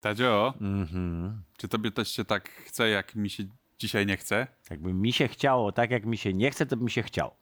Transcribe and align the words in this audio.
Tadzio, 0.00 0.54
Mhm. 0.60 1.42
czy 1.56 1.68
tobie 1.68 1.90
też 1.90 2.08
się 2.12 2.24
tak 2.24 2.48
chce, 2.50 2.88
jak 2.88 3.14
mi 3.14 3.30
się 3.30 3.44
dzisiaj 3.78 4.06
nie 4.06 4.16
chce? 4.16 4.46
Jakby 4.70 4.94
mi 4.94 5.12
się 5.12 5.28
chciało 5.28 5.72
tak, 5.72 5.90
jak 5.90 6.04
mi 6.06 6.16
się 6.16 6.32
nie 6.34 6.50
chce, 6.50 6.66
to 6.66 6.76
by 6.76 6.84
mi 6.84 6.90
się 6.90 7.02
chciało. 7.02 7.40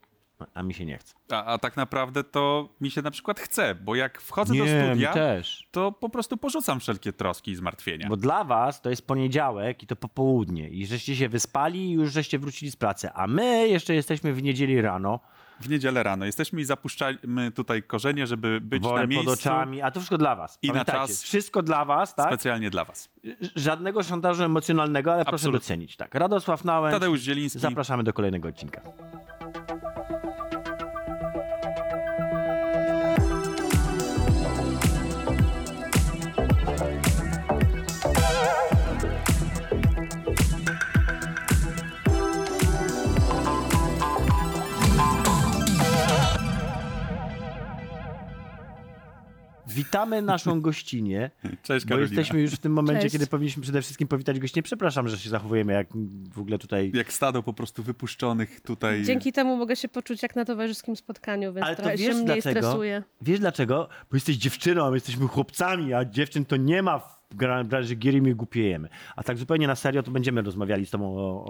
A 0.55 0.63
mi 0.63 0.75
się 0.75 0.87
nie 0.87 0.99
chce. 0.99 1.15
A, 1.31 1.45
a 1.45 1.59
tak 1.59 1.77
naprawdę 1.77 2.25
to 2.25 2.69
mi 2.81 2.91
się 2.91 3.03
na 3.03 3.11
przykład 3.11 3.41
chce, 3.41 3.75
bo 3.75 3.95
jak 3.95 4.21
wchodzę 4.21 4.55
do 4.55 4.65
Nie, 4.65 4.85
studia, 4.91 5.09
mi 5.09 5.15
też. 5.15 5.69
to 5.71 5.93
po 5.93 6.09
prostu 6.09 6.37
porzucam 6.37 6.81
wszelkie 6.81 7.13
troski 7.13 7.51
i 7.51 7.57
zmartwienia. 7.57 8.09
Bo 8.09 8.17
dla 8.17 8.45
was 8.45 8.81
to 8.83 8.91
jest 8.91 9.07
poniedziałek 9.07 9.83
i 9.83 9.87
to 9.87 9.97
popołudnie 9.97 10.69
i 10.69 10.87
żeście 10.87 11.17
się 11.17 11.29
wyspali 11.29 11.81
i 11.89 11.91
już 11.93 12.13
żeście 12.13 12.39
wrócili 12.39 12.71
z 12.71 12.77
pracy, 12.77 13.11
a 13.15 13.27
my 13.27 13.69
jeszcze 13.69 13.95
jesteśmy 13.95 14.33
w 14.35 14.43
niedzieli 14.43 14.81
rano, 14.83 15.21
W 15.61 15.69
niedzielę 15.69 16.03
rano 16.03 16.27
jesteśmy 16.27 16.61
i 16.61 16.65
zapuszczamy 16.65 17.51
tutaj 17.55 17.83
korzenie, 17.83 18.27
żeby 18.27 18.61
być 18.61 18.83
na 18.83 18.89
wolę 18.89 19.07
miejscu 19.07 19.31
pod 19.31 19.39
oczami, 19.39 19.83
a 19.83 19.91
to 19.91 20.01
wszystko 20.01 20.19
dla 20.19 20.37
was. 20.37 20.59
I 20.63 20.73
na 20.73 20.85
czas. 20.85 21.23
Wszystko 21.23 21.63
dla 21.63 21.85
was, 21.85 22.15
tak? 22.15 22.27
specjalnie 22.27 22.71
dla 22.71 22.85
was. 22.85 23.09
Żadnego 23.57 24.03
szantażu 24.03 24.45
emocjonalnego, 24.45 25.13
ale 25.13 25.25
proszę 25.25 25.35
Absolutnie. 25.35 25.61
docenić. 25.61 25.97
Tak, 25.97 26.15
Radosław 26.15 26.65
Nałęcz, 26.65 26.95
Tadeusz 26.95 27.21
Zieliński. 27.21 27.59
zapraszamy 27.59 28.03
do 28.05 28.13
kolejnego 28.13 28.49
odcinka. 28.49 28.81
Witamy 49.79 50.23
naszą 50.23 50.61
gościnię, 50.61 51.31
Cześć 51.63 51.87
bo 51.87 51.89
Karolina. 51.89 52.11
jesteśmy 52.21 52.41
już 52.41 52.53
w 52.53 52.59
tym 52.59 52.73
momencie, 52.73 53.03
Cześć. 53.03 53.13
kiedy 53.13 53.27
powinniśmy 53.27 53.63
przede 53.63 53.83
wszystkim 53.83 54.09
powitać 54.09 54.39
gościnie. 54.41 54.63
Przepraszam, 54.63 55.09
że 55.09 55.19
się 55.19 55.31
zachowujemy 55.31 55.73
jak 55.73 55.87
w 56.33 56.39
ogóle 56.41 56.59
tutaj... 56.59 56.91
Jak 56.95 57.13
stado 57.13 57.43
po 57.43 57.53
prostu 57.53 57.83
wypuszczonych 57.83 58.61
tutaj. 58.61 59.03
Dzięki 59.05 59.33
temu 59.33 59.57
mogę 59.57 59.77
się 59.77 59.89
poczuć 59.89 60.23
jak 60.23 60.37
na 60.37 60.45
towarzyskim 60.45 60.97
spotkaniu, 60.97 61.53
więc 61.53 61.67
Ale 61.67 61.77
to 61.77 61.83
wiesz 61.91 62.01
się 62.01 62.09
mniej 62.15 62.25
dlaczego? 62.25 62.61
stresuję. 62.61 63.03
Wiesz 63.23 63.41
dlaczego? 63.41 63.89
Bo 64.11 64.17
jesteś 64.17 64.37
dziewczyną, 64.37 64.87
a 64.87 64.91
my 64.91 64.97
jesteśmy 64.97 65.27
chłopcami, 65.27 65.95
a 65.95 66.05
dziewczyn 66.05 66.45
to 66.45 66.57
nie 66.57 66.83
ma 66.83 66.99
w 66.99 67.19
branży 67.65 67.95
gier 67.97 68.15
i 68.15 68.23
my 68.23 68.35
głupiejemy. 68.35 68.89
A 69.17 69.23
tak 69.23 69.39
zupełnie 69.39 69.67
na 69.67 69.75
serio 69.77 70.03
to 70.03 70.11
będziemy 70.11 70.43
rozmawiali 70.43 70.87
z 70.87 70.91
tobą 70.91 71.17
o, 71.19 71.45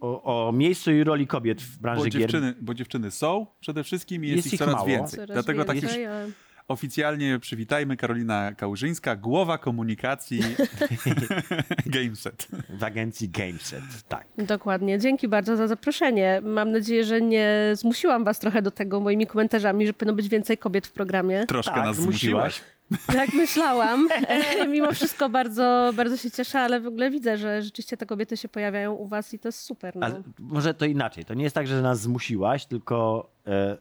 o, 0.00 0.22
o, 0.24 0.48
o 0.48 0.52
miejscu 0.52 0.92
i 0.92 1.04
roli 1.04 1.26
kobiet 1.26 1.62
w 1.62 1.78
branży 1.78 2.04
Bo 2.04 2.10
gier. 2.10 2.20
dziewczyny, 2.20 2.54
bo 2.60 2.74
dziewczyny 2.74 3.10
są 3.10 3.46
przede 3.60 3.84
wszystkim 3.84 4.24
i 4.24 4.28
jest, 4.28 4.36
Jest 4.36 4.46
ich 4.46 4.52
ich 4.52 4.58
coraz 4.58 4.74
mało. 4.74 4.86
więcej. 4.86 5.16
Coraz 5.20 5.34
Dlatego 5.34 5.64
tak 5.64 5.76
już 5.76 5.84
więcej, 5.84 6.06
ale- 6.06 6.30
oficjalnie 6.70 7.38
przywitajmy 7.38 7.96
Karolina 7.96 8.52
Kałużyńska, 8.52 9.16
głowa 9.16 9.58
komunikacji 9.58 10.40
Gameset. 11.86 12.48
W 12.68 12.84
agencji 12.84 13.28
Gameset, 13.28 13.82
tak. 14.08 14.26
Dokładnie. 14.38 14.98
Dzięki 14.98 15.28
bardzo 15.28 15.56
za 15.56 15.66
zaproszenie. 15.68 16.40
Mam 16.44 16.70
nadzieję, 16.72 17.04
że 17.04 17.20
nie 17.20 17.70
zmusiłam 17.74 18.24
was 18.24 18.38
trochę 18.38 18.62
do 18.62 18.70
tego 18.70 19.00
moimi 19.00 19.26
komentarzami, 19.26 19.86
że 19.86 19.92
powinno 19.92 20.14
być 20.14 20.28
więcej 20.28 20.58
kobiet 20.58 20.86
w 20.86 20.92
programie. 20.92 21.46
Troszkę 21.46 21.74
Tak, 21.74 21.84
nas 21.84 21.96
zmusiłaś. 21.96 22.54
zmusiłaś. 22.54 22.80
Tak 23.06 23.32
myślałam. 23.34 24.08
E, 24.28 24.68
Mimo 24.68 24.92
wszystko 24.92 25.28
bardzo, 25.28 25.92
bardzo 25.96 26.16
się 26.16 26.30
cieszę, 26.30 26.60
ale 26.60 26.80
w 26.80 26.86
ogóle 26.86 27.10
widzę, 27.10 27.38
że 27.38 27.62
rzeczywiście 27.62 27.96
te 27.96 28.06
kobiety 28.06 28.36
się 28.36 28.48
pojawiają 28.48 28.92
u 28.92 29.06
was 29.06 29.34
i 29.34 29.38
to 29.38 29.48
jest 29.48 29.60
super. 29.60 29.96
No. 29.96 30.06
Może 30.38 30.74
to 30.74 30.84
inaczej. 30.84 31.24
To 31.24 31.34
nie 31.34 31.44
jest 31.44 31.54
tak, 31.54 31.66
że 31.66 31.82
nas 31.82 32.00
zmusiłaś, 32.00 32.66
tylko 32.66 33.30
e, 33.46 33.76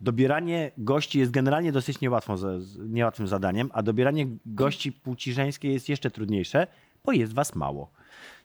dobieranie 0.00 0.70
gości 0.78 1.18
jest 1.18 1.30
generalnie 1.30 1.72
dosyć 1.72 2.00
niełatwą, 2.00 2.36
niełatwym 2.78 3.28
zadaniem, 3.28 3.70
a 3.72 3.82
dobieranie 3.82 4.26
gości 4.46 4.92
płci 4.92 5.32
żeńskiej 5.32 5.72
jest 5.72 5.88
jeszcze 5.88 6.10
trudniejsze, 6.10 6.66
bo 7.04 7.12
jest 7.12 7.32
was 7.32 7.54
mało. 7.54 7.90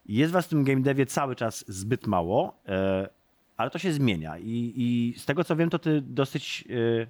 Jest 0.05 0.33
was 0.33 0.45
w 0.45 0.49
tym 0.49 0.63
game 0.63 0.81
devie 0.81 1.05
cały 1.05 1.35
czas 1.35 1.65
zbyt 1.67 2.07
mało, 2.07 2.59
e, 2.67 3.09
ale 3.57 3.69
to 3.69 3.79
się 3.79 3.93
zmienia. 3.93 4.37
I, 4.37 4.73
I 4.75 5.19
z 5.19 5.25
tego 5.25 5.43
co 5.43 5.55
wiem, 5.55 5.69
to 5.69 5.79
ty 5.79 6.01
dosyć 6.01 6.63
e, 7.01 7.07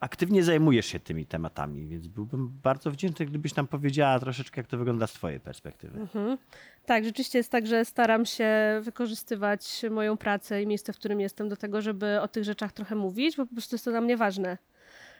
aktywnie 0.00 0.44
zajmujesz 0.44 0.86
się 0.86 1.00
tymi 1.00 1.26
tematami, 1.26 1.86
więc 1.86 2.06
byłbym 2.06 2.48
bardzo 2.62 2.90
wdzięczny, 2.90 3.26
gdybyś 3.26 3.54
nam 3.54 3.66
powiedziała 3.66 4.20
troszeczkę, 4.20 4.60
jak 4.60 4.66
to 4.66 4.78
wygląda 4.78 5.06
z 5.06 5.12
twojej 5.12 5.40
perspektywy. 5.40 6.06
Tak, 6.86 7.04
rzeczywiście 7.04 7.38
jest 7.38 7.50
tak, 7.50 7.66
że 7.66 7.84
staram 7.84 8.26
się 8.26 8.48
wykorzystywać 8.80 9.82
moją 9.90 10.16
pracę 10.16 10.62
i 10.62 10.66
miejsce, 10.66 10.92
w 10.92 10.96
którym 10.96 11.20
jestem 11.20 11.48
do 11.48 11.56
tego, 11.56 11.82
żeby 11.82 12.20
o 12.20 12.28
tych 12.28 12.44
rzeczach 12.44 12.72
trochę 12.72 12.94
mówić, 12.94 13.36
bo 13.36 13.46
po 13.46 13.54
prostu 13.54 13.74
jest 13.74 13.84
to 13.84 13.90
dla 13.90 14.00
mnie 14.00 14.16
ważne. 14.16 14.58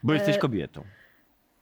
Bo 0.02 0.14
jesteś 0.14 0.36
E, 0.36 0.38
kobietą. 0.38 0.84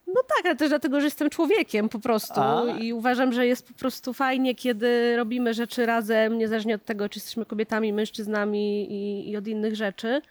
No 0.06 0.20
tak, 0.22 0.46
ale 0.46 0.56
też 0.56 0.68
dlatego, 0.68 1.00
że 1.00 1.06
jestem 1.06 1.30
człowiekiem 1.30 1.88
po 1.88 1.98
prostu 1.98 2.40
A. 2.40 2.64
i 2.80 2.92
uważam, 2.92 3.32
że 3.32 3.46
jest 3.46 3.68
po 3.68 3.74
prostu 3.74 4.12
fajnie, 4.12 4.54
kiedy 4.54 5.16
robimy 5.16 5.54
rzeczy 5.54 5.86
razem, 5.86 6.38
niezależnie 6.38 6.74
od 6.74 6.84
tego, 6.84 7.08
czy 7.08 7.18
jesteśmy 7.18 7.44
kobietami, 7.44 7.92
mężczyznami 7.92 8.92
i, 8.92 9.30
i 9.30 9.36
od 9.36 9.48
innych 9.48 9.76
rzeczy. 9.76 10.22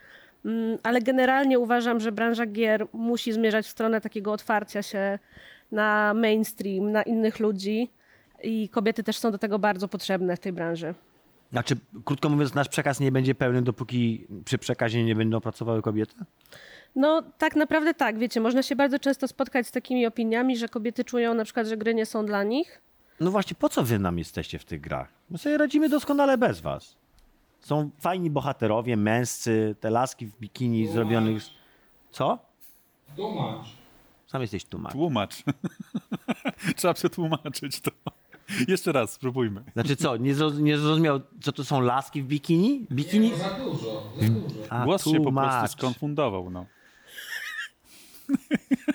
Mm, 0.45 0.77
Ale 0.83 1.01
generalnie 1.01 1.59
uważam, 1.59 1.99
że 1.99 2.11
branża 2.11 2.45
gier 2.45 2.87
musi 2.93 3.33
zmierzać 3.33 3.65
w 3.65 3.69
stronę 3.69 4.01
takiego 4.01 4.31
otwarcia 4.31 4.81
się 4.81 5.19
na 5.71 6.13
mainstream, 6.13 6.91
na 6.91 7.03
innych 7.03 7.39
ludzi 7.39 7.89
i 8.43 8.69
kobiety 8.69 9.03
też 9.03 9.17
są 9.17 9.31
do 9.31 9.37
tego 9.37 9.59
bardzo 9.59 9.87
potrzebne 9.87 10.35
w 10.35 10.39
tej 10.39 10.53
branży. 10.53 10.93
Znaczy, 11.51 11.75
krótko 12.05 12.29
mówiąc, 12.29 12.53
nasz 12.53 12.69
przekaz 12.69 12.99
nie 12.99 13.11
będzie 13.11 13.35
pełny, 13.35 13.61
dopóki 13.61 14.27
przy 14.45 14.57
przekazie 14.57 15.03
nie 15.03 15.15
będą 15.15 15.41
pracowały 15.41 15.81
kobiety? 15.81 16.15
No 16.95 17.23
tak 17.37 17.55
naprawdę 17.55 17.93
tak, 17.93 18.17
wiecie, 18.19 18.41
można 18.41 18.63
się 18.63 18.75
bardzo 18.75 18.99
często 18.99 19.27
spotkać 19.27 19.67
z 19.67 19.71
takimi 19.71 20.05
opiniami, 20.05 20.57
że 20.57 20.67
kobiety 20.69 21.03
czują 21.03 21.33
na 21.33 21.43
przykład, 21.43 21.67
że 21.67 21.77
gry 21.77 21.93
nie 21.93 22.05
są 22.05 22.25
dla 22.25 22.43
nich. 22.43 22.81
No 23.19 23.31
właśnie, 23.31 23.55
po 23.59 23.69
co 23.69 23.83
wy 23.83 23.99
nam 23.99 24.17
jesteście 24.17 24.59
w 24.59 24.65
tych 24.65 24.81
grach? 24.81 25.07
My 25.29 25.37
sobie 25.37 25.57
radzimy 25.57 25.89
doskonale 25.89 26.37
bez 26.37 26.59
was. 26.61 26.95
Są 27.59 27.89
fajni 27.99 28.29
bohaterowie, 28.29 28.97
męscy, 28.97 29.75
te 29.79 29.89
laski 29.89 30.25
w 30.25 30.39
bikini 30.39 30.87
zrobionych... 30.87 31.41
z- 31.41 31.51
Co? 32.11 32.39
Tłumacz. 33.15 33.65
Sam 34.27 34.41
jesteś 34.41 34.65
tłumacz. 34.65 34.91
Tłumacz. 34.93 35.43
Trzeba 36.75 36.93
przetłumaczyć 36.93 37.81
to. 37.81 37.91
Jeszcze 38.67 38.91
raz, 38.91 39.13
spróbujmy. 39.13 39.63
Znaczy 39.73 39.95
co, 39.95 40.17
nie, 40.17 40.35
zroz- 40.35 40.59
nie 40.59 40.77
zrozumiał, 40.77 41.19
co 41.41 41.51
to 41.51 41.63
są 41.63 41.81
laski 41.81 42.21
w 42.23 42.27
bikini? 42.27 42.87
Bikini? 42.91 43.29
Nie, 43.31 43.37
no 43.37 43.43
za 43.43 43.49
dużo, 43.49 44.13
za 44.21 44.27
dużo. 44.27 44.55
A, 44.69 44.85
Głos 44.85 45.05
się 45.05 45.23
po 45.23 45.31
prostu 45.31 45.77
skonfundował. 45.77 46.49
No. 46.49 46.65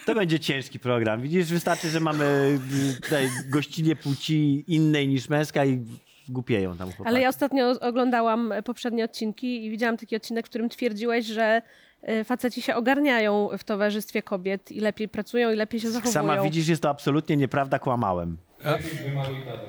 To 0.07 0.15
będzie 0.15 0.41
ciężki 0.41 0.79
program. 0.79 1.23
Widzisz, 1.23 1.47
wystarczy, 1.47 1.91
że 1.91 2.01
mamy 2.01 2.59
y, 2.99 3.01
tutaj 3.03 3.29
gościnie 3.49 3.97
płci 3.97 4.65
innej 4.67 5.09
niż 5.09 5.29
męska 5.29 5.65
i 5.65 5.85
głupieją 6.29 6.77
tam 6.77 6.89
chłopaki. 6.89 7.09
Ale 7.09 7.21
ja 7.21 7.29
ostatnio 7.29 7.81
oglądałam 7.81 8.53
poprzednie 8.65 9.05
odcinki 9.05 9.65
i 9.67 9.71
widziałam 9.71 9.97
taki 9.97 10.17
odcinek, 10.17 10.47
w 10.47 10.49
którym 10.49 10.69
twierdziłeś, 10.69 11.27
że 11.27 11.63
e, 12.03 12.25
faceci 12.25 12.63
się 12.63 12.75
ogarniają 12.75 13.49
w 13.59 13.65
towarzystwie 13.65 14.23
kobiet 14.23 14.73
i 14.73 14.81
lepiej 14.81 15.09
pracują 15.09 15.51
i 15.53 15.57
lepiej 15.57 15.81
się 15.81 15.91
zachowują. 15.91 16.13
Sama 16.13 16.43
widzisz, 16.43 16.69
jest 16.69 16.83
to 16.83 16.89
absolutnie 16.91 17.37
nieprawda, 17.37 17.79
kłamałem. 17.79 18.37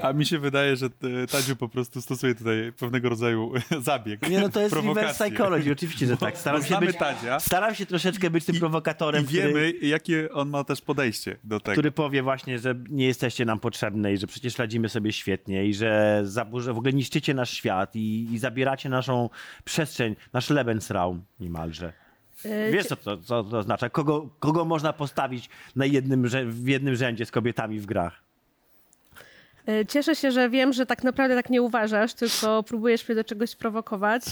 A 0.02 0.14
mi 0.14 0.26
się 0.26 0.40
wydaje, 0.40 0.76
że 0.76 0.86
e, 0.86 1.28
Tadziu 1.28 1.56
po 1.56 1.70
prostu 1.70 2.02
stosuje 2.02 2.36
tutaj 2.36 2.72
pewnego 2.80 3.10
rodzaju 3.10 3.52
zabieg. 3.82 4.30
Nie, 4.30 4.40
no 4.40 4.50
to 4.50 4.62
jest 4.62 4.76
reverse 4.76 5.26
psychology, 5.30 5.72
oczywiście, 5.72 6.06
że 6.08 6.18
tak. 6.18 6.38
Staram 6.38 6.64
się, 6.64 6.80
być, 6.80 6.98
Tadzia. 6.98 7.40
staram 7.40 7.76
się 7.76 7.86
troszeczkę 7.86 8.30
być 8.30 8.46
tym 8.46 8.56
I- 8.56 8.60
prowokatorem, 8.60 9.24
I 9.24 9.28
wiemy, 9.28 9.50
który, 9.50 9.88
jakie 9.88 10.32
on 10.32 10.50
ma 10.50 10.64
też 10.64 10.82
podejście 10.82 11.38
do 11.44 11.60
tego. 11.60 11.72
który 11.72 11.92
powie 11.92 12.24
właśnie, 12.24 12.60
że 12.60 12.76
nie 12.90 13.06
jesteście 13.06 13.46
nam 13.46 13.60
potrzebne 13.60 14.14
i 14.14 14.18
że 14.18 14.28
przecież 14.28 14.58
radzimy 14.58 14.90
sobie 14.90 15.12
świetnie 15.14 15.66
i 15.66 15.74
że 15.74 16.22
zaburze, 16.24 16.74
w 16.74 16.78
ogóle 16.78 16.94
niszczycie 16.94 17.34
nasz 17.34 17.50
świat 17.52 17.96
i, 17.96 18.28
i 18.34 18.38
zabieracie 18.38 18.90
naszą 18.90 19.30
przestrzeń, 19.66 20.16
nasz 20.34 20.50
Lebensraum 20.50 21.24
niemalże. 21.40 21.94
E, 22.46 22.72
Wiesz, 22.72 22.86
co 22.86 22.96
to, 22.96 23.18
co 23.18 23.44
to 23.44 23.58
oznacza? 23.58 23.90
Kogo, 23.90 24.30
kogo 24.40 24.66
można 24.66 24.94
postawić 24.94 25.50
na 25.76 25.86
jednym, 25.86 26.28
w 26.46 26.68
jednym 26.68 26.96
rzędzie 26.96 27.26
z 27.26 27.32
kobietami 27.32 27.80
w 27.80 27.86
grach? 27.86 28.25
E, 29.68 29.86
Cieszę 29.86 30.16
się, 30.16 30.32
że 30.32 30.50
wiem, 30.50 30.74
że 30.74 30.86
tak 30.86 31.04
naprawdę 31.04 31.36
tak 31.36 31.50
nie 31.50 31.62
uważasz, 31.62 32.14
tylko 32.14 32.64
próbujesz 32.64 33.08
mnie 33.10 33.16
do 33.16 33.24
czegoś 33.24 33.56
prowokować. 33.56 34.24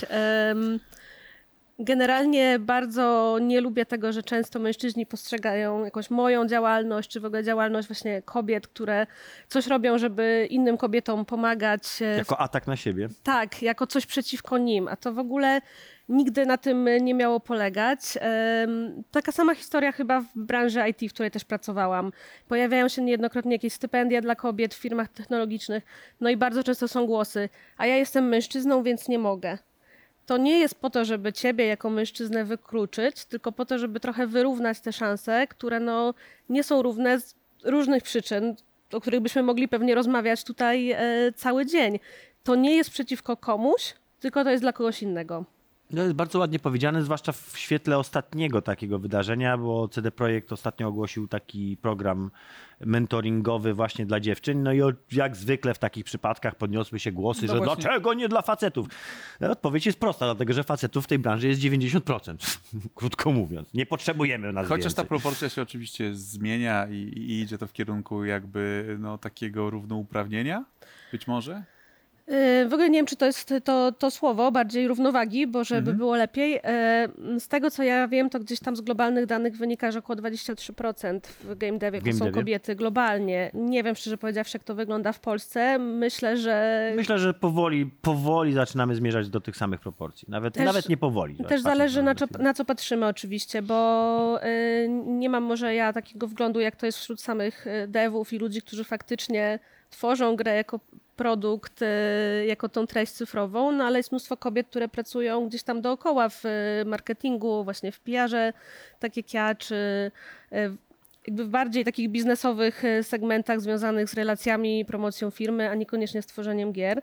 Generalnie 1.80 2.60
bardzo 2.60 3.38
nie 3.42 3.62
lubię 3.62 3.86
tego, 3.86 4.14
że 4.14 4.24
często 4.24 4.60
mężczyźni 4.60 5.06
postrzegają 5.06 5.86
jakąś 5.86 6.10
moją 6.10 6.48
działalność, 6.48 7.10
czy 7.10 7.20
w 7.20 7.26
ogóle 7.26 7.44
działalność 7.44 7.88
właśnie 7.88 8.22
kobiet, 8.22 8.68
które 8.68 9.08
coś 9.48 9.68
robią, 9.68 9.98
żeby 9.98 10.48
innym 10.50 10.78
kobietom 10.78 11.26
pomagać. 11.26 11.84
e, 12.02 12.18
Jako 12.18 12.40
atak 12.40 12.68
na 12.68 12.76
siebie. 12.76 13.08
Tak, 13.24 13.62
jako 13.62 13.88
coś 13.88 14.06
przeciwko 14.06 14.58
nim, 14.58 14.88
a 14.88 14.96
to 14.96 15.14
w 15.14 15.20
ogóle 15.20 15.62
nigdy 16.10 16.46
na 16.46 16.58
tym 16.58 16.90
nie 17.02 17.14
miało 17.14 17.40
polegać. 17.40 18.00
Taka 19.12 19.32
sama 19.32 19.56
historia 19.56 19.92
chyba 19.92 20.22
w 20.22 20.28
branży 20.36 20.80
IT, 20.90 21.12
w 21.12 21.14
której 21.14 21.32
też 21.32 21.46
pracowałam. 21.46 22.12
Pojawiają 22.48 22.88
się 22.88 23.02
niejednokrotnie 23.02 23.52
jakieś 23.52 23.74
stypendia 23.74 24.22
dla 24.22 24.36
kobiet 24.36 24.74
w 24.74 24.78
firmach 24.78 25.08
technologicznych, 25.08 25.84
no 26.22 26.30
i 26.30 26.38
bardzo 26.38 26.64
często 26.64 26.88
są 26.88 27.06
głosy, 27.06 27.50
a 27.78 27.88
ja 27.88 27.98
jestem 27.98 28.28
mężczyzną, 28.28 28.84
więc 28.84 29.08
nie 29.08 29.20
mogę. 29.20 29.58
To 30.26 30.38
nie 30.38 30.60
jest 30.60 30.76
po 30.76 30.90
to, 30.90 31.06
żeby 31.06 31.34
ciebie 31.34 31.66
jako 31.66 31.90
mężczyznę 31.90 32.46
wykluczyć, 32.46 33.26
tylko 33.26 33.52
po 33.52 33.66
to, 33.66 33.80
żeby 33.80 34.00
trochę 34.00 34.28
wyrównać 34.28 34.80
te 34.80 34.94
szanse, 34.94 35.48
które 35.48 35.80
no 35.80 36.14
nie 36.50 36.64
są 36.64 36.82
równe 36.82 37.20
z 37.20 37.36
różnych 37.64 38.04
przyczyn. 38.04 38.56
o 38.94 39.02
których 39.02 39.20
byśmy 39.20 39.44
mogli 39.44 39.68
pewnie 39.68 39.96
rozmawiać 39.96 40.44
tutaj 40.44 40.92
e, 40.92 40.98
cały 41.36 41.66
dzień. 41.66 42.00
To 42.44 42.56
nie 42.56 42.76
jest 42.76 42.90
przeciwko 42.90 43.38
komuś, 43.38 43.94
tylko 44.20 44.44
to 44.44 44.50
jest 44.50 44.64
dla 44.64 44.74
kogoś 44.74 45.02
innego. 45.02 45.46
To 45.96 46.02
jest 46.02 46.14
bardzo 46.14 46.40
ładnie 46.40 46.60
powiedziane, 46.60 47.04
zwłaszcza 47.04 47.32
w 47.32 47.54
świetle 47.56 47.98
ostatniego 47.98 48.62
takiego 48.62 49.00
wydarzenia, 49.00 49.58
bo 49.58 49.88
CD 49.88 50.12
Projekt 50.12 50.52
ostatnio 50.52 50.88
ogłosił 50.88 51.28
taki 51.28 51.78
program 51.78 52.32
mentoringowy 52.80 53.74
właśnie 53.74 54.06
dla 54.06 54.20
dziewczyn. 54.20 54.64
No 54.64 54.74
i 54.74 54.80
jak 55.12 55.36
zwykle 55.36 55.74
w 55.74 55.80
takich 55.80 56.06
przypadkach 56.06 56.56
podniosły 56.56 57.00
się 57.00 57.12
głosy, 57.12 57.46
No 57.48 57.54
że 57.54 57.60
właśnie. 57.60 57.84
dlaczego 57.84 58.14
nie 58.14 58.30
dla 58.30 58.42
facetów? 58.42 58.88
No, 59.40 59.52
Odpowiedź 59.52 59.86
jest 59.86 60.00
prosta, 60.00 60.26
dlatego 60.26 60.54
że 60.54 60.64
facetów 60.64 61.04
w 61.06 61.08
tej 61.08 61.20
branży 61.20 61.48
jest 61.48 61.62
90%, 61.62 62.60
krótko 62.96 63.32
mówiąc. 63.32 63.74
Nie 63.74 63.86
potrzebujemy 63.86 64.54
nas 64.54 64.68
Chociaż 64.68 64.94
ta 64.94 65.02
więcej. 65.02 65.20
proporcja 65.20 65.50
się 65.50 65.62
oczywiście 65.62 66.16
zmienia 66.16 66.88
i, 66.88 66.96
i 66.96 67.42
idzie 67.42 67.58
to 67.58 67.68
w 67.68 67.74
kierunku 67.74 68.26
jakby 68.26 68.96
no, 69.00 69.18
takiego 69.18 69.70
równouprawnienia, 69.70 70.66
być 71.12 71.28
może. 71.28 71.64
Yy, 72.28 72.70
W 72.70 72.74
ogóle 72.74 72.90
nie 72.90 73.00
wiem, 73.00 73.06
czy 73.06 73.16
to 73.16 73.26
jest 73.26 73.54
to, 73.64 73.92
to 73.92 74.12
słowo, 74.12 74.52
bardziej 74.52 74.88
równowagi, 74.88 75.48
bo 75.48 75.64
żeby 75.64 75.80
Mhm. 75.80 75.98
było 75.98 76.16
lepiej. 76.16 76.52
Yy, 77.32 77.40
Z 77.40 77.48
tego, 77.48 77.72
co 77.72 77.84
ja 77.84 78.08
wiem, 78.08 78.30
to 78.30 78.40
gdzieś 78.40 78.60
tam 78.60 78.76
z 78.76 78.82
globalnych 78.82 79.26
danych 79.26 79.58
wynika, 79.58 79.92
że 79.92 80.00
około 80.00 80.16
23% 80.18 81.20
w 81.44 81.58
game 81.58 81.78
devie 81.78 82.02
game 82.02 82.14
są 82.14 82.26
devie? 82.26 82.34
kobiety 82.34 82.76
globalnie. 82.76 83.52
Nie 83.54 83.84
wiem, 83.84 83.96
szczerze 83.96 84.18
powiedziawszy, 84.18 84.58
jak 84.58 84.64
to 84.64 84.76
wygląda 84.76 85.12
w 85.14 85.20
Polsce. 85.20 85.80
Myślę, 85.80 86.38
że 86.38 86.92
Myślę, 86.96 87.20
że 87.20 87.34
powoli, 87.34 87.86
powoli 87.86 88.54
zaczynamy 88.54 88.96
zmierzać 88.96 89.30
do 89.30 89.42
tych 89.42 89.58
samych 89.58 89.80
proporcji. 89.80 90.26
Nawet, 90.32 90.54
Też- 90.54 90.66
nawet 90.66 90.90
nie 90.90 90.98
powoli. 90.98 91.36
Też 91.48 91.62
zależy 91.62 92.04
na, 92.04 92.16
co, 92.16 92.26
na 92.40 92.54
co 92.54 92.66
patrzymy 92.66 93.06
oczywiście, 93.08 93.62
bo 93.62 94.40
y, 94.46 94.88
nie 95.06 95.30
mam 95.30 95.44
może 95.44 95.76
ja 95.76 95.94
takiego 95.94 96.28
wglądu, 96.28 96.60
jak 96.60 96.76
to 96.76 96.86
jest 96.86 96.98
wśród 96.98 97.22
samych 97.22 97.68
y, 97.68 97.88
devów 97.88 98.34
i 98.34 98.38
ludzi, 98.38 98.62
którzy 98.62 98.84
faktycznie 98.84 99.60
tworzą 99.90 100.36
grę 100.36 100.56
jako 100.56 100.80
produkt, 101.24 101.82
y, 101.82 101.86
jako 102.46 102.70
tą 102.70 102.88
treść 102.88 103.12
cyfrową, 103.12 103.72
no 103.72 103.84
ale 103.84 104.00
jest 104.00 104.12
mnóstwo 104.12 104.38
kobiet, 104.38 104.68
które 104.68 104.88
pracują 104.88 105.48
gdzieś 105.48 105.64
tam 105.64 105.82
dookoła 105.82 106.30
w 106.30 106.46
y, 106.46 106.50
marketingu, 106.86 107.64
właśnie 107.64 107.92
w 107.92 108.00
PR-ze, 108.00 108.54
tak 109.00 109.18
jak 109.18 109.34
ja, 109.34 109.56
czy 109.56 109.76
y, 110.54 110.78
jakby 111.28 111.46
w 111.46 111.50
bardziej 111.50 111.86
takich 111.86 112.10
biznesowych 112.10 112.84
segmentach 113.02 113.62
związanych 113.62 114.10
z 114.10 114.14
relacjami 114.14 114.86
promocją 114.86 115.32
firmy, 115.32 115.70
a 115.70 115.76
niekoniecznie 115.76 116.22
z 116.22 116.26
tworzeniem 116.26 116.74
gier. 116.74 117.02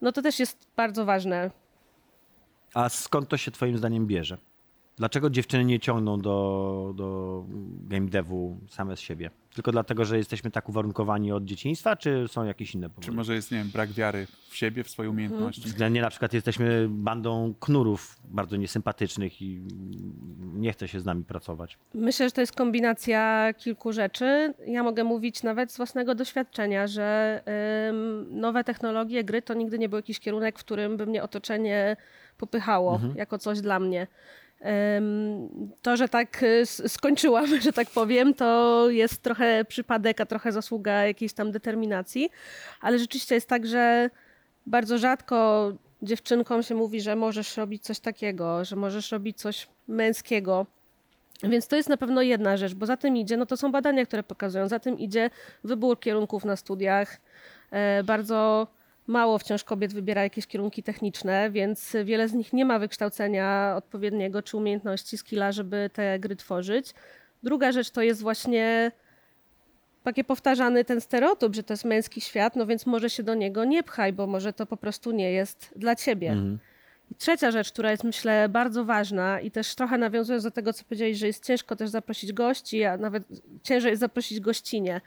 No 0.00 0.12
to 0.12 0.22
też 0.22 0.38
jest 0.38 0.58
bardzo 0.76 1.04
ważne. 1.04 1.50
A 2.74 2.88
skąd 2.88 3.28
to 3.28 3.36
się 3.36 3.50
twoim 3.50 3.78
zdaniem 3.78 4.06
bierze? 4.06 4.38
Dlaczego 4.98 5.30
dziewczyny 5.30 5.64
nie 5.64 5.80
ciągną 5.80 6.20
do, 6.20 6.92
do 6.96 7.44
game 7.80 8.06
devu 8.08 8.58
same 8.68 8.96
z 8.96 9.00
siebie? 9.00 9.30
Tylko 9.54 9.72
dlatego, 9.72 10.04
że 10.04 10.18
jesteśmy 10.18 10.50
tak 10.50 10.68
uwarunkowani 10.68 11.32
od 11.32 11.44
dzieciństwa, 11.44 11.96
czy 11.96 12.24
są 12.28 12.44
jakieś 12.44 12.74
inne 12.74 12.88
Czy 12.88 12.94
powody? 12.94 13.12
może 13.12 13.34
jest, 13.34 13.52
nie 13.52 13.58
wiem, 13.58 13.70
brak 13.72 13.92
wiary 13.92 14.26
w 14.48 14.56
siebie, 14.56 14.84
w 14.84 14.90
swoje 14.90 15.10
umiejętności? 15.10 15.62
Względnie 15.62 16.00
na 16.02 16.10
przykład 16.10 16.32
jesteśmy 16.32 16.86
bandą 16.90 17.54
knurów 17.60 18.16
bardzo 18.24 18.56
niesympatycznych 18.56 19.42
i 19.42 19.60
nie 20.54 20.72
chce 20.72 20.88
się 20.88 21.00
z 21.00 21.04
nami 21.04 21.24
pracować. 21.24 21.78
Myślę, 21.94 22.26
że 22.26 22.32
to 22.32 22.40
jest 22.40 22.56
kombinacja 22.56 23.52
kilku 23.58 23.92
rzeczy. 23.92 24.54
Ja 24.66 24.82
mogę 24.82 25.04
mówić 25.04 25.42
nawet 25.42 25.72
z 25.72 25.76
własnego 25.76 26.14
doświadczenia, 26.14 26.86
że 26.86 27.40
ym, 27.90 28.40
nowe 28.40 28.64
technologie, 28.64 29.24
gry 29.24 29.42
to 29.42 29.54
nigdy 29.54 29.78
nie 29.78 29.88
był 29.88 29.96
jakiś 29.98 30.20
kierunek, 30.20 30.58
w 30.58 30.64
którym 30.64 30.96
by 30.96 31.06
mnie 31.06 31.22
otoczenie 31.22 31.96
popychało 32.38 33.00
jako 33.14 33.38
coś 33.38 33.60
dla 33.60 33.78
mnie. 33.80 34.06
To, 35.82 35.96
że 35.96 36.08
tak 36.08 36.42
y, 36.42 36.66
skończyłam, 36.66 37.60
że 37.60 37.72
tak 37.72 37.90
powiem, 37.90 38.34
to 38.34 38.84
jest 38.90 39.22
trochę 39.22 39.64
przypadek, 39.64 40.20
a 40.20 40.26
trochę 40.26 40.52
zasługa 40.52 40.92
jakiejś 40.92 41.32
tam 41.32 41.52
determinacji, 41.52 42.30
ale 42.80 42.98
rzeczywiście 42.98 43.34
jest 43.34 43.48
tak, 43.48 43.66
że 43.66 44.10
bardzo 44.66 44.98
rzadko 44.98 45.72
dziewczynkom 46.02 46.62
się 46.62 46.74
mówi, 46.74 47.00
że 47.00 47.16
możesz 47.16 47.56
robić 47.56 47.82
coś 47.82 48.00
takiego, 48.00 48.64
że 48.64 48.76
możesz 48.76 49.12
robić 49.12 49.38
coś 49.38 49.68
męskiego. 49.88 50.66
Więc 51.42 51.68
to 51.68 51.76
jest 51.76 51.88
na 51.88 51.96
pewno 51.96 52.22
jedna 52.22 52.56
rzecz, 52.56 52.74
bo 52.74 52.86
za 52.86 52.96
tym 52.96 53.16
idzie, 53.16 53.36
no 53.36 53.46
to 53.46 53.56
są 53.56 53.72
badania, 53.72 54.06
które 54.06 54.22
pokazują, 54.22 54.68
za 54.68 54.78
tym 54.78 54.98
idzie 54.98 55.30
wybór 55.64 56.00
kierunków 56.00 56.44
na 56.44 56.56
studiach. 56.56 57.20
E, 57.70 58.04
bardzo 58.04 58.66
mało 59.08 59.38
wciąż 59.38 59.64
kobiet 59.64 59.94
wybiera 59.94 60.22
jakieś 60.22 60.46
kierunki 60.46 60.82
techniczne, 60.82 61.50
więc 61.50 61.96
wiele 62.04 62.28
z 62.28 62.32
nich 62.32 62.52
nie 62.52 62.64
ma 62.64 62.78
wykształcenia 62.78 63.74
odpowiedniego 63.76 64.42
czy 64.42 64.56
umiejętności, 64.56 65.18
skilla, 65.18 65.52
żeby 65.52 65.90
te 65.92 66.18
gry 66.18 66.36
tworzyć. 66.36 66.94
Druga 67.42 67.72
rzecz 67.72 67.90
to 67.90 68.02
jest 68.02 68.22
właśnie 68.22 68.92
takie 70.02 70.24
powtarzany 70.24 70.84
ten 70.84 71.00
stereotyp, 71.00 71.54
że 71.54 71.62
to 71.62 71.72
jest 71.72 71.84
męski 71.84 72.20
świat, 72.20 72.56
no 72.56 72.66
więc 72.66 72.86
może 72.86 73.10
się 73.10 73.22
do 73.22 73.34
niego 73.34 73.64
nie 73.64 73.82
pchaj, 73.82 74.12
bo 74.12 74.26
może 74.26 74.52
to 74.52 74.66
po 74.66 74.76
prostu 74.76 75.10
nie 75.10 75.32
jest 75.32 75.72
dla 75.76 75.96
ciebie. 75.96 76.36
I 77.10 77.14
trzecia 77.14 77.50
rzecz, 77.50 77.72
która 77.72 77.90
jest 77.90 78.04
myślę 78.04 78.48
bardzo 78.48 78.84
ważna 78.84 79.40
i 79.40 79.50
też 79.50 79.74
trochę 79.74 79.98
nawiązując 79.98 80.44
do 80.44 80.50
tego, 80.50 80.72
co 80.72 80.84
powiedziałeś, 80.84 81.18
że 81.18 81.26
jest 81.26 81.46
ciężko 81.46 81.76
też 81.76 81.90
zaprosić 81.90 82.32
gości, 82.32 82.84
a 82.84 82.96
nawet 82.96 83.22
ciężej 83.62 83.90
jest 83.90 84.00
zaprosić 84.00 84.40
gościnie. 84.40 85.00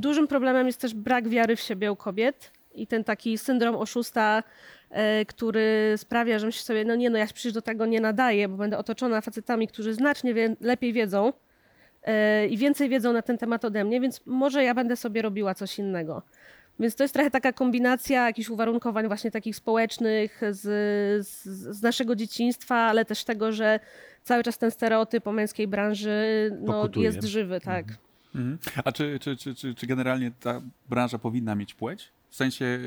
Dużym 0.00 0.28
problemem 0.28 0.66
jest 0.66 0.80
też 0.80 0.94
brak 0.94 1.28
wiary 1.28 1.56
w 1.56 1.60
siebie 1.60 1.92
u 1.92 1.96
kobiet 1.96 2.52
i 2.74 2.86
ten 2.86 3.04
taki 3.04 3.38
syndrom 3.38 3.76
oszusta, 3.76 4.42
e, 4.90 5.24
który 5.24 5.94
sprawia, 5.96 6.38
że 6.38 6.46
myślisz 6.46 6.64
sobie, 6.64 6.84
no 6.84 6.94
nie, 6.94 7.10
no 7.10 7.18
ja 7.18 7.26
się 7.26 7.34
przecież 7.34 7.52
do 7.52 7.62
tego 7.62 7.86
nie 7.86 8.00
nadaję, 8.00 8.48
bo 8.48 8.56
będę 8.56 8.78
otoczona 8.78 9.20
facetami, 9.20 9.68
którzy 9.68 9.94
znacznie 9.94 10.34
wie, 10.34 10.56
lepiej 10.60 10.92
wiedzą 10.92 11.32
e, 12.02 12.46
i 12.46 12.56
więcej 12.56 12.88
wiedzą 12.88 13.12
na 13.12 13.22
ten 13.22 13.38
temat 13.38 13.64
ode 13.64 13.84
mnie, 13.84 14.00
więc 14.00 14.26
może 14.26 14.64
ja 14.64 14.74
będę 14.74 14.96
sobie 14.96 15.22
robiła 15.22 15.54
coś 15.54 15.78
innego. 15.78 16.22
Więc 16.80 16.94
to 16.94 17.04
jest 17.04 17.14
trochę 17.14 17.30
taka 17.30 17.52
kombinacja 17.52 18.26
jakichś 18.26 18.48
uwarunkowań 18.48 19.06
właśnie 19.06 19.30
takich 19.30 19.56
społecznych 19.56 20.40
z, 20.50 20.60
z, 21.26 21.44
z 21.76 21.82
naszego 21.82 22.16
dzieciństwa, 22.16 22.76
ale 22.76 23.04
też 23.04 23.24
tego, 23.24 23.52
że 23.52 23.80
cały 24.22 24.42
czas 24.42 24.58
ten 24.58 24.70
stereotyp 24.70 25.26
o 25.26 25.32
męskiej 25.32 25.68
branży 25.68 26.50
no, 26.60 26.72
Pokutuje. 26.72 27.06
jest 27.06 27.22
żywy, 27.22 27.60
tak. 27.60 27.82
Mhm. 27.82 28.07
A 28.84 28.92
czy, 28.92 29.18
czy, 29.18 29.36
czy, 29.36 29.54
czy, 29.54 29.74
czy 29.74 29.86
generalnie 29.86 30.30
ta 30.40 30.62
branża 30.88 31.18
powinna 31.18 31.54
mieć 31.54 31.74
płeć? 31.74 32.08
W 32.30 32.36
sensie 32.36 32.78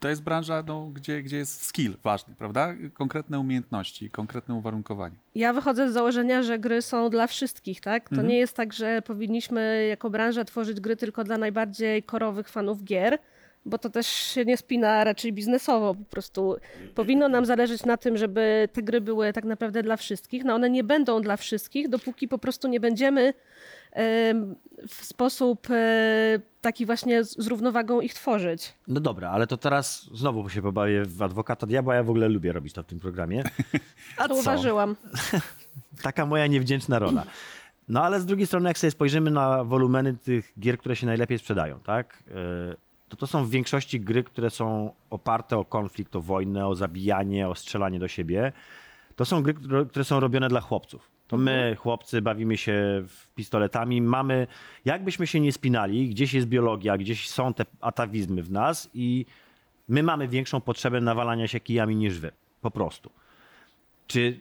to 0.00 0.08
jest 0.08 0.22
branża, 0.22 0.64
no, 0.66 0.86
gdzie, 0.94 1.22
gdzie 1.22 1.36
jest 1.36 1.64
skill 1.64 1.94
ważny, 2.02 2.34
prawda? 2.38 2.74
Konkretne 2.94 3.38
umiejętności, 3.38 4.10
konkretne 4.10 4.54
uwarunkowania. 4.54 5.16
Ja 5.34 5.52
wychodzę 5.52 5.90
z 5.90 5.92
założenia, 5.92 6.42
że 6.42 6.58
gry 6.58 6.82
są 6.82 7.10
dla 7.10 7.26
wszystkich, 7.26 7.80
tak? 7.80 8.08
To 8.08 8.12
Mhm. 8.14 8.28
nie 8.28 8.38
jest 8.38 8.56
tak, 8.56 8.72
że 8.72 9.02
powinniśmy 9.02 9.86
jako 9.88 10.10
branża 10.10 10.44
tworzyć 10.44 10.80
gry 10.80 10.96
tylko 10.96 11.24
dla 11.24 11.38
najbardziej 11.38 12.02
korowych 12.02 12.48
fanów 12.48 12.84
gier, 12.84 13.18
bo 13.66 13.78
to 13.78 13.90
też 13.90 14.06
się 14.06 14.44
nie 14.44 14.56
spina 14.56 15.04
raczej 15.04 15.32
biznesowo. 15.32 15.94
Po 15.94 16.04
prostu 16.04 16.56
powinno 16.94 17.28
nam 17.28 17.46
zależeć 17.46 17.84
na 17.84 17.96
tym, 17.96 18.16
żeby 18.16 18.68
te 18.72 18.82
gry 18.82 19.00
były 19.00 19.32
tak 19.32 19.44
naprawdę 19.44 19.82
dla 19.82 19.96
wszystkich. 19.96 20.44
No 20.44 20.54
one 20.54 20.70
nie 20.70 20.84
będą 20.84 21.20
dla 21.22 21.36
wszystkich, 21.36 21.88
dopóki 21.88 22.28
po 22.28 22.38
prostu 22.38 22.68
nie 22.68 22.80
będziemy 22.80 23.22
em, 23.22 23.32
w 24.88 25.04
sposób 25.04 25.66
e, 25.70 26.38
taki 26.60 26.86
właśnie 26.86 27.24
z 27.24 27.46
równowagą 27.46 28.00
ich 28.00 28.14
tworzyć. 28.14 28.74
No 28.88 29.00
dobra, 29.00 29.30
ale 29.30 29.46
to 29.46 29.56
teraz 29.56 30.10
znowu 30.14 30.48
się 30.48 30.62
pobawię 30.62 31.04
w 31.04 31.22
adwokata 31.22 31.66
diabła. 31.66 31.94
Ja 31.94 32.02
w 32.02 32.10
ogóle 32.10 32.28
lubię 32.28 32.52
robić 32.52 32.72
to 32.74 32.82
w 32.82 32.86
tym 32.86 33.00
programie. 33.00 33.44
A 34.18 34.28
co? 34.28 34.34
Zauważyłam. 34.34 34.96
Taka 36.02 36.26
moja 36.26 36.46
niewdzięczna 36.46 36.98
rola. 36.98 37.24
No 37.88 38.02
ale 38.02 38.20
z 38.20 38.26
drugiej 38.26 38.46
strony, 38.46 38.68
jak 38.68 38.78
sobie 38.78 38.90
spojrzymy 38.90 39.30
na 39.30 39.64
wolumeny 39.64 40.14
tych 40.16 40.52
gier, 40.60 40.78
które 40.78 40.96
się 40.96 41.06
najlepiej 41.06 41.38
sprzedają, 41.38 41.80
tak? 41.80 42.22
Yy, 42.26 42.76
To 43.08 43.16
to 43.16 43.26
są 43.26 43.44
w 43.44 43.50
większości 43.50 44.00
gry, 44.00 44.24
które 44.24 44.50
są 44.50 44.92
oparte 45.10 45.58
o 45.58 45.64
konflikt, 45.64 46.16
o 46.16 46.20
wojnę, 46.20 46.66
o 46.66 46.74
zabijanie, 46.74 47.48
o 47.48 47.54
strzelanie 47.54 47.98
do 47.98 48.08
siebie. 48.08 48.52
To 49.16 49.24
są 49.24 49.42
gry, 49.42 49.54
które 49.88 50.04
są 50.04 50.20
robione 50.20 50.48
dla 50.48 50.60
chłopców. 50.60 51.13
To 51.26 51.36
my, 51.36 51.76
chłopcy, 51.78 52.22
bawimy 52.22 52.56
się 52.56 53.04
pistoletami. 53.34 54.02
Mamy, 54.02 54.46
jakbyśmy 54.84 55.26
się 55.26 55.40
nie 55.40 55.52
spinali, 55.52 56.08
gdzieś 56.08 56.34
jest 56.34 56.46
biologia, 56.46 56.98
gdzieś 56.98 57.28
są 57.30 57.54
te 57.54 57.64
atawizmy 57.80 58.42
w 58.42 58.50
nas 58.50 58.90
i 58.94 59.26
my 59.88 60.02
mamy 60.02 60.28
większą 60.28 60.60
potrzebę 60.60 61.00
nawalania 61.00 61.48
się 61.48 61.60
kijami 61.60 61.96
niż 61.96 62.18
wy. 62.18 62.30
Po 62.60 62.70
prostu. 62.70 63.10
Czy 64.06 64.40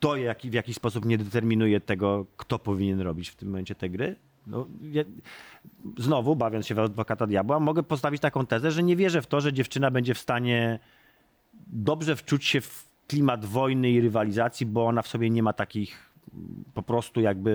to 0.00 0.16
jak, 0.16 0.42
w 0.42 0.52
jakiś 0.52 0.76
sposób 0.76 1.04
nie 1.04 1.18
determinuje 1.18 1.80
tego, 1.80 2.26
kto 2.36 2.58
powinien 2.58 3.00
robić 3.00 3.28
w 3.28 3.34
tym 3.34 3.48
momencie 3.48 3.74
te 3.74 3.88
gry? 3.88 4.16
No, 4.46 4.66
ja, 4.82 5.02
znowu, 5.98 6.36
bawiąc 6.36 6.66
się 6.66 6.74
w 6.74 6.78
adwokata 6.78 7.26
diabła, 7.26 7.60
mogę 7.60 7.82
postawić 7.82 8.22
taką 8.22 8.46
tezę, 8.46 8.70
że 8.70 8.82
nie 8.82 8.96
wierzę 8.96 9.22
w 9.22 9.26
to, 9.26 9.40
że 9.40 9.52
dziewczyna 9.52 9.90
będzie 9.90 10.14
w 10.14 10.18
stanie 10.18 10.78
dobrze 11.66 12.16
wczuć 12.16 12.44
się 12.44 12.60
w 12.60 12.95
klimat 13.08 13.44
wojny 13.44 13.90
i 13.90 14.00
rywalizacji, 14.00 14.66
bo 14.66 14.86
ona 14.86 15.02
w 15.02 15.08
sobie 15.08 15.30
nie 15.30 15.42
ma 15.42 15.52
takich 15.52 16.10
po 16.74 16.82
prostu 16.82 17.20
jakby 17.20 17.52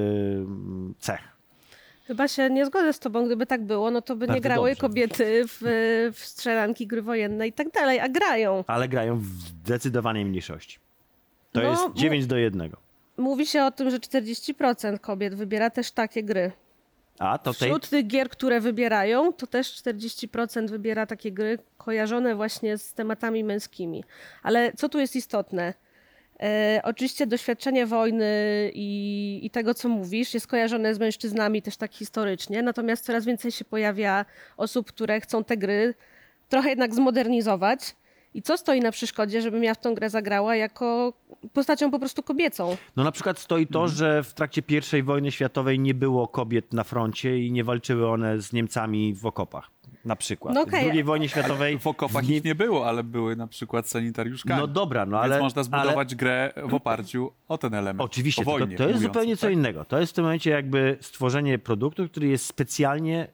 cech. 1.00 1.22
Chyba 2.08 2.28
się 2.28 2.50
nie 2.50 2.66
zgodzę 2.66 2.94
z 2.94 3.00
tobą, 3.00 3.26
gdyby 3.26 3.46
tak 3.46 3.66
było, 3.66 3.92
no 3.92 4.02
to 4.02 4.16
by 4.16 4.26
nie 4.26 4.34
Bardzo 4.34 4.42
grały 4.42 4.70
dobrze. 4.70 4.82
kobiety 4.82 5.44
w, 5.48 5.58
w 6.14 6.26
strzelanki, 6.26 6.88
gry 6.88 7.02
wojenne 7.02 7.48
i 7.48 7.54
tak 7.54 7.72
dalej, 7.72 8.00
a 8.00 8.10
grają. 8.10 8.64
Ale 8.68 8.88
grają 8.90 9.18
w 9.20 9.26
zdecydowanej 9.26 10.26
mniejszości. 10.26 10.80
To 11.52 11.62
No, 11.62 11.70
jest 11.70 11.88
mu- 11.88 11.94
9 11.94 12.28
do 12.28 12.38
1. 12.38 12.72
Mówi 13.18 13.46
się 13.48 13.64
o 13.64 13.72
tym, 13.72 13.90
że 13.90 14.00
40% 14.00 15.00
kobiet 15.00 15.36
wybiera 15.36 15.70
też 15.70 15.92
takie 15.92 16.24
gry. 16.24 16.52
A 17.22 17.38
to 17.38 17.54
tej... 17.54 17.70
Wśród 17.70 17.90
tych 17.90 18.08
gier, 18.08 18.30
które 18.30 18.60
wybierają, 18.60 19.34
to 19.34 19.48
też 19.48 19.84
40% 19.84 20.70
wybiera 20.70 21.06
takie 21.06 21.32
gry 21.32 21.58
kojarzone 21.78 22.36
właśnie 22.36 22.78
z 22.78 22.94
tematami 22.94 23.44
męskimi. 23.44 24.04
Ale 24.44 24.74
co 24.74 24.90
tu 24.90 25.00
jest 25.00 25.16
istotne? 25.16 25.74
E, 26.40 26.82
oczywiście 26.84 27.28
doświadczenie 27.28 27.86
wojny 27.86 28.72
i, 28.74 29.40
i 29.44 29.50
tego, 29.50 29.74
co 29.74 29.90
mówisz, 29.90 30.34
jest 30.34 30.48
kojarzone 30.48 30.96
z 30.96 31.00
mężczyznami 31.00 31.62
też 31.62 31.78
tak 31.78 31.94
historycznie, 31.94 32.62
natomiast 32.62 33.06
coraz 33.06 33.26
więcej 33.26 33.52
się 33.52 33.66
pojawia 33.66 34.26
osób, 34.58 34.88
które 34.88 35.22
chcą 35.22 35.44
te 35.44 35.58
gry 35.58 35.94
trochę 36.50 36.70
jednak 36.70 36.96
zmodernizować. 36.96 37.96
I 38.34 38.42
co 38.42 38.58
stoi 38.58 38.80
na 38.80 38.92
przeszkodzie, 38.92 39.42
żebym 39.42 39.64
ja 39.64 39.74
w 39.74 39.80
tą 39.80 39.96
grę 39.96 40.10
zagrała 40.10 40.56
jako 40.56 41.14
postacią 41.54 41.92
po 41.92 42.00
prostu 42.00 42.24
kobiecą? 42.24 42.78
No 42.96 43.04
na 43.04 43.12
przykład 43.12 43.40
stoi 43.40 43.68
to, 43.68 43.88
że 43.88 44.24
w 44.24 44.34
trakcie 44.34 44.62
I 45.00 45.04
wojny 45.04 45.32
światowej 45.32 45.80
nie 45.80 45.94
było 45.94 46.28
kobiet 46.28 46.74
na 46.74 46.84
froncie 46.84 47.40
i 47.40 47.52
nie 47.52 47.64
walczyły 47.64 48.10
one 48.10 48.42
z 48.42 48.54
Niemcami 48.54 49.14
w 49.14 49.26
okopach. 49.26 49.72
Na 50.06 50.16
przykład. 50.16 50.56
No 50.56 50.62
okej. 50.62 50.90
W 50.90 50.94
II 50.94 51.04
wojnie 51.04 51.30
światowej... 51.30 51.80
W 51.80 51.88
okopach 51.88 52.28
nie- 52.28 52.38
ich 52.38 52.44
nie 52.44 52.56
było, 52.56 52.88
ale 52.88 53.04
były 53.04 53.36
na 53.36 53.48
przykład 53.48 53.88
sanitariuszkami. 53.88 54.62
No 54.62 54.68
dobra, 54.68 55.06
no 55.06 55.22
Więc 55.22 55.34
ale... 55.34 55.42
można 55.42 55.60
ale... 55.72 55.84
zbudować 55.84 56.16
grę 56.16 56.54
w 56.66 56.74
oparciu 56.74 57.32
o 57.48 57.58
ten 57.58 57.74
element. 57.74 58.02
Oczywiście, 58.02 58.44
wojnie, 58.44 58.78
to 58.78 58.84
jest 58.84 58.96
mówiąc, 58.96 59.14
zupełnie 59.14 59.38
co 59.38 59.48
tak? 59.48 59.54
innego. 59.54 59.86
To 59.86 60.00
jest 60.00 60.12
w 60.12 60.16
tym 60.16 60.24
momencie 60.24 60.50
jakby 60.50 60.98
stworzenie 61.02 61.60
produktu, 61.60 62.10
który 62.10 62.28
jest 62.28 62.46
specjalnie 62.46 63.28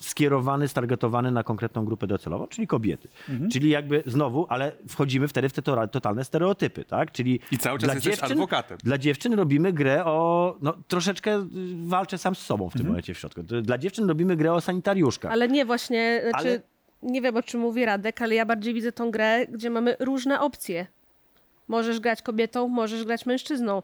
skierowany, 0.00 0.68
stargetowany 0.68 1.30
na 1.30 1.42
konkretną 1.42 1.84
grupę 1.84 2.06
docelową, 2.06 2.46
czyli 2.46 2.66
kobiety. 2.66 3.08
Mhm. 3.28 3.50
Czyli 3.50 3.70
jakby 3.70 4.02
znowu, 4.06 4.46
ale 4.48 4.72
wchodzimy 4.88 5.28
wtedy 5.28 5.48
w 5.48 5.52
te 5.52 5.62
totalne 5.90 6.24
stereotypy, 6.24 6.84
tak? 6.84 7.12
Czyli 7.12 7.40
I 7.52 7.58
cały 7.58 7.78
czas 7.78 7.84
dla 7.86 7.94
jesteś 7.94 8.12
dziewczyn, 8.14 8.32
adwokatem. 8.32 8.78
Dla 8.84 8.98
dziewczyn 8.98 9.34
robimy 9.34 9.72
grę 9.72 10.04
o, 10.04 10.56
no 10.62 10.74
troszeczkę 10.88 11.36
y, 11.38 11.46
walczę 11.84 12.18
sam 12.18 12.34
z 12.34 12.38
sobą 12.38 12.64
w 12.64 12.66
Mhm. 12.66 12.78
tym 12.78 12.86
momencie 12.86 13.14
w 13.14 13.18
środku. 13.18 13.42
Dla 13.42 13.78
dziewczyn 13.78 14.08
robimy 14.08 14.36
grę 14.36 14.52
o 14.52 14.60
sanitariuszkach. 14.60 15.32
Ale 15.32 15.48
nie 15.48 15.64
właśnie, 15.64 16.20
znaczy, 16.30 16.48
Ale- 16.48 16.60
nie 17.02 17.22
wiem 17.22 17.36
o 17.36 17.42
czym 17.42 17.60
mówi 17.60 17.84
Radek, 17.84 18.22
ale 18.22 18.34
ja 18.34 18.46
bardziej 18.46 18.74
widzę 18.74 18.92
tą 18.92 19.10
grę, 19.10 19.46
gdzie 19.46 19.70
mamy 19.70 19.96
różne 20.00 20.40
opcje. 20.40 20.86
Możesz 21.68 22.00
grać 22.00 22.22
kobietą, 22.22 22.68
możesz 22.68 23.04
grać 23.04 23.26
mężczyzną. 23.26 23.82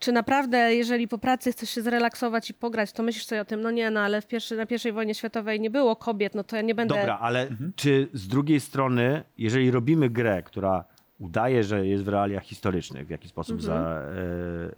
Czy 0.00 0.12
naprawdę, 0.12 0.74
jeżeli 0.74 1.08
po 1.08 1.18
pracy 1.18 1.52
chcesz 1.52 1.70
się 1.70 1.82
zrelaksować 1.82 2.50
i 2.50 2.54
pograć, 2.54 2.92
to 2.92 3.02
myślisz 3.02 3.26
sobie 3.26 3.40
o 3.40 3.44
tym, 3.44 3.60
no 3.60 3.70
nie, 3.70 3.90
no 3.90 4.00
ale 4.00 4.20
w 4.20 4.26
pierwszej, 4.26 4.58
na 4.58 4.66
pierwszej 4.66 4.92
wojnie 4.92 5.14
światowej 5.14 5.60
nie 5.60 5.70
było 5.70 5.96
kobiet, 5.96 6.34
no 6.34 6.44
to 6.44 6.56
ja 6.56 6.62
nie 6.62 6.74
będę... 6.74 6.94
Dobra, 6.94 7.18
ale 7.18 7.48
Mhm. 7.48 7.72
czy 7.76 8.08
z 8.12 8.28
drugiej 8.28 8.60
strony, 8.60 9.22
jeżeli 9.38 9.70
robimy 9.70 10.10
grę, 10.10 10.42
która 10.42 10.84
udaje, 11.18 11.64
że 11.64 11.86
jest 11.86 12.04
w 12.04 12.08
realiach 12.08 12.42
historycznych, 12.44 13.06
w 13.06 13.10
jakiś 13.10 13.30
sposób 13.30 13.62
za, 13.62 13.74
Mhm. 13.74 14.18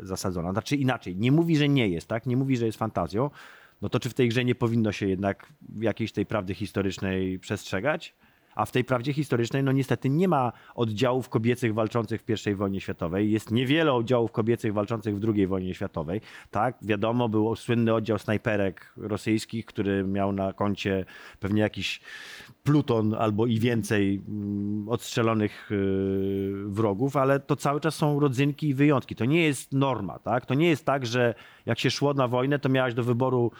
e, 0.01 0.07
zasadzona, 0.07 0.53
znaczy 0.53 0.77
inaczej, 0.77 1.17
nie 1.17 1.33
mówi, 1.33 1.57
że 1.57 1.69
nie 1.69 1.89
jest, 1.89 2.09
tak? 2.09 2.27
Nie 2.27 2.37
mówi, 2.37 2.57
że 2.57 2.67
jest 2.67 2.79
fantazją, 2.79 3.31
no 3.83 3.89
to 3.89 4.01
czy 4.01 4.11
w 4.11 4.15
tej 4.15 4.29
grze 4.29 4.45
nie 4.45 4.55
powinno 4.55 4.93
się 4.93 5.09
jednak 5.09 5.47
jakiejś 5.81 6.13
tej 6.13 6.27
prawdy 6.27 6.55
historycznej 6.55 7.39
przestrzegać? 7.39 8.15
A 8.55 8.65
w 8.65 8.73
tej 8.73 8.85
prawdzie 8.85 9.13
historycznej, 9.13 9.63
no 9.63 9.73
niestety 9.73 10.09
nie 10.09 10.29
ma 10.29 10.53
oddziałów 10.75 11.29
kobiecych 11.29 11.75
walczących 11.75 12.23
w 12.23 12.47
I 12.47 12.55
wojnie 12.55 12.81
światowej. 12.81 13.31
Jest 13.31 13.51
niewiele 13.51 13.93
oddziałów 13.93 14.33
kobiecych 14.33 14.73
walczących 14.73 15.19
w 15.19 15.29
II 15.35 15.47
wojnie 15.47 15.75
światowej. 15.75 16.21
Tak, 16.51 16.77
wiadomo, 16.83 17.29
był 17.29 17.57
słynny 17.57 17.95
oddział 17.95 18.19
snajperek 18.19 18.93
rosyjskich, 18.97 19.67
który 19.67 20.05
miał 20.05 20.33
na 20.33 20.53
koncie 20.53 21.05
pewnie 21.41 21.63
jakiś 21.63 22.01
pluton 22.63 23.15
albo 23.15 23.47
i 23.47 23.59
więcej 23.59 24.23
mm, 24.29 24.89
odstrzelonych 24.89 25.69
yy, 25.71 26.65
wrogów, 26.67 27.17
ale 27.17 27.41
to 27.41 27.57
cały 27.57 27.81
czas 27.81 27.95
są 27.95 28.21
rodzynki 28.21 28.69
i 28.69 28.75
wyjątki. 28.75 29.15
To 29.15 29.25
nie 29.25 29.45
jest 29.45 29.73
norma, 29.73 30.19
tak? 30.19 30.47
To 30.47 30.55
nie 30.55 30.69
jest 30.69 30.85
tak, 30.85 31.07
że 31.07 31.35
jak 31.67 31.79
się 31.79 31.91
szło 31.91 32.15
na 32.15 32.29
wojnę, 32.29 32.59
to 32.59 32.69
miałaś 32.69 32.95
do 32.95 33.05
wyboru 33.05 33.53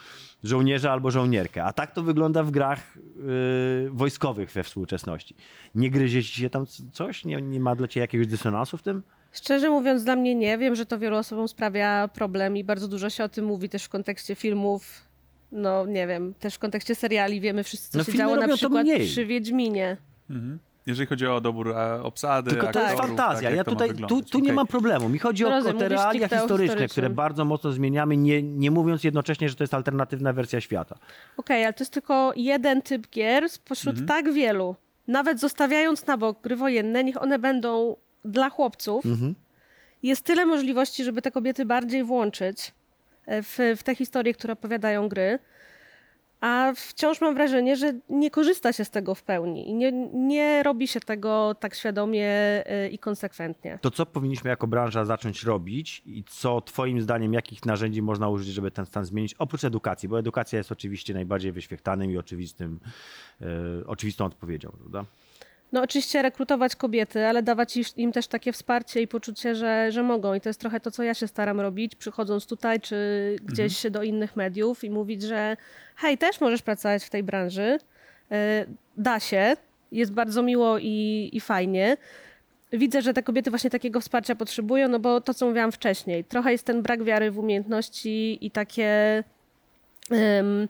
żołnierza 0.43 0.91
albo 0.91 1.11
żołnierkę. 1.11 1.63
A 1.63 1.73
tak 1.73 1.91
to 1.91 2.03
wygląda 2.03 2.43
w 2.43 2.51
grach 2.51 2.97
yy, 2.97 3.89
wojskowych 3.91 4.51
we 4.51 4.63
współczesności. 4.63 5.35
Nie 5.75 5.91
gryzie 5.91 6.23
ci 6.23 6.41
się 6.41 6.49
tam 6.49 6.65
coś? 6.91 7.25
Nie, 7.25 7.41
nie 7.41 7.59
ma 7.59 7.75
dla 7.75 7.87
ciebie 7.87 8.01
jakiegoś 8.01 8.27
dysonansu 8.27 8.77
w 8.77 8.81
tym? 8.81 9.03
Szczerze 9.31 9.69
mówiąc, 9.69 10.03
dla 10.03 10.15
mnie 10.15 10.35
nie. 10.35 10.57
Wiem, 10.57 10.75
że 10.75 10.85
to 10.85 10.99
wielu 10.99 11.15
osobom 11.15 11.47
sprawia 11.47 12.07
problem 12.07 12.57
i 12.57 12.63
bardzo 12.63 12.87
dużo 12.87 13.09
się 13.09 13.23
o 13.23 13.29
tym 13.29 13.45
mówi 13.45 13.69
też 13.69 13.83
w 13.83 13.89
kontekście 13.89 14.35
filmów. 14.35 15.12
No 15.53 15.85
nie 15.85 16.07
wiem, 16.07 16.33
też 16.39 16.55
w 16.55 16.59
kontekście 16.59 16.95
seriali 16.95 17.41
wiemy 17.41 17.63
wszyscy, 17.63 17.91
co 17.91 17.97
No, 17.97 18.03
się 18.03 18.13
działo 18.17 18.35
na 18.35 18.55
przykład 18.55 18.87
przy 19.05 19.25
Wiedźminie. 19.25 19.97
Jeżeli 20.85 21.07
chodzi 21.07 21.27
o 21.27 21.41
dobór 21.41 21.71
e, 21.71 22.03
obsady, 22.03 22.51
Tylko 22.51 22.67
to 22.71 22.79
jest 22.79 22.91
aktorów, 22.91 23.17
fantazja. 23.17 23.49
tak, 23.49 23.57
ja 23.57 23.63
tutaj, 23.63 23.89
tu, 24.07 24.21
tu 24.21 24.37
nie 24.37 24.43
Okej. 24.43 24.55
mam 24.55 24.67
problemu. 24.67 25.09
Mi 25.09 25.19
chodzi 25.19 25.45
o, 25.45 25.49
No 25.49 25.69
o 25.69 25.73
te 25.73 25.89
realia 25.89 26.27
historyczne, 26.27 26.87
które 26.87 27.09
bardzo 27.09 27.45
mocno 27.45 27.71
zmieniamy, 27.71 28.17
nie, 28.17 28.43
nie 28.43 28.71
mówiąc 28.71 29.03
jednocześnie, 29.03 29.49
że 29.49 29.55
to 29.55 29.63
jest 29.63 29.73
alternatywna 29.73 30.33
wersja 30.33 30.61
świata. 30.61 30.95
Okej, 31.37 31.63
ale 31.63 31.73
to 31.73 31.81
jest 31.83 31.93
tylko 31.93 32.33
jeden 32.35 32.81
typ 32.81 33.09
gier 33.09 33.49
spośród 33.49 33.99
Mhm. 33.99 34.07
tak 34.07 34.33
wielu. 34.33 34.75
Nawet 35.07 35.39
zostawiając 35.39 36.07
na 36.07 36.17
bok 36.17 36.41
gry 36.41 36.55
wojenne, 36.55 37.03
niech 37.03 37.21
one 37.21 37.39
będą 37.39 37.95
dla 38.25 38.49
chłopców. 38.49 39.05
Mhm. 39.05 39.35
Jest 40.03 40.21
tyle 40.25 40.45
możliwości, 40.45 41.03
żeby 41.03 41.21
te 41.21 41.31
kobiety 41.31 41.65
bardziej 41.65 42.03
włączyć 42.03 42.71
w, 43.27 43.75
w 43.77 43.83
te 43.83 43.95
historie, 43.95 44.33
które 44.33 44.53
opowiadają 44.53 45.09
gry. 45.09 45.39
A 46.43 46.73
wciąż 46.75 47.21
mam 47.21 47.33
wrażenie, 47.33 47.75
że 47.75 47.93
nie 48.09 48.31
korzysta 48.31 48.73
się 48.73 48.85
z 48.85 48.89
tego 48.89 49.15
w 49.15 49.23
pełni 49.23 49.69
i 49.69 49.73
nie, 49.73 49.91
nie 50.13 50.63
robi 50.63 50.87
się 50.87 50.99
tego 50.99 51.55
tak 51.59 51.75
świadomie 51.75 52.29
e, 52.65 52.89
i 52.89 52.99
konsekwentnie. 52.99 53.79
To 53.81 53.91
co 53.91 54.05
powinniśmy 54.05 54.49
jako 54.49 54.67
branża 54.67 55.05
zacząć 55.05 55.43
robić 55.43 56.01
i 56.05 56.23
co 56.23 56.61
twoim 56.61 57.01
zdaniem, 57.01 57.33
jakich 57.33 57.65
narzędzi 57.65 58.01
można 58.01 58.29
użyć, 58.29 58.47
żeby 58.47 58.71
ten 58.71 58.85
stan 58.85 59.05
zmienić, 59.05 59.33
oprócz 59.33 59.63
edukacji, 59.63 60.09
bo 60.09 60.19
edukacja 60.19 60.57
jest 60.57 60.71
oczywiście 60.71 61.13
najbardziej 61.13 61.51
wyświechtanym 61.51 62.11
i 62.11 62.17
oczywistym, 62.17 62.79
e, 63.41 63.45
oczywistą 63.87 64.25
odpowiedzią, 64.25 64.71
prawda? 64.79 65.05
No 65.73 65.81
oczywiście 65.81 66.21
rekrutować 66.21 66.75
kobiety, 66.75 67.25
ale 67.25 67.43
dawać 67.43 67.79
im 67.97 68.11
też 68.11 68.27
takie 68.27 68.51
wsparcie 68.51 69.01
i 69.01 69.07
poczucie, 69.07 69.55
że, 69.55 69.91
że 69.91 70.03
mogą. 70.03 70.33
I 70.33 70.41
to 70.41 70.49
jest 70.49 70.59
trochę 70.59 70.79
to, 70.79 70.91
co 70.91 71.03
ja 71.03 71.13
się 71.13 71.27
staram 71.27 71.61
robić, 71.61 71.95
przychodząc 71.95 72.45
tutaj 72.45 72.81
czy 72.81 72.95
gdzieś 73.43 73.91
do 73.91 74.03
innych 74.03 74.35
mediów 74.35 74.83
i 74.83 74.89
mówić, 74.89 75.21
że 75.21 75.57
hej, 75.95 76.17
też 76.17 76.41
możesz 76.41 76.61
pracować 76.61 77.03
w 77.03 77.09
tej 77.09 77.23
branży. 77.23 77.79
E, 78.31 78.65
Da 78.97 79.19
się, 79.19 79.57
jest 79.91 80.13
bardzo 80.13 80.43
miło 80.43 80.77
i, 80.79 81.29
i 81.33 81.39
fajnie. 81.39 81.97
Widzę, 82.73 83.01
że 83.01 83.13
te 83.13 83.23
kobiety 83.23 83.49
właśnie 83.49 83.69
takiego 83.69 84.01
wsparcia 84.01 84.35
potrzebują, 84.35 84.87
no 84.87 84.99
bo 84.99 85.21
to, 85.21 85.33
co 85.33 85.45
mówiłam 85.45 85.71
wcześniej, 85.71 86.23
trochę 86.23 86.51
jest 86.51 86.65
ten 86.65 86.81
brak 86.81 87.03
wiary 87.03 87.31
w 87.31 87.39
umiejętności 87.39 88.45
i 88.45 88.51
takie 88.51 89.23
em, 90.11 90.67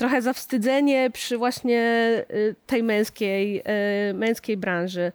trochę 0.00 0.22
zawstydzenie 0.22 1.10
przy 1.10 1.38
właśnie 1.38 1.82
y, 2.30 2.54
tej 2.66 2.82
męskiej, 2.82 3.62
y, 4.10 4.14
męskiej 4.14 4.56
branży. 4.56 5.12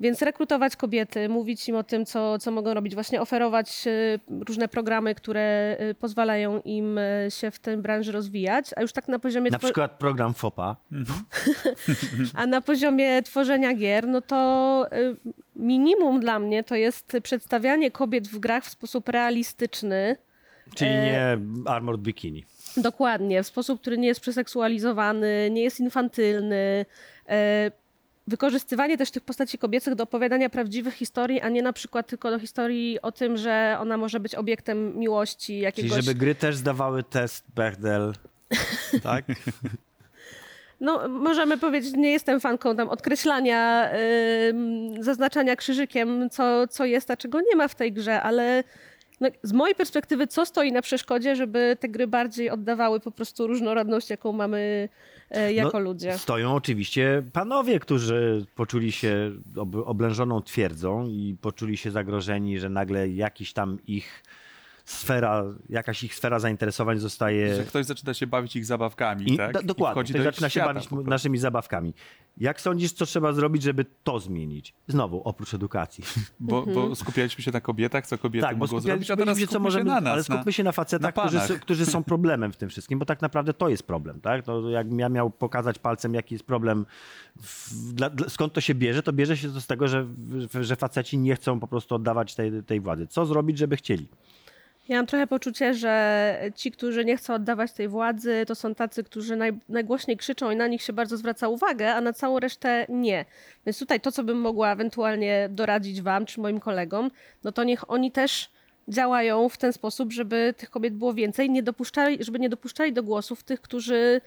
Więc 0.00 0.22
rekrutować 0.22 0.76
kobiety, 0.76 1.28
mówić 1.28 1.68
im 1.68 1.76
o 1.76 1.82
tym, 1.82 2.06
co, 2.06 2.38
co 2.38 2.50
mogą 2.50 2.74
robić, 2.74 2.94
właśnie 2.94 3.20
oferować 3.20 3.84
y, 3.86 4.20
różne 4.48 4.68
programy, 4.68 5.14
które 5.14 5.76
pozwalają 6.00 6.60
im 6.64 7.00
się 7.28 7.50
w 7.50 7.58
tej 7.58 7.76
branży 7.76 8.12
rozwijać, 8.12 8.70
a 8.76 8.82
już 8.82 8.92
tak 8.92 9.08
na 9.08 9.18
poziomie, 9.18 9.50
Na 9.50 9.58
przykład 9.58 9.98
program 9.98 10.34
FOPA. 10.34 10.76
a 12.34 12.46
na 12.46 12.60
poziomie 12.60 13.22
tworzenia 13.22 13.74
gier, 13.74 14.08
no 14.08 14.20
to 14.20 14.86
minimum 15.56 16.20
dla 16.20 16.38
mnie 16.38 16.64
to 16.64 16.74
jest 16.74 17.16
przedstawianie 17.22 17.90
kobiet 17.90 18.28
w 18.28 18.38
grach 18.38 18.64
w 18.64 18.68
sposób 18.68 19.08
realistyczny, 19.08 20.16
Czyli 20.74 20.90
E, 20.90 21.04
nie 21.04 21.38
Armored 21.66 22.00
Bikini. 22.00 22.44
Dokładnie, 22.82 23.42
w 23.42 23.46
sposób, 23.46 23.80
który 23.80 23.98
nie 23.98 24.08
jest 24.08 24.20
przeseksualizowany, 24.20 25.48
nie 25.50 25.62
jest 25.62 25.80
infantylny. 25.80 26.86
E, 27.28 27.70
Wykorzystywanie 28.28 28.98
też 28.98 29.10
tych 29.10 29.22
postaci 29.22 29.58
kobiecych 29.58 29.94
do 29.94 30.04
opowiadania 30.04 30.50
prawdziwych 30.50 30.94
historii, 30.94 31.40
a 31.40 31.48
nie 31.48 31.62
na 31.62 31.72
przykład 31.72 32.06
tylko 32.06 32.30
do 32.30 32.38
historii 32.38 33.00
o 33.02 33.12
tym, 33.12 33.36
że 33.36 33.76
ona 33.80 33.96
może 33.96 34.20
być 34.20 34.34
obiektem 34.34 34.98
miłości 34.98 35.46
Czyli 35.46 35.60
jakiegoś. 35.60 36.04
żeby 36.04 36.18
gry 36.18 36.34
też 36.34 36.56
zdawały 36.56 37.02
test 37.02 37.44
Bechdel. 37.54 38.12
tak? 39.02 39.24
No, 40.80 41.08
możemy 41.08 41.58
powiedzieć, 41.58 41.94
nie 41.96 42.12
jestem 42.12 42.40
fanką 42.40 42.76
tam 42.76 42.88
odkreślania, 42.88 43.90
ym, 44.50 45.02
zaznaczania 45.02 45.56
krzyżykiem, 45.56 46.30
co, 46.30 46.66
co 46.66 46.84
jest, 46.84 47.10
a 47.10 47.16
czego 47.16 47.40
nie 47.40 47.56
ma 47.56 47.68
w 47.68 47.74
tej 47.74 47.92
grze, 47.92 48.22
ale 48.22 48.64
no, 49.20 49.28
z 49.42 49.52
mojej 49.52 49.74
perspektywy, 49.74 50.26
co 50.26 50.46
stoi 50.46 50.72
na 50.72 50.82
przeszkodzie, 50.82 51.36
żeby 51.36 51.76
te 51.80 51.88
gry 51.88 52.06
bardziej 52.06 52.50
oddawały 52.50 53.00
po 53.00 53.10
prostu 53.10 53.46
różnorodność, 53.46 54.10
jaką 54.10 54.32
mamy 54.32 54.88
e, 55.30 55.52
jako 55.52 55.78
No, 55.78 55.84
ludzie. 55.84 56.18
Stoją 56.18 56.54
oczywiście 56.54 57.22
panowie, 57.32 57.80
którzy 57.80 58.46
poczuli 58.54 58.92
się 58.92 59.32
ob- 59.56 59.86
oblężoną 59.88 60.42
twierdzą 60.42 61.06
i 61.06 61.36
poczuli 61.40 61.76
się 61.76 61.90
zagrożeni, 61.90 62.58
że 62.58 62.68
nagle 62.68 63.08
jakiś 63.08 63.52
tam 63.52 63.78
ich 63.86 64.22
sfera, 64.90 65.44
jakaś 65.68 66.04
ich 66.04 66.14
sfera 66.14 66.38
zainteresowań 66.38 66.98
zostaje... 66.98 67.54
Że 67.54 67.64
ktoś 67.64 67.86
zaczyna 67.86 68.14
się 68.14 68.26
bawić 68.26 68.56
ich 68.56 68.66
zabawkami, 68.66 69.32
I, 69.32 69.36
tak? 69.36 69.62
I 69.62 69.66
dokładnie, 69.66 69.94
wchodzi 69.94 70.12
ktoś 70.12 70.22
do 70.22 70.28
ich 70.28 70.34
zaczyna 70.34 70.48
się 70.48 70.60
bawić 70.60 70.88
naszymi 70.90 71.38
zabawkami. 71.38 71.94
Jak 72.36 72.60
sądzisz, 72.60 72.92
co 72.92 73.06
trzeba 73.06 73.32
zrobić, 73.32 73.62
żeby 73.62 73.86
to 74.04 74.20
zmienić? 74.20 74.74
Znowu, 74.88 75.22
oprócz 75.24 75.54
edukacji. 75.54 76.04
Bo, 76.40 76.66
bo 76.66 76.94
skupialiśmy 76.94 77.44
się 77.44 77.50
na 77.50 77.60
kobietach, 77.60 78.06
co 78.06 78.18
kobiety 78.18 78.46
tak, 78.46 78.56
mogą 78.56 78.80
zrobić, 78.80 79.10
a 79.10 79.16
teraz 79.16 79.38
się, 79.38 79.46
co 79.46 79.50
skupmy 79.50 79.70
się 79.70 79.78
możemy, 79.78 79.90
na 79.90 80.00
nas. 80.00 80.12
ale 80.12 80.24
skupmy 80.24 80.42
na... 80.46 80.52
się 80.52 80.64
na 80.64 80.72
facetach, 80.72 81.16
na 81.16 81.22
którzy, 81.22 81.60
którzy 81.60 81.86
są 81.86 82.04
problemem 82.14 82.52
w 82.52 82.56
tym 82.56 82.68
wszystkim, 82.68 82.98
bo 82.98 83.04
tak 83.04 83.22
naprawdę 83.22 83.54
to 83.54 83.68
jest 83.68 83.82
problem. 83.82 84.20
Tak? 84.20 84.44
To 84.44 84.70
jak 84.70 84.86
ja 84.92 85.08
miał 85.08 85.30
pokazać 85.30 85.78
palcem, 85.78 86.14
jaki 86.14 86.34
jest 86.34 86.44
problem, 86.44 86.86
w, 87.36 87.92
dla, 87.92 88.10
skąd 88.28 88.52
to 88.52 88.60
się 88.60 88.74
bierze, 88.74 89.02
to 89.02 89.12
bierze 89.12 89.36
się 89.36 89.52
to 89.52 89.60
z 89.60 89.66
tego, 89.66 89.88
że, 89.88 90.06
że 90.60 90.76
faceci 90.76 91.18
nie 91.18 91.36
chcą 91.36 91.60
po 91.60 91.68
prostu 91.68 91.94
oddawać 91.94 92.34
tej, 92.34 92.62
tej 92.62 92.80
władzy. 92.80 93.06
Co 93.06 93.26
zrobić, 93.26 93.58
żeby 93.58 93.76
chcieli? 93.76 94.08
Ja 94.88 94.96
mam 94.96 95.06
trochę 95.06 95.26
poczucie, 95.26 95.74
że 95.74 96.34
ci, 96.54 96.70
którzy 96.70 97.04
nie 97.04 97.16
chcą 97.16 97.34
oddawać 97.34 97.72
tej 97.72 97.88
władzy, 97.88 98.44
to 98.46 98.54
są 98.54 98.74
tacy, 98.74 99.04
którzy 99.04 99.36
naj, 99.36 99.52
najgłośniej 99.68 100.16
krzyczą 100.16 100.50
i 100.50 100.56
na 100.56 100.66
nich 100.66 100.82
się 100.82 100.92
bardzo 100.92 101.16
zwraca 101.16 101.48
uwagę, 101.48 101.94
a 101.94 102.00
na 102.00 102.12
całą 102.12 102.38
resztę 102.38 102.86
nie. 102.88 103.24
Więc 103.66 103.78
tutaj 103.78 104.00
to, 104.00 104.12
co 104.12 104.24
bym 104.24 104.40
mogła 104.40 104.72
ewentualnie 104.72 105.48
doradzić 105.50 106.02
wam 106.02 106.26
czy 106.26 106.40
moim 106.40 106.60
kolegom, 106.60 107.10
no 107.44 107.52
to 107.52 107.64
niech 107.64 107.90
oni 107.90 108.12
też 108.12 108.50
działają 108.88 109.48
w 109.48 109.58
ten 109.58 109.72
sposób, 109.72 110.12
żeby 110.12 110.54
tych 110.56 110.70
kobiet 110.70 110.94
było 110.94 111.14
więcej, 111.14 111.50
nie 111.50 111.62
dopuszczali, 111.62 112.24
żeby 112.24 112.38
nie 112.38 112.48
dopuszczali 112.48 112.92
do 112.92 113.02
głosów 113.02 113.42
tych, 113.42 113.60
którzy 113.60 114.20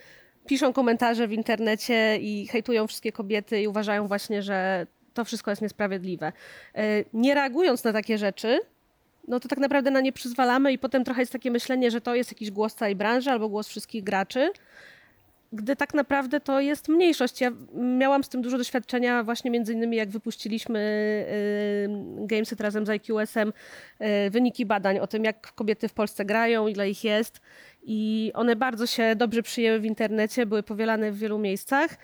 piszą 0.48 0.74
komentarze 0.74 1.28
w 1.28 1.34
internecie 1.34 2.18
i 2.18 2.48
hejtują 2.48 2.88
wszystkie 2.88 3.12
kobiety 3.12 3.62
i 3.62 3.68
uważają 3.68 4.08
właśnie, 4.08 4.42
że 4.42 4.88
to 5.14 5.26
wszystko 5.26 5.52
jest 5.52 5.62
niesprawiedliwe. 5.62 6.32
E, 6.76 7.04
Nie 7.14 7.36
reagując 7.36 7.84
na 7.84 7.94
takie 7.94 8.18
rzeczy, 8.18 8.60
no 9.28 9.40
to 9.40 9.48
tak 9.48 9.60
naprawdę 9.60 9.92
na 9.92 10.02
nie 10.02 10.12
przyzwalamy 10.12 10.74
i 10.74 10.78
potem 10.78 11.04
trochę 11.04 11.22
jest 11.22 11.32
takie 11.32 11.52
myślenie, 11.52 11.92
że 11.92 12.02
to 12.02 12.16
jest 12.16 12.32
jakiś 12.32 12.52
głos 12.52 12.76
całej 12.76 12.96
branży 12.96 13.32
albo 13.32 13.50
głos 13.50 13.68
wszystkich 13.68 14.04
graczy, 14.04 14.52
gdy 15.54 15.76
tak 15.76 15.94
naprawdę 15.94 16.40
to 16.40 16.60
jest 16.60 16.90
mniejszość. 16.90 17.42
Ja 17.42 17.52
miałam 17.74 18.24
z 18.24 18.30
tym 18.30 18.42
dużo 18.42 18.58
doświadczenia 18.58 19.24
właśnie 19.24 19.52
między 19.52 19.74
innymi 19.74 19.98
jak 19.98 20.10
wypuściliśmy 20.10 20.80
y, 22.20 22.28
Gameset 22.28 22.62
razem 22.62 22.86
z 22.86 22.90
IQS-em 22.90 23.54
y, 24.02 24.30
wyniki 24.30 24.66
badań 24.66 25.00
o 25.00 25.08
tym, 25.08 25.24
jak 25.24 25.54
kobiety 25.54 25.88
w 25.88 25.94
Polsce 25.94 26.26
grają, 26.26 26.68
ile 26.68 26.90
ich 26.90 27.04
jest 27.04 27.42
i 27.84 28.32
one 28.36 28.56
bardzo 28.56 28.88
się 28.88 29.16
dobrze 29.16 29.44
przyjęły 29.44 29.80
w 29.80 29.86
internecie, 29.86 30.46
były 30.46 30.64
powielane 30.64 31.12
w 31.12 31.18
wielu 31.18 31.40
miejscach. 31.40 31.98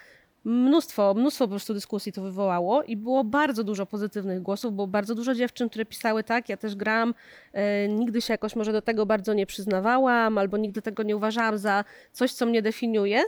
Mnóstwo, 0.48 1.13
mnóstwo 1.13 1.46
po 1.46 1.50
prostu 1.50 1.74
dyskusji 1.74 2.12
to 2.12 2.22
wywołało 2.22 2.84
i 2.84 2.98
było 2.98 3.24
bardzo 3.24 3.63
dużo 3.63 3.86
pozytywnych 3.86 4.42
głosów, 4.42 4.74
było 4.74 4.88
bardzo 4.88 5.16
dużo 5.16 5.36
dziewczyn, 5.36 5.70
które 5.70 5.86
pisały 5.86 6.24
tak, 6.24 6.50
ja 6.50 6.58
też 6.58 6.75
gram, 6.75 7.13
e, 7.54 7.88
nigdy 7.88 8.22
się 8.22 8.34
jakoś 8.34 8.56
może 8.56 8.72
do 8.72 8.82
tego 8.82 9.06
bardzo 9.06 9.34
nie 9.34 9.46
przyznawałam, 9.46 10.38
albo 10.38 10.58
nigdy 10.58 10.82
tego 10.82 11.04
nie 11.04 11.18
uważałam 11.18 11.58
za 11.58 11.84
coś, 12.12 12.34
co 12.34 12.46
mnie 12.46 12.62
definiuje, 12.62 13.24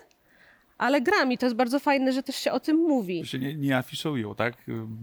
ale 0.79 1.01
gram 1.01 1.31
i 1.31 1.37
to 1.37 1.45
jest 1.45 1.55
bardzo 1.55 1.79
fajne, 1.79 2.13
że 2.13 2.23
też 2.23 2.35
się 2.35 2.51
o 2.51 2.59
tym 2.59 2.77
mówi. 2.77 3.25
się 3.25 3.39
nie, 3.39 3.55
nie 3.55 3.77
afiszują, 3.77 4.35
tak? 4.35 4.53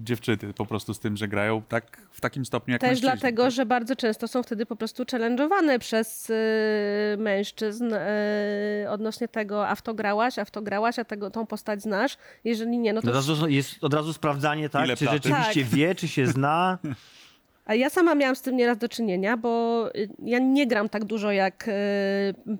Dziewczyny 0.04 0.38
po 0.56 0.66
prostu 0.66 0.94
z 0.94 1.00
tym, 1.00 1.16
że 1.16 1.28
grają 1.28 1.62
tak 1.68 2.00
w 2.12 2.20
takim 2.20 2.44
stopniu 2.46 2.72
jak 2.72 2.80
Też 2.80 2.90
mężczyźni. 2.90 3.10
dlatego, 3.10 3.42
tak? 3.42 3.52
że 3.52 3.66
bardzo 3.66 3.96
często 3.96 4.28
są 4.28 4.42
wtedy 4.42 4.66
po 4.66 4.76
prostu 4.76 5.02
challenge'owane 5.02 5.78
przez 5.78 6.30
y, 6.30 6.34
mężczyzn 7.18 7.92
y, 7.94 8.90
odnośnie 8.90 9.28
tego, 9.28 9.68
a 9.68 9.74
w 9.74 9.82
to 9.82 9.94
grałaś, 9.94 10.38
a 10.38 10.44
w 10.44 10.50
to 10.50 10.62
grałaś, 10.62 10.98
a 10.98 11.04
tego, 11.04 11.30
tą 11.30 11.46
postać 11.46 11.82
znasz. 11.82 12.16
Jeżeli 12.44 12.78
nie, 12.78 12.92
no 12.92 13.02
to 13.02 13.08
Od 13.08 13.14
razu 13.14 13.48
jest 13.48 13.84
od 13.84 13.94
razu 13.94 14.12
sprawdzanie, 14.12 14.68
tak? 14.68 14.84
Ile 14.84 14.96
czy 14.96 15.04
platy? 15.04 15.20
rzeczywiście 15.28 15.62
Tak. 15.62 15.70
wie, 15.74 15.94
czy 15.94 16.08
się 16.08 16.26
zna. 16.26 16.78
A 17.66 17.74
ja 17.74 17.90
sama 17.90 18.14
miałam 18.14 18.36
z 18.36 18.42
tym 18.42 18.56
nieraz 18.56 18.78
do 18.78 18.88
czynienia, 18.88 19.36
bo 19.36 19.88
y, 19.96 20.08
ja 20.24 20.38
nie 20.38 20.66
gram 20.66 20.88
tak 20.88 21.04
dużo, 21.04 21.32
jak 21.32 21.68
y, 21.68 21.72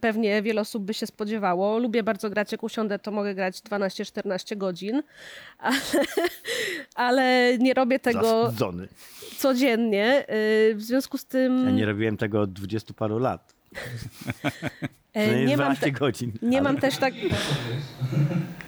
pewnie 0.00 0.42
wiele 0.42 0.60
osób 0.60 0.84
by 0.84 0.94
się 0.94 1.06
spodziewało. 1.06 1.78
Lubię 1.78 2.02
bardzo 2.02 2.30
grać, 2.30 2.52
jak 2.52 2.62
usiądę, 2.62 2.98
to 2.98 3.10
mogę 3.10 3.34
grać 3.34 3.56
12-14 3.60 4.56
godzin, 4.56 5.02
ale, 5.58 5.78
ale 6.94 7.52
nie 7.58 7.74
robię 7.74 7.98
tego 7.98 8.22
Zawstydzony. 8.42 8.88
codziennie. 9.38 10.24
y, 10.70 10.74
W 10.74 10.82
związku 10.82 11.18
z 11.18 11.24
tym 11.26 11.64
Ja 11.64 11.70
nie 11.70 11.86
robiłem 11.86 12.16
tego 12.16 12.40
od 12.40 12.52
dwudziestu 12.52 12.94
paru 12.94 13.18
lat. 13.18 13.54
e, 15.16 15.28
To 15.28 15.34
nie, 15.34 15.44
nie, 15.44 15.56
mam, 15.56 15.66
12 15.66 15.86
te, 15.86 15.92
godzin. 15.92 16.32
nie 16.42 16.58
Ale- 16.58 16.62
mam 16.72 16.80
też 16.80 16.96
tak... 16.96 17.14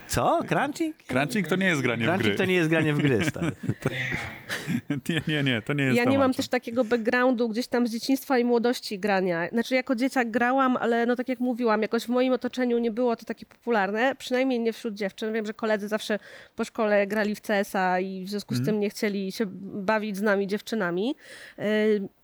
Co? 0.07 0.41
Crunching? 0.49 0.97
Crunching 1.07 1.49
to 1.49 1.57
nie 1.57 1.67
jest 1.67 1.83
granie 1.83 2.03
w 2.05 2.07
Crunching 2.07 2.29
gry. 2.29 2.37
to 2.37 2.45
nie 2.45 2.55
jest 2.55 2.69
granie 2.71 2.95
w 2.95 2.99
gry, 2.99 3.25
stary. 3.25 3.53
Nie, 5.09 5.23
nie, 5.29 5.43
nie, 5.43 5.63
to 5.63 5.73
nie 5.73 5.85
jest 5.85 5.97
Ja 5.97 6.05
nie 6.05 6.19
mam 6.19 6.35
też 6.35 6.49
takiego 6.49 6.85
backgroundu 6.85 7.49
gdzieś 7.49 7.67
tam 7.67 7.87
z 7.87 7.91
dzieciństwa 7.93 8.39
i 8.39 8.45
młodości 8.45 8.99
grania. 8.99 9.49
Znaczy 9.49 9.75
jako 9.75 9.95
dzieciak 9.95 10.31
grałam, 10.31 10.77
ale 10.77 11.07
no 11.07 11.17
tak 11.17 11.29
jak 11.29 11.41
mówiłam, 11.41 11.83
jakoś 11.83 12.03
w 12.05 12.09
moim 12.09 12.33
otoczeniu 12.33 12.79
nie 12.79 12.91
było 12.91 13.17
to 13.17 13.25
takie 13.25 13.47
popularne, 13.47 14.15
przynajmniej 14.19 14.61
nie 14.61 14.73
wśród 14.73 14.95
dziewczyn. 14.95 15.33
Wiem, 15.33 15.47
że 15.47 15.55
koledzy 15.55 15.89
zawsze 15.89 16.19
po 16.57 16.65
szkole 16.65 17.07
grali 17.07 17.35
w 17.35 17.41
CS-a 17.41 18.01
i 18.01 18.25
w 18.25 18.29
związku 18.31 18.55
z 18.55 18.65
tym 18.65 18.81
nie 18.81 18.91
chcieli 18.91 19.33
się 19.33 19.45
bawić 19.83 20.17
z 20.17 20.23
nami 20.23 20.47
dziewczynami. 20.47 21.15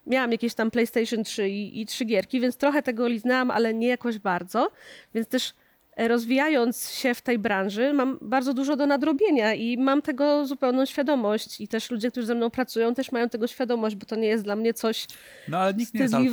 Miałam 0.06 0.32
jakieś 0.32 0.54
tam 0.54 0.70
PlayStation 0.70 1.24
3 1.24 1.48
i, 1.48 1.80
i 1.80 1.86
trzy 1.86 2.04
gierki, 2.04 2.40
więc 2.40 2.56
trochę 2.56 2.82
tego 2.82 3.08
liznęłam, 3.08 3.50
ale 3.50 3.74
nie 3.74 3.88
jakoś 3.88 4.18
bardzo. 4.18 4.70
Więc 5.14 5.28
też 5.28 5.54
rozwijając 5.96 6.90
się 6.90 7.14
w 7.14 7.22
tej 7.22 7.38
branży, 7.38 7.92
mam 7.92 8.18
bardzo 8.22 8.54
dużo 8.54 8.76
do 8.76 8.86
nadrobienia 8.86 9.54
i 9.54 9.76
mam 9.78 10.02
tego 10.02 10.46
zupełną 10.46 10.86
świadomość. 10.86 11.60
I 11.60 11.68
też 11.68 11.90
ludzie, 11.90 12.10
którzy 12.10 12.26
ze 12.26 12.34
mną 12.34 12.50
pracują, 12.50 12.94
też 12.94 13.12
mają 13.12 13.28
tego 13.28 13.46
świadomość, 13.46 13.96
bo 13.96 14.06
to 14.06 14.16
nie 14.16 14.26
jest 14.26 14.44
dla 14.44 14.56
mnie 14.56 14.74
coś. 14.74 15.06
No 15.48 15.58
ale 15.58 15.74
nikt 15.74 15.94
nie 15.94 16.00
jest 16.00 16.14
alfą 16.14 16.24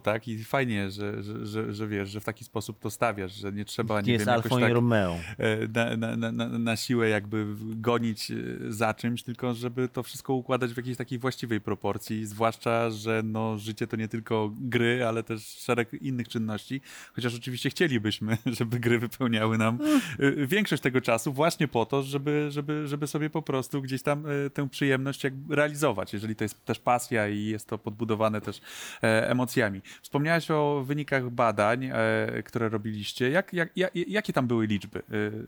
tak? 0.00 0.28
I 0.28 0.44
fajnie, 0.44 0.90
że, 0.90 1.22
że, 1.22 1.46
że, 1.46 1.72
że 1.74 1.88
wiesz, 1.88 2.08
że 2.10 2.20
w 2.20 2.24
taki 2.24 2.44
sposób 2.44 2.78
to 2.80 2.90
stawiasz, 2.90 3.32
że 3.32 3.52
nie 3.52 3.64
trzeba, 3.64 4.00
nie, 4.00 4.06
Nie 4.06 4.12
jest 4.12 4.26
wiem, 4.26 4.34
jakoś 4.36 4.60
tak 4.62 4.72
Romeo. 4.72 5.16
e, 5.38 5.68
na, 5.74 5.96
na, 5.96 6.16
na, 6.16 6.32
na- 6.32 6.58
na 6.58 6.76
siłę 6.76 7.08
jakby 7.08 7.46
gonić 7.60 8.30
e, 8.30 8.34
za 8.68 8.94
czymś, 8.94 9.22
tylko 9.22 9.54
żeby 9.54 9.88
to 9.88 10.02
wszystko 10.02 10.34
układać 10.34 10.72
w 10.72 10.76
jakiejś 10.76 10.96
takiej 10.96 11.18
właściwej 11.18 11.60
proporcji, 11.60 12.26
zwłaszcza, 12.26 12.90
że 12.90 13.22
no, 13.24 13.58
życie 13.58 13.86
to 13.86 13.96
nie 13.96 14.08
tylko 14.08 14.50
gry, 14.60 15.04
ale 15.06 15.22
też 15.22 15.42
szereg 15.46 15.92
innych 16.02 16.28
czynności, 16.28 16.80
chociaż 17.12 17.34
oczywiście 17.34 17.70
chcielibyśmy, 17.70 18.36
żeby 18.58 18.79
gry 18.80 18.98
wypełniały 18.98 19.58
nam 19.58 19.78
e, 20.18 20.46
większość 20.46 20.82
tego 20.82 21.00
czasu 21.00 21.32
właśnie 21.32 21.68
po 21.68 21.86
to, 21.86 22.02
żeby, 22.02 22.46
żeby, 22.50 22.88
żeby 22.88 23.06
sobie 23.06 23.30
po 23.30 23.42
prostu 23.42 23.82
gdzieś 23.82 24.02
tam 24.02 24.24
e, 24.46 24.50
tę 24.50 24.68
przyjemność 24.68 25.24
jakby 25.24 25.56
realizować, 25.56 26.12
jeżeli 26.12 26.36
to 26.36 26.44
jest 26.44 26.64
też 26.64 26.78
pasja 26.78 27.28
i 27.28 27.44
jest 27.44 27.66
to 27.68 27.78
podbudowane 27.78 28.40
też 28.40 28.60
e, 29.02 29.30
emocjami. 29.30 29.80
Wspomniałeś 30.02 30.50
o 30.50 30.82
wynikach 30.86 31.30
badań, 31.30 31.84
e, 31.92 32.42
które 32.42 32.68
robiliście. 32.68 33.30
Jak, 33.30 33.52
jak, 33.52 33.70
jak, 33.76 33.90
jakie 33.94 34.32
tam 34.32 34.46
były 34.46 34.66
liczby? 34.66 34.98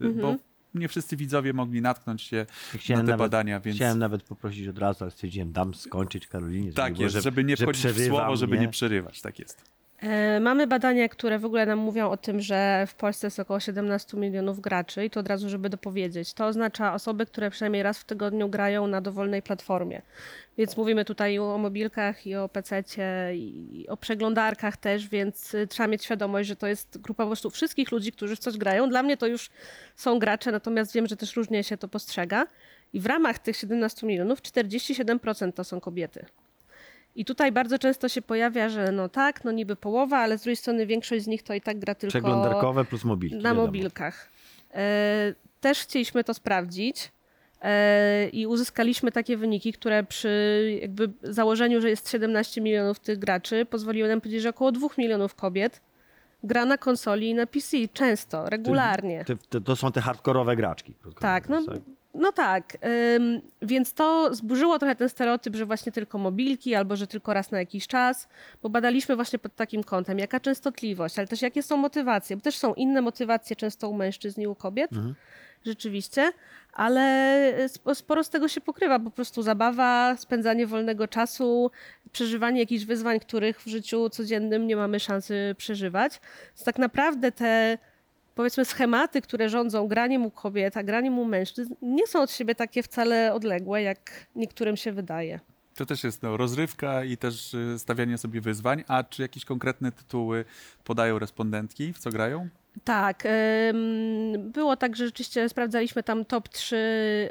E, 0.04 0.08
Bo 0.22 0.36
nie 0.74 0.88
wszyscy 0.88 1.16
widzowie 1.16 1.52
mogli 1.52 1.80
natknąć 1.82 2.22
się 2.22 2.46
Chciałem 2.74 3.06
na 3.06 3.06
te 3.06 3.16
nawet, 3.16 3.30
badania, 3.30 3.60
więc 3.60 3.76
chciałem 3.76 3.98
nawet 3.98 4.22
poprosić 4.22 4.68
od 4.68 4.78
razu, 4.78 5.04
ale 5.04 5.10
stwierdziłem, 5.10 5.52
dam 5.52 5.74
skończyć 5.74 6.26
Karolinie. 6.26 6.64
żeby 6.64 6.76
tak 6.76 6.92
było, 6.92 7.02
jest, 7.02 7.12
że- 7.14 7.20
żeby 7.22 7.44
nie 7.44 7.56
że 7.56 7.64
wchodzić 7.64 7.86
w 7.86 8.06
słowo, 8.06 8.36
żeby 8.36 8.58
nie 8.58 8.68
przerywać. 8.68 9.20
Tak 9.20 9.38
jest. 9.38 9.64
E, 10.02 10.40
Mamy 10.40 10.66
badania, 10.66 11.08
które 11.08 11.38
w 11.38 11.44
ogóle 11.44 11.66
nam 11.66 11.78
mówią 11.78 12.10
o 12.10 12.16
tym, 12.16 12.40
że 12.40 12.84
w 12.86 12.94
Polsce 12.94 13.26
jest 13.26 13.40
około 13.40 13.60
17 13.60 14.16
milionów 14.16 14.60
graczy 14.60 15.04
i 15.04 15.10
to 15.10 15.20
od 15.20 15.28
razu, 15.28 15.48
żeby 15.48 15.68
dopowiedzieć. 15.68 16.34
To 16.34 16.46
oznacza 16.46 16.94
osoby, 16.94 17.26
które 17.26 17.50
przynajmniej 17.50 17.82
raz 17.82 17.98
w 17.98 18.04
tygodniu 18.04 18.48
grają 18.48 18.86
na 18.86 19.00
dowolnej 19.00 19.42
platformie. 19.42 20.02
Więc 20.58 20.76
mówimy 20.76 21.04
tutaj 21.04 21.38
o 21.38 21.58
mobilkach 21.58 22.26
i 22.26 22.34
o 22.34 22.48
PC-cie 22.48 23.30
i 23.34 23.86
o 23.88 23.96
przeglądarkach 23.96 24.76
też, 24.76 25.08
więc 25.08 25.54
y, 25.54 25.66
trzeba 25.66 25.86
mieć 25.86 26.04
świadomość, 26.04 26.48
że 26.48 26.56
to 26.56 26.66
jest 26.66 26.98
grupa 26.98 27.22
po 27.22 27.28
prostu 27.28 27.50
wszystkich 27.50 27.90
ludzi, 27.92 28.12
którzy 28.12 28.36
w 28.36 28.38
coś 28.38 28.56
grają. 28.56 28.88
Dla 28.88 29.02
mnie 29.02 29.16
to 29.16 29.26
już 29.26 29.50
są 29.96 30.18
gracze, 30.18 30.52
natomiast 30.52 30.94
wiem, 30.94 31.06
że 31.06 31.16
też 31.16 31.36
różnie 31.36 31.64
się 31.64 31.76
to 31.76 31.88
postrzega. 31.88 32.46
I 32.92 33.00
w 33.00 33.06
ramach 33.06 33.38
tych 33.38 33.56
17 33.56 34.06
milionów 34.06 34.42
47% 34.42 35.52
to 35.52 35.64
są 35.64 35.80
kobiety. 35.80 36.26
I 37.16 37.24
tutaj 37.24 37.52
bardzo 37.52 37.78
często 37.78 38.08
się 38.08 38.22
pojawia, 38.22 38.68
że 38.68 38.92
no 38.92 39.08
tak, 39.08 39.44
no 39.44 39.52
niby 39.52 39.76
połowa, 39.76 40.18
ale 40.18 40.38
z 40.38 40.42
drugiej 40.42 40.56
strony 40.56 40.86
większość 40.86 41.24
z 41.24 41.26
nich 41.26 41.42
to 41.42 41.54
i 41.54 41.60
tak 41.60 41.78
gra 41.78 41.94
tylko 41.94 42.10
Przeglądarkowe 42.10 42.84
plus 42.84 43.04
mobilki. 43.04 43.36
na 43.36 43.42
wiadomo. 43.42 43.66
mobilkach. 43.66 44.30
E, 44.74 45.34
też 45.60 45.80
chcieliśmy 45.80 46.24
to 46.24 46.34
sprawdzić 46.34 47.12
e, 47.62 48.28
i 48.28 48.46
uzyskaliśmy 48.46 49.12
takie 49.12 49.36
wyniki, 49.36 49.72
które 49.72 50.04
przy 50.04 50.78
jakby 50.82 51.10
założeniu, 51.22 51.80
że 51.80 51.90
jest 51.90 52.10
17 52.10 52.60
milionów 52.60 53.00
tych 53.00 53.18
graczy, 53.18 53.64
pozwoliły 53.64 54.08
nam 54.08 54.20
powiedzieć, 54.20 54.42
że 54.42 54.48
około 54.48 54.72
2 54.72 54.88
milionów 54.98 55.34
kobiet 55.34 55.80
gra 56.44 56.64
na 56.64 56.78
konsoli 56.78 57.30
i 57.30 57.34
na 57.34 57.46
PC 57.46 57.76
często, 57.92 58.50
regularnie. 58.50 59.24
Te, 59.24 59.36
te, 59.36 59.60
to 59.60 59.76
są 59.76 59.92
te 59.92 60.00
hardkorowe 60.00 60.56
graczki. 60.56 60.94
Tak, 61.20 61.48
no, 61.48 61.64
tak? 61.64 61.78
No 62.22 62.32
tak. 62.32 62.78
Ym, 63.16 63.40
więc 63.62 63.94
to 63.94 64.34
zburzyło 64.34 64.78
trochę 64.78 64.96
ten 64.96 65.08
stereotyp, 65.08 65.56
że 65.56 65.66
właśnie 65.66 65.92
tylko 65.92 66.18
mobilki 66.18 66.74
albo 66.74 66.96
że 66.96 67.06
tylko 67.06 67.34
raz 67.34 67.50
na 67.50 67.58
jakiś 67.58 67.86
czas, 67.86 68.28
bo 68.62 68.68
badaliśmy 68.68 69.16
właśnie 69.16 69.38
pod 69.38 69.54
takim 69.56 69.84
kątem, 69.84 70.18
jaka 70.18 70.40
częstotliwość, 70.40 71.18
ale 71.18 71.28
też 71.28 71.42
jakie 71.42 71.62
są 71.62 71.76
motywacje, 71.76 72.36
bo 72.36 72.42
też 72.42 72.56
są 72.56 72.74
inne 72.74 73.02
motywacje 73.02 73.56
często 73.56 73.88
u 73.88 73.94
mężczyzn 73.94 74.40
i 74.40 74.46
u 74.46 74.54
kobiet. 74.54 74.90
rzeczywiście, 75.66 76.32
ale 76.72 77.12
sp- 77.74 77.94
sporo 77.94 78.24
z 78.24 78.30
tego 78.30 78.48
się 78.48 78.60
pokrywa. 78.60 78.98
Po 78.98 79.10
prostu 79.10 79.42
zabawa, 79.42 80.16
spędzanie 80.16 80.66
wolnego 80.66 81.08
czasu, 81.08 81.70
przeżywanie 82.12 82.60
jakichś 82.60 82.84
wyzwań, 82.84 83.20
których 83.20 83.60
w 83.60 83.66
życiu 83.66 84.10
codziennym 84.10 84.66
nie 84.66 84.76
mamy 84.76 85.00
szansy 85.00 85.54
przeżywać. 85.58 86.20
Więc 86.48 86.64
tak 86.64 86.78
naprawdę 86.78 87.32
te 87.32 87.78
powiedzmy 88.34 88.64
schematy, 88.64 89.22
które 89.22 89.48
rządzą 89.48 89.88
graniem 89.88 90.26
u 90.26 90.30
kobiet, 90.30 90.76
a 90.76 90.82
graniem 90.82 91.18
u 91.18 91.24
mężczyzn, 91.24 91.74
nie 91.82 92.06
są 92.06 92.22
od 92.22 92.30
siebie 92.30 92.54
takie 92.54 92.82
wcale 92.82 93.34
odległe, 93.34 93.82
jak 93.82 94.26
niektórym 94.36 94.76
się 94.76 94.92
wydaje. 94.92 95.40
To 95.74 95.86
też 95.86 96.04
jest 96.04 96.22
no, 96.22 96.36
rozrywka 96.36 97.04
i 97.04 97.16
też 97.16 97.54
y, 97.54 97.78
stawianie 97.78 98.18
sobie 98.18 98.40
wyzwań. 98.40 98.84
A 98.88 99.04
czy 99.04 99.22
jakieś 99.22 99.44
konkretne 99.44 99.92
tytuły 99.92 100.44
podają 100.84 101.18
respondentki, 101.18 101.92
w 101.92 101.98
co 101.98 102.10
grają? 102.10 102.48
Tak, 102.84 103.28
było 104.38 104.76
tak, 104.76 104.96
że 104.96 105.06
rzeczywiście 105.06 105.48
sprawdzaliśmy 105.48 106.02
tam 106.02 106.24
top 106.24 106.48
3 106.48 106.76
y, 106.76 107.30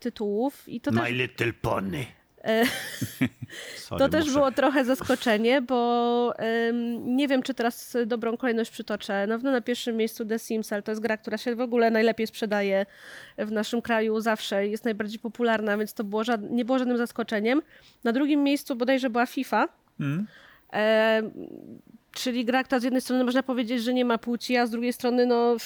tytułów 0.00 0.68
i 0.68 0.80
to 0.80 0.90
My 0.90 1.00
też, 1.00 1.10
Little 1.10 1.52
Pony. 1.52 2.06
E, 2.44 2.64
Sorry, 3.76 3.98
to 3.98 4.08
też 4.08 4.24
muszę. 4.24 4.34
było 4.34 4.52
trochę 4.52 4.84
zaskoczenie, 4.84 5.62
bo 5.62 6.34
ym, 6.68 7.16
nie 7.16 7.28
wiem, 7.28 7.42
czy 7.42 7.54
teraz 7.54 7.96
dobrą 8.06 8.36
kolejność 8.36 8.70
przytoczę. 8.70 9.26
Na 9.26 9.34
pewno 9.34 9.52
na 9.52 9.60
pierwszym 9.60 9.96
miejscu 9.96 10.26
The 10.26 10.38
Sims, 10.38 10.72
ale 10.72 10.82
to 10.82 10.92
jest 10.92 11.02
gra, 11.02 11.16
która 11.16 11.38
się 11.38 11.54
w 11.54 11.60
ogóle 11.60 11.90
najlepiej 11.90 12.26
sprzedaje 12.26 12.86
w 13.38 13.52
naszym 13.52 13.82
kraju 13.82 14.20
zawsze 14.20 14.68
jest 14.68 14.84
najbardziej 14.84 15.18
popularna, 15.18 15.78
więc 15.78 15.94
to 15.94 16.04
było 16.04 16.22
nie 16.50 16.64
było 16.64 16.78
żadnym 16.78 16.98
zaskoczeniem. 16.98 17.62
Na 18.04 18.12
drugim 18.12 18.42
miejscu 18.42 18.76
bodajże 18.76 19.10
była 19.10 19.26
FIFA. 19.26 19.68
Mm? 20.00 20.26
E, 20.72 21.22
czyli 22.12 22.44
gra, 22.44 22.64
która 22.64 22.80
z 22.80 22.84
jednej 22.84 23.02
strony 23.02 23.24
można 23.24 23.42
powiedzieć, 23.42 23.82
że 23.82 23.94
nie 23.94 24.04
ma 24.04 24.18
płci, 24.18 24.56
a 24.56 24.66
z 24.66 24.70
drugiej 24.70 24.92
strony 24.92 25.26
no 25.26 25.56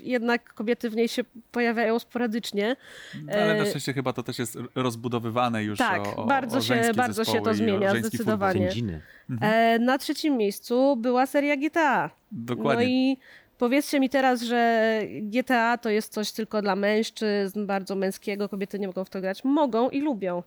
jednak 0.00 0.54
kobiety 0.54 0.90
w 0.90 0.96
niej 0.96 1.08
się 1.08 1.22
pojawiają 1.52 1.98
sporadycznie. 1.98 2.76
No, 3.24 3.32
ale 3.32 3.54
na 3.54 3.62
E, 3.64 3.66
szczęście 3.66 3.92
chyba 3.92 4.12
to 4.12 4.22
też 4.22 4.38
jest 4.38 4.58
rozbudowane 4.74 5.64
już 5.64 5.78
tak, 5.78 6.06
o, 6.06 6.16
o, 6.16 6.26
bardzo 6.26 6.58
o 6.58 6.60
się- 6.60 6.82
bardzo 6.96 7.24
się 7.24 7.40
to 7.40 7.54
zmienia, 7.54 7.94
zdecydowanie. 7.94 8.68
Sędziny. 8.68 9.00
E, 9.40 9.78
na 9.78 9.98
trzecim 9.98 10.36
miejscu 10.36 10.96
była 10.96 11.26
seria 11.26 11.56
GTA. 11.56 12.10
Dokładnie. 12.32 12.84
No 12.84 12.90
i 12.90 13.16
powiedzcie 13.58 14.00
mi 14.00 14.08
teraz, 14.10 14.42
że 14.42 15.00
GTA 15.22 15.78
to 15.78 15.90
jest 15.90 16.12
coś 16.12 16.32
tylko 16.32 16.62
dla 16.62 16.76
mężczyzn, 16.76 17.66
bardzo 17.66 17.94
męskiego, 17.94 18.48
kobiety 18.48 18.78
nie 18.78 18.86
mogą 18.86 19.04
w 19.04 19.10
to 19.10 19.20
grać. 19.20 19.44
Mogą 19.44 19.88
i 19.90 20.00
lubią. 20.00 20.42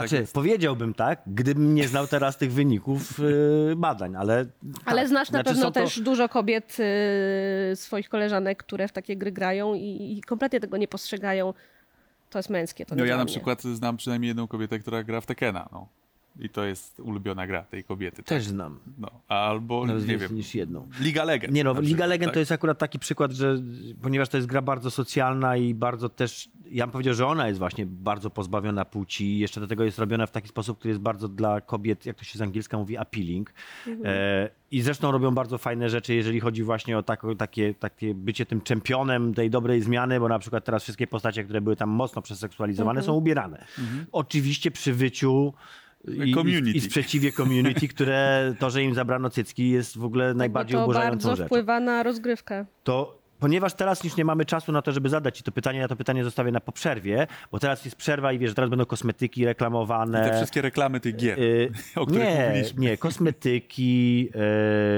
Znaczy, 0.00 0.16
jest. 0.16 0.34
powiedziałbym 0.34 0.94
tak, 0.94 1.22
gdybym 1.26 1.74
nie 1.74 1.88
znał 1.88 2.06
teraz 2.06 2.36
tych 2.38 2.52
wyników 2.52 3.20
y, 3.20 3.72
badań, 3.76 4.16
ale. 4.16 4.46
Ale 4.84 5.00
tak. 5.00 5.08
znasz 5.08 5.30
na 5.30 5.38
Znaczy, 5.38 5.50
pewno 5.50 5.64
to- 5.64 5.80
też 5.80 6.00
dużo 6.00 6.28
kobiet, 6.28 6.76
y, 7.72 7.76
swoich 7.76 8.08
koleżanek, 8.08 8.58
które 8.58 8.88
w 8.88 8.92
takie 8.92 9.16
gry 9.16 9.32
grają 9.32 9.74
i, 9.74 10.14
i 10.18 10.22
kompletnie 10.22 10.60
tego 10.60 10.76
nie 10.76 10.88
postrzegają. 10.88 11.54
To 12.30 12.38
jest 12.38 12.50
męskie. 12.50 12.86
To 12.86 12.94
No 12.94 13.04
nie 13.04 13.10
ja 13.10 13.16
na 13.16 13.24
mnie. 13.24 13.30
przykład 13.32 13.62
znam 13.62 13.96
przynajmniej 13.96 14.28
jedną 14.28 14.48
kobietę, 14.48 14.78
która 14.78 15.02
gra 15.02 15.20
w 15.20 15.26
Tekena. 15.26 15.68
No. 15.72 15.88
I 16.40 16.48
to 16.48 16.64
jest 16.64 17.00
ulubiona 17.00 17.46
gra 17.46 17.62
tej 17.62 17.84
kobiety. 17.84 18.16
tak? 18.16 18.24
Też 18.24 18.44
znam. 18.44 18.78
No, 18.98 19.10
albo 19.28 19.86
Nawet 19.86 20.08
nie 20.08 20.18
wiem. 20.18 20.34
niż 20.34 20.54
jedną. 20.54 20.88
Liga 21.00 21.24
Legend. 21.24 21.54
Nie 21.54 21.64
no, 21.64 21.70
Liga 21.72 21.82
przykład, 21.82 22.08
Legend 22.08 22.24
tak? 22.24 22.34
to 22.34 22.38
jest 22.38 22.52
akurat 22.52 22.78
taki 22.78 22.98
przykład, 22.98 23.32
że 23.32 23.56
ponieważ 24.02 24.28
to 24.28 24.36
jest 24.36 24.48
gra 24.48 24.62
bardzo 24.62 24.90
socjalna 24.90 25.56
i 25.56 25.74
bardzo 25.74 26.08
też, 26.08 26.48
ja 26.70 26.86
bym 26.86 26.92
powiedział, 26.92 27.14
że 27.14 27.26
ona 27.26 27.48
jest 27.48 27.58
właśnie 27.58 27.86
bardzo 27.86 28.30
pozbawiona 28.30 28.84
płci 28.84 29.24
i 29.24 29.38
jeszcze 29.38 29.60
do 29.60 29.66
tego 29.66 29.84
jest 29.84 29.98
robiona 29.98 30.26
w 30.26 30.30
taki 30.30 30.48
sposób, 30.48 30.78
który 30.78 30.90
jest 30.90 31.00
bardzo 31.00 31.28
dla 31.28 31.60
kobiet, 31.60 32.06
jak 32.06 32.16
to 32.16 32.24
się 32.24 32.38
z 32.38 32.42
angielska 32.42 32.78
mówi, 32.78 32.96
appealing. 32.96 33.52
E, 34.04 34.50
I 34.70 34.80
zresztą 34.82 35.12
robią 35.12 35.34
bardzo 35.34 35.58
fajne 35.58 35.90
rzeczy, 35.90 36.14
jeżeli 36.14 36.40
chodzi 36.40 36.62
właśnie 36.62 36.98
o 36.98 37.02
tako, 37.02 37.34
takie, 37.34 37.74
takie 37.74 38.14
bycie 38.14 38.46
tym 38.46 38.60
czempionem 38.60 39.34
tej 39.34 39.50
dobrej 39.50 39.82
zmiany, 39.82 40.20
bo 40.20 40.28
na 40.28 40.38
przykład 40.38 40.64
teraz 40.64 40.82
wszystkie 40.82 41.06
postacie, 41.06 41.44
które 41.44 41.60
były 41.60 41.76
tam 41.76 41.88
mocno 41.90 42.22
przeseksualizowane 42.22 43.02
są 43.02 43.12
ubierane. 43.12 43.64
Oczywiście 44.12 44.70
przy 44.70 44.92
wyciu 44.92 45.54
i, 46.08 46.34
Community. 46.34 46.78
i 46.78 46.80
sprzeciwie 46.80 47.32
community, 47.32 47.88
które 47.88 48.54
to, 48.58 48.70
że 48.70 48.82
im 48.82 48.94
zabrano 48.94 49.30
cycki 49.30 49.70
jest 49.70 49.98
w 49.98 50.04
ogóle 50.04 50.34
najbardziej 50.34 50.74
Bo 50.74 50.78
to 50.80 50.84
oburzającą 50.84 51.28
bardzo 51.28 51.36
rzeczą. 51.36 51.46
wpływa 51.46 51.80
na 51.80 52.02
rozgrywkę. 52.02 52.66
To 52.84 53.18
ponieważ 53.40 53.74
teraz 53.74 54.04
już 54.04 54.16
nie 54.16 54.24
mamy 54.24 54.44
czasu 54.44 54.72
na 54.72 54.82
to, 54.82 54.92
żeby 54.92 55.08
zadać 55.08 55.36
ci 55.36 55.42
to 55.42 55.52
pytanie, 55.52 55.78
ja 55.78 55.88
to 55.88 55.96
pytanie 55.96 56.24
zostawię 56.24 56.52
na 56.52 56.60
po 56.60 56.72
przerwie, 56.72 57.26
bo 57.52 57.58
teraz 57.58 57.84
jest 57.84 57.96
przerwa 57.96 58.32
i 58.32 58.38
wiesz, 58.38 58.54
teraz 58.54 58.70
będą 58.70 58.86
kosmetyki 58.86 59.40
I 59.40 59.44
reklamowane. 59.44 60.30
te 60.30 60.36
wszystkie 60.36 60.62
reklamy 60.62 61.00
tych 61.00 61.16
gier, 61.16 61.38
Y, 61.40 61.72
o 61.96 62.06
których 62.06 62.24
nie, 62.28 62.46
mówiliśmy. 62.48 62.80
nie, 62.80 62.96
kosmetyki, 62.96 64.28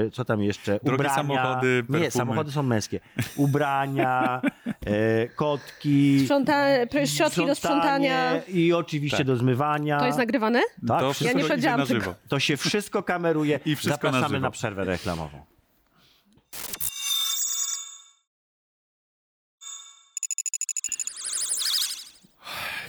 y, 0.07 0.11
co 0.11 0.25
tam 0.25 0.41
jeszcze? 0.43 0.71
Drogie 0.83 0.93
Ubrania. 0.95 1.15
samochody, 1.15 1.83
Nie, 1.89 1.93
perfumy. 1.99 2.11
samochody 2.11 2.51
są 2.51 2.63
męskie. 2.63 2.99
Ubrania, 3.35 4.41
y, 4.87 5.29
kotki. 5.35 6.19
Sprząta... 6.23 6.65
Środki 7.05 7.45
do 7.45 7.55
sprzątania. 7.55 8.41
I 8.47 8.73
oczywiście 8.73 9.17
Tak. 9.17 9.27
do 9.27 9.35
zmywania. 9.35 9.99
To 9.99 10.05
jest 10.05 10.17
nagrywane? 10.17 10.59
Tak, 10.87 10.99
to 10.99 11.13
wszystko 11.13 11.13
wszystko 11.13 11.37
nie 11.37 11.43
powiedziałam 11.49 11.79
na 11.79 11.85
żywo. 11.85 12.15
To 12.27 12.39
się 12.39 12.57
wszystko 12.57 13.03
kameruje. 13.03 13.59
I 13.65 13.75
wszystko 13.75 14.07
na 14.07 14.11
Zapraszamy 14.11 14.35
żywo. 14.35 14.41
na 14.47 14.51
przerwę 14.51 14.83
reklamową. 14.85 15.45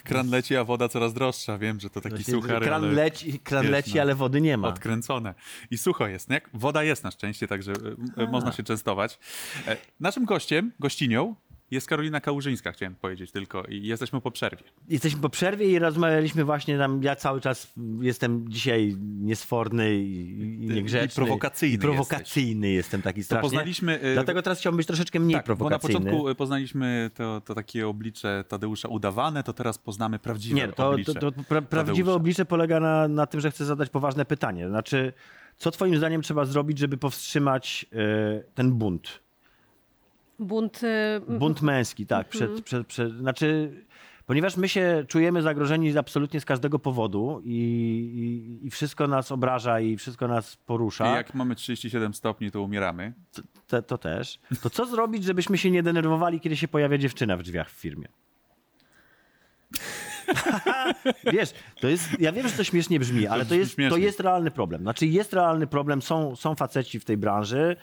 Kran 0.09 0.31
leci, 0.31 0.57
a 0.57 0.65
woda 0.65 0.89
coraz 0.89 1.15
droższa. 1.15 1.59
Wiem, 1.59 1.81
że 1.81 1.91
to 1.91 2.01
taki 2.01 2.15
Właśnie 2.15 2.35
suchar, 2.35 2.63
kran 2.63 2.85
ale 2.85 2.93
leci, 2.93 3.41
kran 3.41 3.63
wiesz, 3.63 3.73
leci 3.73 3.95
no, 3.95 4.03
ale 4.03 4.15
wody 4.15 4.41
nie 4.41 4.57
ma. 4.57 4.69
odkręcone. 4.69 5.35
I 5.71 5.79
sucho 5.79 6.07
jest. 6.09 6.31
Nie? 6.31 6.41
Woda 6.55 6.83
jest 6.83 7.05
na 7.05 7.11
szczęście, 7.11 7.49
także 7.49 7.73
e, 8.19 8.23
e, 8.23 8.27
można 8.27 8.53
się 8.53 8.63
częstować. 8.63 9.19
E, 9.67 9.77
Naszym 10.01 10.25
gościem, 10.25 10.73
gościnią 10.81 11.35
jest 11.71 11.87
Karolina 11.87 12.21
Kałużyńska, 12.21 12.73
chciałem 12.73 12.95
powiedzieć 12.95 13.31
tylko. 13.31 13.65
I 13.65 13.83
jesteśmy 13.87 14.21
po 14.21 14.31
przerwie. 14.31 14.63
Jesteśmy 14.89 15.21
po 15.21 15.29
przerwie 15.29 15.67
i 15.71 15.79
rozmawialiśmy 15.79 16.45
właśnie 16.45 16.79
tam, 16.79 17.03
ja 17.03 17.17
cały 17.17 17.41
czas 17.41 17.73
jestem 18.01 18.45
dzisiaj 18.49 18.97
niesforny 19.21 19.95
i, 19.97 20.21
i 20.65 20.67
niegrzeczny. 20.69 21.23
I 21.25 21.27
prowokacyjny 21.27 21.75
I 21.77 21.79
prowokacyjny 21.79 22.69
jestem 22.71 23.03
taki 23.03 23.21
To 23.21 23.25
strasznie. 23.25 23.43
poznaliśmy... 23.43 24.01
e, 24.01 24.15
Dlatego 24.15 24.43
teraz 24.43 24.59
chciałbym 24.59 24.77
być 24.77 24.87
troszeczkę 24.87 25.21
mniej 25.21 25.35
tak, 25.37 25.47
bo 25.47 25.53
na 25.53 25.57
prowokacyjny. 25.57 26.01
początku 26.01 26.29
e, 26.29 26.35
poznaliśmy 26.35 27.11
to, 27.15 27.41
to 27.41 27.55
takie 27.55 27.89
oblicze 27.89 28.45
Tadeusza 28.49 28.89
udawane, 28.89 29.43
to 29.43 29.53
teraz 29.53 29.79
poznamy 29.79 30.19
prawdziwe 30.19 30.57
Nie, 30.57 30.69
to, 30.69 30.91
oblicze 30.91 31.15
to, 31.15 31.33
to 31.33 31.43
pra, 31.43 31.63
prawdziwe 31.63 31.97
Tadeusza. 31.97 32.13
oblicze 32.17 32.45
polega 32.45 32.81
na, 32.81 33.09
na 33.09 33.27
tym, 33.27 33.41
że 33.41 33.51
chcę 33.51 33.65
zadać 33.65 33.91
poważne 33.91 34.25
pytanie. 34.25 34.69
Znaczy, 34.69 35.13
co 35.57 35.71
twoim 35.71 35.97
zdaniem 35.97 36.23
trzeba 36.23 36.45
zrobić, 36.45 36.79
żeby 36.79 36.97
powstrzymać 36.97 37.87
e, 37.93 38.43
ten 38.55 38.73
bunt? 38.73 39.21
Bunt. 40.39 40.83
y, 40.83 41.21
Bunt 41.29 41.63
męski, 41.63 42.07
tak. 42.07 42.29
Przed, 42.35 42.61
przed, 42.63 42.87
przed, 42.87 43.13
znaczy, 43.13 43.73
ponieważ 44.27 44.57
my 44.57 44.69
się 44.69 45.05
czujemy 45.09 45.43
zagrożeni 45.43 45.99
absolutnie 45.99 46.41
z 46.41 46.45
każdego 46.45 46.79
powodu 46.79 47.43
i, 47.45 47.55
i, 48.63 48.67
i 48.67 48.71
wszystko 48.71 49.07
nas 49.07 49.33
obraża 49.33 49.81
i 49.81 49.97
wszystko 49.97 50.29
nas 50.29 50.55
I 50.55 50.59
porusza, 50.67 51.17
jak 51.17 51.35
mamy 51.35 51.55
37 51.55 52.15
stopni, 52.15 52.51
to 52.51 52.63
umieramy. 52.63 53.13
to, 53.67 53.83
to 53.83 53.99
też, 53.99 54.39
to 54.63 54.71
co 54.71 54.87
zrobić, 54.87 55.25
żebyśmy 55.25 55.59
się 55.59 55.71
nie 55.71 55.83
denerwowali, 55.83 56.41
kiedy 56.41 56.57
się 56.57 56.69
pojawia 56.69 56.99
dziewczyna 56.99 57.37
w 57.37 57.43
drzwiach 57.43 57.71
w 57.71 57.75
firmie? 57.81 58.09
Wiesz, 61.33 61.53
to 61.81 61.89
jest, 61.89 62.21
ja 62.21 62.33
wiem, 62.33 62.49
że 62.49 62.57
to 62.57 62.65
śmiesznie 62.65 63.01
brzmi, 63.01 63.27
ale 63.27 63.47
to 63.47 63.55
jest, 63.55 63.77
to 63.91 63.97
jest 63.97 64.21
realny 64.21 64.51
problem. 64.51 64.83
Znaczy 64.83 65.07
jest 65.07 65.33
realny 65.33 65.67
problem, 65.67 66.03
są, 66.03 66.37
są 66.37 66.55
faceci 66.55 67.01
w 67.01 67.05
tej 67.05 67.17
branży 67.17 67.77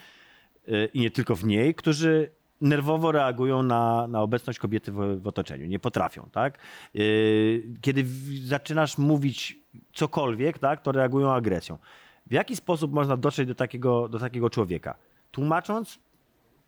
yy, 0.68 0.90
i 0.94 1.00
nie 1.00 1.12
tylko 1.12 1.36
w 1.36 1.46
niej, 1.46 1.76
którzy 1.76 2.32
nerwowo 2.62 3.12
reagują 3.12 3.64
na, 3.64 4.08
na 4.08 4.22
obecność 4.22 4.60
kobiety 4.60 4.92
w, 4.92 5.22
w 5.22 5.28
otoczeniu. 5.28 5.66
Nie 5.66 5.80
potrafią, 5.80 6.30
tak? 6.32 6.58
Yy, 6.94 7.64
kiedy 7.82 8.04
w, 8.04 8.48
zaczynasz 8.48 8.98
mówić 8.98 9.58
cokolwiek, 9.94 10.60
tak, 10.60 10.82
to 10.82 10.92
reagują 10.92 11.34
agresją. 11.34 11.78
W 12.28 12.34
jaki 12.34 12.56
sposób 12.56 12.94
można 12.94 13.18
dotrzeć 13.18 13.48
do 13.48 13.56
takiego, 13.56 14.10
do 14.10 14.20
takiego 14.20 14.50
człowieka? 14.50 14.96
Tłumacząc, 15.32 16.00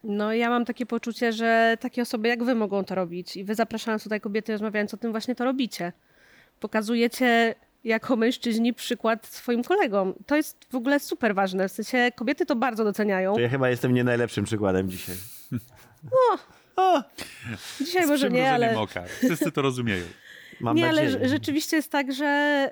No 0.04 0.34
ja 0.34 0.50
mam 0.50 0.66
takie 0.66 0.86
poczucie, 0.86 1.34
że 1.34 1.78
takie 1.80 2.02
osoby 2.02 2.28
jak 2.28 2.44
wy 2.44 2.56
mogą 2.56 2.84
to 2.84 2.96
robić 2.96 3.38
i 3.38 3.44
wy 3.44 3.56
zapraszając 3.56 4.04
tutaj 4.04 4.22
kobiety 4.22 4.52
rozmawiając 4.52 4.94
o 4.94 4.98
tym 4.98 5.12
właśnie 5.12 5.36
to 5.36 5.46
robicie. 5.46 5.94
Pokazujecie 6.60 7.56
jako 7.84 8.16
mężczyźni 8.16 8.74
przykład 8.74 9.26
swoim 9.26 9.64
kolegom. 9.64 10.14
To 10.26 10.36
jest 10.36 10.68
w 10.72 10.76
ogóle 10.76 11.00
super 11.00 11.36
ważne. 11.36 11.70
W 11.70 11.72
sensie 11.72 12.12
kobiety 12.16 12.46
to 12.46 12.56
bardzo 12.56 12.84
doceniają. 12.84 13.34
to 13.34 13.40
ja 13.40 13.50
chyba 13.50 13.70
jestem 13.70 13.94
nie 13.94 14.04
najlepszym 14.04 14.46
przykładem 14.46 14.90
dzisiaj. 14.90 15.16
Dzisiaj 17.80 18.06
Z 18.06 18.10
może 18.10 18.30
nie, 18.30 18.52
ale... 18.52 18.80
oka. 18.80 19.04
Wszyscy 19.24 19.52
to 19.52 19.62
rozumieją. 19.62 20.06
Mam 20.60 20.76
nie, 20.76 20.86
nadzieję. 20.86 21.08
ale 21.10 21.20
rze- 21.20 21.30
rzeczywiście 21.30 21.76
jest 21.76 21.92
tak, 21.92 22.14
że 22.14 22.72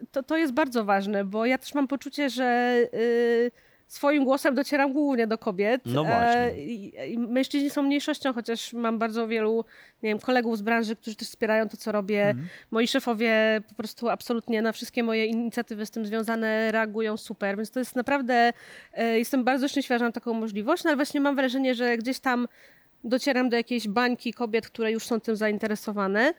y, 0.00 0.06
to, 0.12 0.22
to 0.22 0.36
jest 0.36 0.52
bardzo 0.52 0.84
ważne, 0.84 1.24
bo 1.24 1.46
ja 1.46 1.58
też 1.58 1.74
mam 1.74 1.88
poczucie, 1.88 2.30
że 2.30 2.78
y, 2.94 3.50
swoim 3.88 4.24
głosem 4.24 4.54
docieram 4.54 4.92
głównie 4.92 5.26
do 5.26 5.38
kobiet. 5.38 5.82
No 5.84 6.04
właśnie. 6.04 6.40
E, 6.98 7.08
i 7.08 7.18
mężczyźni 7.18 7.70
są 7.70 7.82
mniejszością, 7.82 8.32
chociaż 8.32 8.72
mam 8.72 8.98
bardzo 8.98 9.28
wielu 9.28 9.64
nie 10.02 10.08
wiem, 10.08 10.18
kolegów 10.18 10.58
z 10.58 10.62
branży, 10.62 10.96
którzy 10.96 11.16
też 11.16 11.28
wspierają 11.28 11.68
to, 11.68 11.76
co 11.76 11.92
robię. 11.92 12.28
Mhm. 12.28 12.48
Moi 12.70 12.88
szefowie 12.88 13.60
po 13.68 13.74
prostu 13.74 14.08
absolutnie 14.08 14.62
na 14.62 14.72
wszystkie 14.72 15.02
moje 15.02 15.26
inicjatywy 15.26 15.86
z 15.86 15.90
tym 15.90 16.06
związane 16.06 16.72
reagują 16.72 17.16
super, 17.16 17.56
więc 17.56 17.70
to 17.70 17.78
jest 17.78 17.96
naprawdę, 17.96 18.52
e, 18.92 19.18
jestem 19.18 19.44
bardzo 19.44 19.68
szczęśliwa, 19.68 19.98
że 19.98 20.04
mam 20.04 20.12
taką 20.12 20.34
możliwość, 20.34 20.84
no 20.84 20.90
ale 20.90 20.96
właśnie 20.96 21.20
mam 21.20 21.36
wrażenie, 21.36 21.74
że 21.74 21.96
gdzieś 21.96 22.18
tam 22.18 22.48
docieram 23.04 23.48
do 23.48 23.56
jakiejś 23.56 23.88
bańki 23.88 24.32
kobiet, 24.32 24.66
które 24.66 24.92
już 24.92 25.06
są 25.06 25.20
tym 25.20 25.36
zainteresowane. 25.36 26.34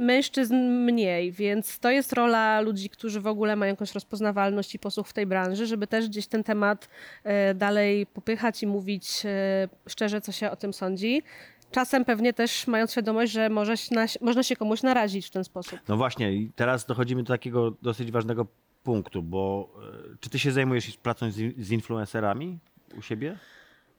Mężczyzn 0.00 0.54
mniej, 0.56 1.32
więc 1.32 1.78
to 1.78 1.90
jest 1.90 2.12
rola 2.12 2.60
ludzi, 2.60 2.90
którzy 2.90 3.20
w 3.20 3.26
ogóle 3.26 3.56
mają 3.56 3.70
jakąś 3.70 3.92
rozpoznawalność 3.94 4.74
i 4.74 4.78
posłuch 4.78 5.08
w 5.08 5.12
tej 5.12 5.26
branży, 5.26 5.66
żeby 5.66 5.86
też 5.86 6.08
gdzieś 6.08 6.26
ten 6.26 6.44
temat 6.44 6.88
e, 7.24 7.54
dalej 7.54 8.06
popychać 8.06 8.62
i 8.62 8.66
mówić 8.66 9.22
e, 9.24 9.68
szczerze, 9.88 10.20
co 10.20 10.32
się 10.32 10.50
o 10.50 10.56
tym 10.56 10.72
sądzi. 10.72 11.22
Czasem 11.70 12.04
pewnie 12.04 12.32
też 12.32 12.66
mając 12.66 12.92
świadomość, 12.92 13.32
że 13.32 13.48
może 13.48 13.76
się 13.76 13.94
na, 13.94 14.06
można 14.20 14.42
się 14.42 14.56
komuś 14.56 14.82
narazić 14.82 15.26
w 15.26 15.30
ten 15.30 15.44
sposób. 15.44 15.78
No 15.88 15.96
właśnie, 15.96 16.32
i 16.32 16.50
teraz 16.56 16.86
dochodzimy 16.86 17.22
do 17.22 17.32
takiego 17.32 17.72
dosyć 17.82 18.10
ważnego 18.10 18.46
punktu, 18.84 19.22
bo 19.22 19.68
e, 20.12 20.16
czy 20.20 20.30
ty 20.30 20.38
się 20.38 20.52
zajmujesz 20.52 20.96
pracą 20.96 21.30
z, 21.30 21.36
z 21.58 21.70
influencerami 21.70 22.58
u 22.98 23.02
siebie? 23.02 23.36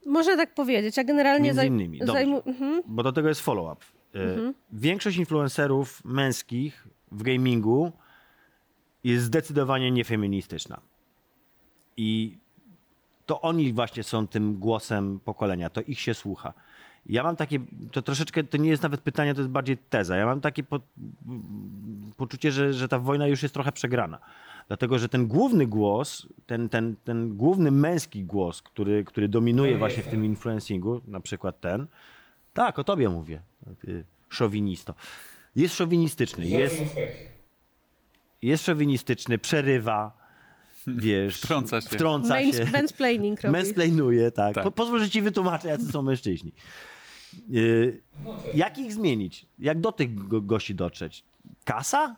Można 0.06 0.36
tak 0.36 0.54
powiedzieć. 0.54 0.96
Ja 0.96 1.04
generalnie 1.04 1.44
Między 1.46 1.60
zaj- 1.60 1.66
innymi, 1.66 1.98
dobrze. 1.98 2.14
zajmu- 2.14 2.42
mhm. 2.46 2.82
Bo 2.86 3.02
do 3.02 3.12
tego 3.12 3.28
jest 3.28 3.40
follow-up. 3.40 3.84
E, 4.14 4.52
Większość 4.72 5.16
influencerów 5.16 6.04
męskich 6.04 6.88
w 7.12 7.22
gamingu 7.22 7.92
jest 9.04 9.24
zdecydowanie 9.24 9.90
niefeministyczna. 9.90 10.80
I 11.96 12.38
to 13.26 13.40
oni 13.40 13.72
właśnie 13.72 14.02
są 14.02 14.26
tym 14.26 14.58
głosem 14.58 15.20
pokolenia, 15.24 15.70
to 15.70 15.80
ich 15.80 16.00
się 16.00 16.14
słucha. 16.14 16.52
Ja 17.06 17.22
mam 17.22 17.36
takie, 17.36 17.58
to 17.92 18.02
troszeczkę, 18.02 18.44
to 18.44 18.56
nie 18.56 18.70
jest 18.70 18.82
nawet 18.82 19.00
pytanie, 19.00 19.34
to 19.34 19.40
jest 19.40 19.50
bardziej 19.50 19.78
teza. 19.78 20.16
Ja 20.16 20.26
mam 20.26 20.40
takie 20.40 20.62
po, 20.62 20.80
poczucie, 22.16 22.52
że, 22.52 22.74
że 22.74 22.88
ta 22.88 22.98
wojna 22.98 23.26
już 23.26 23.42
jest 23.42 23.54
trochę 23.54 23.72
przegrana. 23.72 24.18
Dlatego, 24.68 24.98
że 24.98 25.08
ten 25.08 25.26
główny 25.26 25.66
głos, 25.66 26.26
ten, 26.46 26.68
ten, 26.68 26.96
ten 27.04 27.36
główny 27.36 27.70
męski 27.70 28.24
głos, 28.24 28.62
który, 28.62 29.04
który 29.04 29.28
dominuje 29.28 29.78
właśnie 29.78 30.02
w 30.02 30.08
tym 30.08 30.24
influencingu, 30.24 31.00
na 31.06 31.20
przykład 31.20 31.60
ten, 31.60 31.86
tak, 32.54 32.78
o 32.78 32.84
tobie 32.84 33.08
mówię, 33.08 33.42
ty 33.80 34.04
szowinisto, 34.28 34.94
jest 35.56 35.74
szowinistyczny, 35.74 36.46
jest, 36.46 36.82
jest 38.42 38.64
szowinistyczny, 38.64 39.38
przerywa, 39.38 40.22
wiesz, 40.86 41.38
Wtrąca 41.40 41.80
się. 41.80 41.88
wtrąca 41.88 42.40
się. 42.52 42.64
Mansplaining 42.72 43.40
robi. 43.42 43.52
Mansplainuje, 43.56 44.30
tak. 44.30 44.54
Tak. 44.54 44.64
Po, 44.64 44.70
pozwól, 44.70 45.00
że 45.00 45.10
ci 45.10 45.22
wytłumaczę, 45.22 45.68
jacy 45.68 45.92
są 45.92 46.02
mężczyźni. 46.02 46.52
Yy, 47.48 48.00
cześć. 48.44 48.56
jak 48.56 48.78
ich 48.78 48.92
zmienić? 48.92 49.46
Jak 49.58 49.80
do 49.80 49.92
tych 49.92 50.28
go, 50.28 50.40
gości 50.40 50.74
dotrzeć? 50.74 51.24
Kasa? 51.64 52.16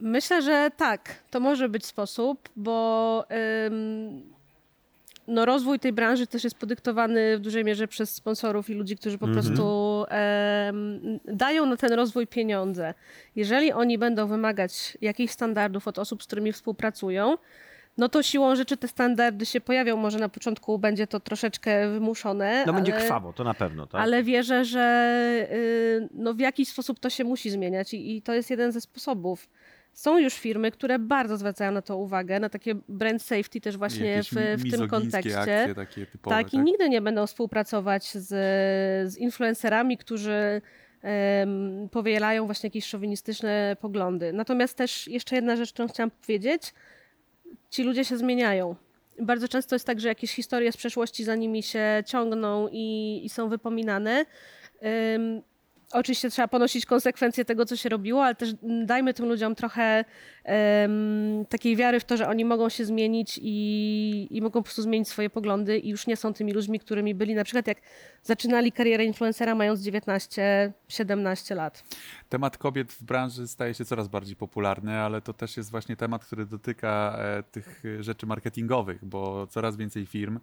Myślę, 0.00 0.42
że 0.42 0.70
tak, 0.76 1.22
to 1.30 1.40
może 1.40 1.68
być 1.68 1.86
sposób, 1.86 2.48
bo 2.56 3.24
ym, 3.66 4.31
no 5.26 5.44
rozwój 5.44 5.78
tej 5.78 5.92
branży 5.92 6.26
też 6.26 6.44
jest 6.44 6.56
podyktowany 6.56 7.38
w 7.38 7.40
dużej 7.40 7.64
mierze 7.64 7.88
przez 7.88 8.14
sponsorów 8.14 8.70
i 8.70 8.74
ludzi, 8.74 8.96
którzy 8.96 9.18
po 9.18 9.28
prostu 9.28 10.04
em, 10.08 11.20
dają 11.24 11.66
na 11.66 11.76
ten 11.76 11.92
rozwój 11.92 12.26
pieniądze. 12.26 12.94
Jeżeli 13.36 13.72
oni 13.72 13.98
będą 13.98 14.26
wymagać 14.26 14.98
jakichś 15.00 15.32
standardów 15.32 15.88
od 15.88 15.98
osób, 15.98 16.22
z 16.22 16.26
którymi 16.26 16.52
współpracują, 16.52 17.36
no 17.98 18.08
to 18.08 18.22
siłą 18.22 18.56
rzeczy 18.56 18.76
te 18.76 18.88
standardy 18.88 19.46
się 19.46 19.60
pojawią. 19.60 19.96
Może 19.96 20.18
na 20.18 20.28
początku 20.28 20.78
będzie 20.78 21.06
to 21.06 21.20
troszeczkę 21.20 21.88
wymuszone. 21.88 22.64
No 22.66 22.72
będzie 22.72 22.94
ale... 22.94 23.02
krwawo, 23.02 23.32
to 23.32 23.44
na 23.44 23.54
pewno, 23.54 23.86
tak? 23.86 24.00
Ale 24.00 24.22
wierzę, 24.22 24.64
że 24.64 25.46
y, 25.52 26.08
no 26.14 26.34
w 26.34 26.38
jakiś 26.38 26.68
sposób 26.68 27.00
to 27.00 27.10
się 27.10 27.24
musi 27.24 27.50
zmieniać 27.50 27.94
i, 27.94 28.16
i 28.16 28.22
to 28.22 28.34
jest 28.34 28.50
jeden 28.50 28.72
ze 28.72 28.80
sposobów. 28.80 29.48
Są 29.92 30.18
już 30.18 30.34
firmy, 30.34 30.70
które 30.70 30.98
bardzo 30.98 31.36
zwracają 31.36 31.72
na 31.72 31.82
to 31.82 31.96
uwagę, 31.96 32.40
na 32.40 32.48
takie 32.48 32.74
brand 32.88 33.22
safety 33.22 33.60
też 33.60 33.76
właśnie 33.76 34.22
w, 34.22 34.32
w 34.58 34.70
tym 34.70 34.88
kontekście. 34.88 35.40
akcje 35.40 35.74
takie 35.74 36.06
typowe, 36.06 36.36
tak, 36.36 36.54
i 36.54 36.58
nigdy 36.58 36.88
nie 36.88 37.00
będą 37.00 37.26
współpracować 37.26 38.04
z, 38.04 38.28
z 39.12 39.16
influencerami, 39.18 39.98
którzy 39.98 40.62
em, 41.02 41.88
powielają 41.90 42.46
właśnie 42.46 42.66
jakieś 42.66 42.84
szowinistyczne 42.86 43.76
poglądy. 43.80 44.32
Natomiast 44.32 44.76
też 44.76 45.08
jeszcze 45.08 45.36
jedna 45.36 45.56
rzecz, 45.56 45.72
którą 45.72 45.88
chciałam 45.88 46.10
powiedzieć. 46.10 46.74
Ci 47.70 47.82
ludzie 47.82 48.04
się 48.04 48.16
zmieniają. 48.16 48.76
Bardzo 49.20 49.48
często 49.48 49.74
jest 49.74 49.86
tak, 49.86 50.00
że 50.00 50.08
jakieś 50.08 50.34
historie 50.34 50.72
z 50.72 50.76
przeszłości 50.76 51.24
za 51.24 51.34
nimi 51.34 51.62
się 51.62 52.02
ciągną 52.06 52.68
i, 52.72 53.20
i 53.24 53.28
są 53.28 53.48
wypominane. 53.48 54.24
Oczywiście 55.92 56.30
trzeba 56.30 56.48
ponosić 56.48 56.86
konsekwencje 56.86 57.44
tego, 57.44 57.66
co 57.66 57.76
się 57.76 57.88
robiło, 57.88 58.24
ale 58.24 58.34
też 58.34 58.54
dajmy 58.86 59.14
tym 59.14 59.26
ludziom 59.26 59.54
trochę 59.54 60.04
em, 60.44 61.44
takiej 61.48 61.76
wiary 61.76 62.00
w 62.00 62.04
to, 62.04 62.16
że 62.16 62.28
oni 62.28 62.44
mogą 62.44 62.68
się 62.68 62.84
zmienić 62.84 63.40
i, 63.42 64.28
i 64.30 64.42
mogą 64.42 64.60
po 64.60 64.62
prostu 64.62 64.82
zmienić 64.82 65.08
swoje 65.08 65.30
poglądy 65.30 65.78
i 65.78 65.88
już 65.88 66.06
nie 66.06 66.16
są 66.16 66.34
tymi 66.34 66.52
ludźmi, 66.52 66.80
którymi 66.80 67.14
byli 67.14 67.34
na 67.34 67.44
przykład 67.44 67.66
jak 67.66 67.78
zaczynali 68.22 68.72
karierę 68.72 69.04
influencera 69.04 69.54
mając 69.54 69.80
19-17 69.80 71.56
lat. 71.56 71.84
Temat 72.28 72.58
kobiet 72.58 72.92
w 72.92 73.02
branży 73.02 73.48
staje 73.48 73.74
się 73.74 73.84
coraz 73.84 74.08
bardziej 74.08 74.36
popularny, 74.36 74.98
ale 74.98 75.20
to 75.20 75.32
też 75.32 75.56
jest 75.56 75.70
właśnie 75.70 75.96
temat, 75.96 76.24
który 76.24 76.46
dotyka 76.46 77.16
e, 77.18 77.42
tych 77.42 77.82
rzeczy 78.00 78.26
marketingowych, 78.26 79.04
bo 79.04 79.46
coraz 79.46 79.76
więcej 79.76 80.06
firm 80.06 80.38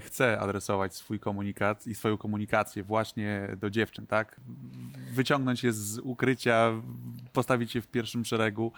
chce 0.00 0.38
adresować 0.40 0.94
swój 0.94 1.20
komunikat 1.20 1.86
i 1.86 1.94
swoją 1.94 2.18
komunikację 2.18 2.82
właśnie 2.82 3.48
do 3.56 3.70
dziewczyn, 3.70 4.06
tak? 4.06 4.40
Wyciągnąć 5.12 5.64
je 5.64 5.72
z 5.72 5.98
ukrycia, 5.98 6.72
postawić 7.32 7.74
je 7.74 7.80
w 7.82 7.86
pierwszym 7.86 8.24
szeregu 8.24 8.72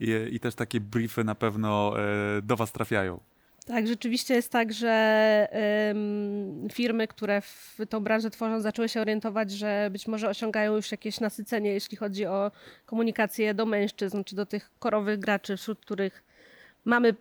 i, 0.00 0.28
i 0.30 0.40
też 0.40 0.54
takie 0.54 0.80
briefy 0.80 1.24
na 1.24 1.34
pewno 1.34 1.94
e, 2.00 2.42
do 2.42 2.56
was 2.56 2.72
trafiają. 2.72 3.20
Tak, 3.66 3.86
rzeczywiście 3.86 4.34
jest 4.34 4.52
tak, 4.52 4.72
że 4.72 4.88
em, 5.50 6.68
firmy, 6.72 7.08
które 7.08 7.40
w 7.40 7.78
tą 7.88 8.00
branżę 8.00 8.30
tworzą, 8.30 8.60
zaczęły 8.60 8.88
się 8.88 9.00
orientować, 9.00 9.50
że 9.50 9.88
być 9.92 10.08
może 10.08 10.28
osiągają 10.28 10.76
już 10.76 10.92
jakieś 10.92 11.20
nasycenie, 11.20 11.72
jeśli 11.72 11.96
chodzi 11.96 12.26
o 12.26 12.50
komunikację 12.86 13.54
do 13.54 13.66
mężczyzn, 13.66 14.24
czy 14.24 14.36
do 14.36 14.46
tych 14.46 14.70
korowych 14.78 15.18
graczy, 15.18 15.56
wśród 15.56 15.80
których 15.80 16.24
mamy 16.84 17.14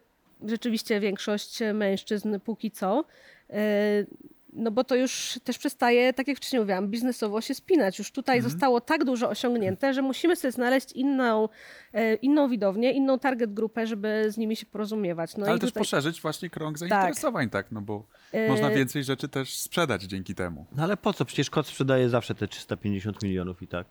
rzeczywiście 0.48 1.00
większość 1.00 1.60
mężczyzn 1.74 2.40
póki 2.40 2.72
co. 2.72 3.04
E, 3.50 4.06
No 4.54 4.72
bo 4.72 4.84
to 4.84 4.96
już 4.96 5.40
też 5.44 5.58
przestaje, 5.58 6.14
tak 6.14 6.28
jak 6.28 6.38
wcześniej 6.38 6.60
mówiłam, 6.60 6.88
biznesowo 6.88 7.42
się 7.42 7.56
spinać. 7.56 8.00
Już 8.00 8.12
tutaj 8.12 8.38
Mhm. 8.38 8.52
zostało 8.52 8.82
tak 8.82 9.04
dużo 9.06 9.30
osiągnięte, 9.30 9.94
że 9.94 10.02
musimy 10.02 10.36
sobie 10.36 10.52
znaleźć 10.52 10.92
inną, 10.92 11.50
e, 11.94 12.14
inną 12.16 12.50
widownię, 12.50 12.92
inną 12.92 13.20
target 13.20 13.54
grupę, 13.54 13.82
ale 14.02 14.32
z 14.32 14.38
nimi 14.38 14.56
się 14.56 14.66
porozumiewać. 14.66 15.38
No 15.38 15.46
ale 15.46 15.58
i 15.58 15.60
też 15.60 15.70
tutaj- 15.70 15.82
poszerzyć 15.82 16.22
właśnie 16.22 16.50
krąg 16.50 16.78
zainteresowań, 16.78 17.50
tak? 17.50 17.72
No 17.72 17.82
bo 17.82 18.06
E, 18.32 18.48
można 18.50 18.70
więcej 18.70 19.04
rzeczy 19.04 19.28
też 19.28 19.58
sprzedać 19.58 20.04
dzięki 20.04 20.36
temu. 20.36 20.66
No 20.76 20.84
ale 20.84 20.98
po 20.98 21.14
co? 21.14 21.26
Przecież 21.26 21.50
kot 21.50 21.68
sprzedaje 21.68 22.10
zawsze 22.10 22.36
te 22.36 22.48
350 22.48 23.24
milionów 23.24 23.62
i 23.62 23.68
tak. 23.68 23.88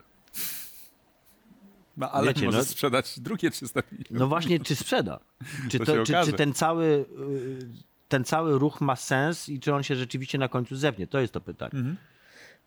No, 2.00 2.10
ale 2.12 2.28
Wiecie, 2.28 2.46
może 2.46 2.58
no- 2.58 2.64
sprzedać 2.64 3.20
drugie 3.20 3.50
350. 3.50 4.20
No 4.20 4.26
właśnie, 4.26 4.60
czy 4.60 4.76
sprzeda? 4.76 5.20
Czy, 5.68 5.78
To 5.78 5.84
to, 5.84 6.02
czy, 6.04 6.12
czy 6.24 6.32
ten 6.32 6.52
cały 6.52 6.84
y, 6.84 7.04
ten 8.08 8.24
cały 8.24 8.58
ruch 8.58 8.80
ma 8.80 8.96
sens 8.96 9.48
i 9.48 9.60
czy 9.60 9.74
on 9.74 9.82
się 9.82 9.96
rzeczywiście 9.96 10.38
na 10.38 10.48
końcu 10.48 10.76
zewnie? 10.76 11.06
To 11.06 11.20
jest 11.20 11.32
to 11.32 11.40
pytanie. 11.40 11.72
Mhm. 11.74 11.96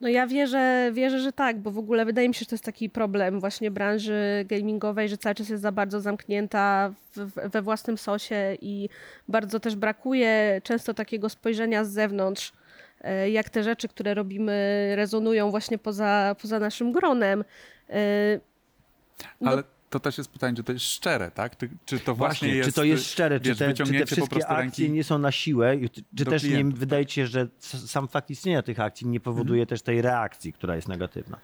No 0.02 0.10
ja 0.10 0.28
wierzę, 0.28 0.92
wierzę, 0.94 1.20
że 1.20 1.32
tak, 1.32 1.60
bo 1.60 1.72
w 1.72 1.78
ogóle 1.78 2.06
wydaje 2.06 2.28
mi 2.28 2.34
się, 2.34 2.40
że 2.40 2.46
to 2.46 2.56
jest 2.56 2.64
taki 2.66 2.90
problem 2.90 3.40
właśnie 3.40 3.72
branży 3.72 4.46
gamingowej, 4.48 5.10
że 5.10 5.18
cały 5.18 5.36
czas 5.36 5.50
jest 5.50 5.62
za 5.62 5.72
bardzo 5.72 6.02
zamknięta 6.02 6.94
w, 7.16 7.50
we 7.52 7.62
własnym 7.62 7.98
sosie 7.98 8.58
i 8.62 8.90
bardzo 9.28 9.60
też 9.60 9.76
brakuje 9.76 10.62
często 10.64 10.94
takiego 10.94 11.30
spojrzenia 11.30 11.86
z 11.86 11.92
zewnątrz, 11.92 12.54
e, 13.02 13.30
jak 13.30 13.50
te 13.50 13.64
rzeczy, 13.64 13.88
które 13.88 14.14
robimy, 14.14 14.92
rezonują 14.96 15.52
właśnie 15.52 15.78
poza, 15.78 16.36
poza 16.42 16.60
naszym 16.60 16.92
gronem. 16.92 17.44
No- 19.42 19.52
Ale 19.52 19.64
to 19.90 20.00
też 20.00 20.18
jest 20.18 20.30
pytanie, 20.32 20.56
czy 20.56 20.64
to 20.64 20.72
jest 20.74 20.86
szczere, 20.86 21.32
tak? 21.32 21.58
Czy, 21.58 21.70
czy 21.86 22.00
to 22.00 22.16
właśnie, 22.16 22.16
Właśnie, 22.16 22.56
jest... 22.56 22.70
czy 22.70 22.76
to 22.76 22.84
jest 22.84 23.06
szczere, 23.12 23.40
czy 23.40 23.50
wiesz, 23.50 23.58
te, 23.58 23.66
czy 23.66 23.68
te 23.68 23.72
wyciągnięcie 23.84 24.16
po 24.16 24.26
wszystkie 24.26 24.48
akcje 24.48 24.90
nie 24.90 25.04
są 25.04 25.18
na 25.18 25.32
siłę, 25.32 25.78
czy, 25.92 26.04
czy 26.18 26.26
też 26.26 26.44
nie, 26.44 26.50
klientów, 26.50 26.80
wydaje 26.80 27.10
się, 27.10 27.28
że 27.28 27.48
sam 27.60 28.08
fakt 28.08 28.30
istnienia 28.30 28.62
tych 28.62 28.80
akcji 28.80 29.08
nie 29.08 29.20
powoduje 29.20 29.62
Mhm. 29.62 29.68
też 29.68 29.82
tej 29.82 30.02
reakcji, 30.02 30.54
która 30.54 30.76
jest 30.76 30.88
negatywna? 30.88 31.38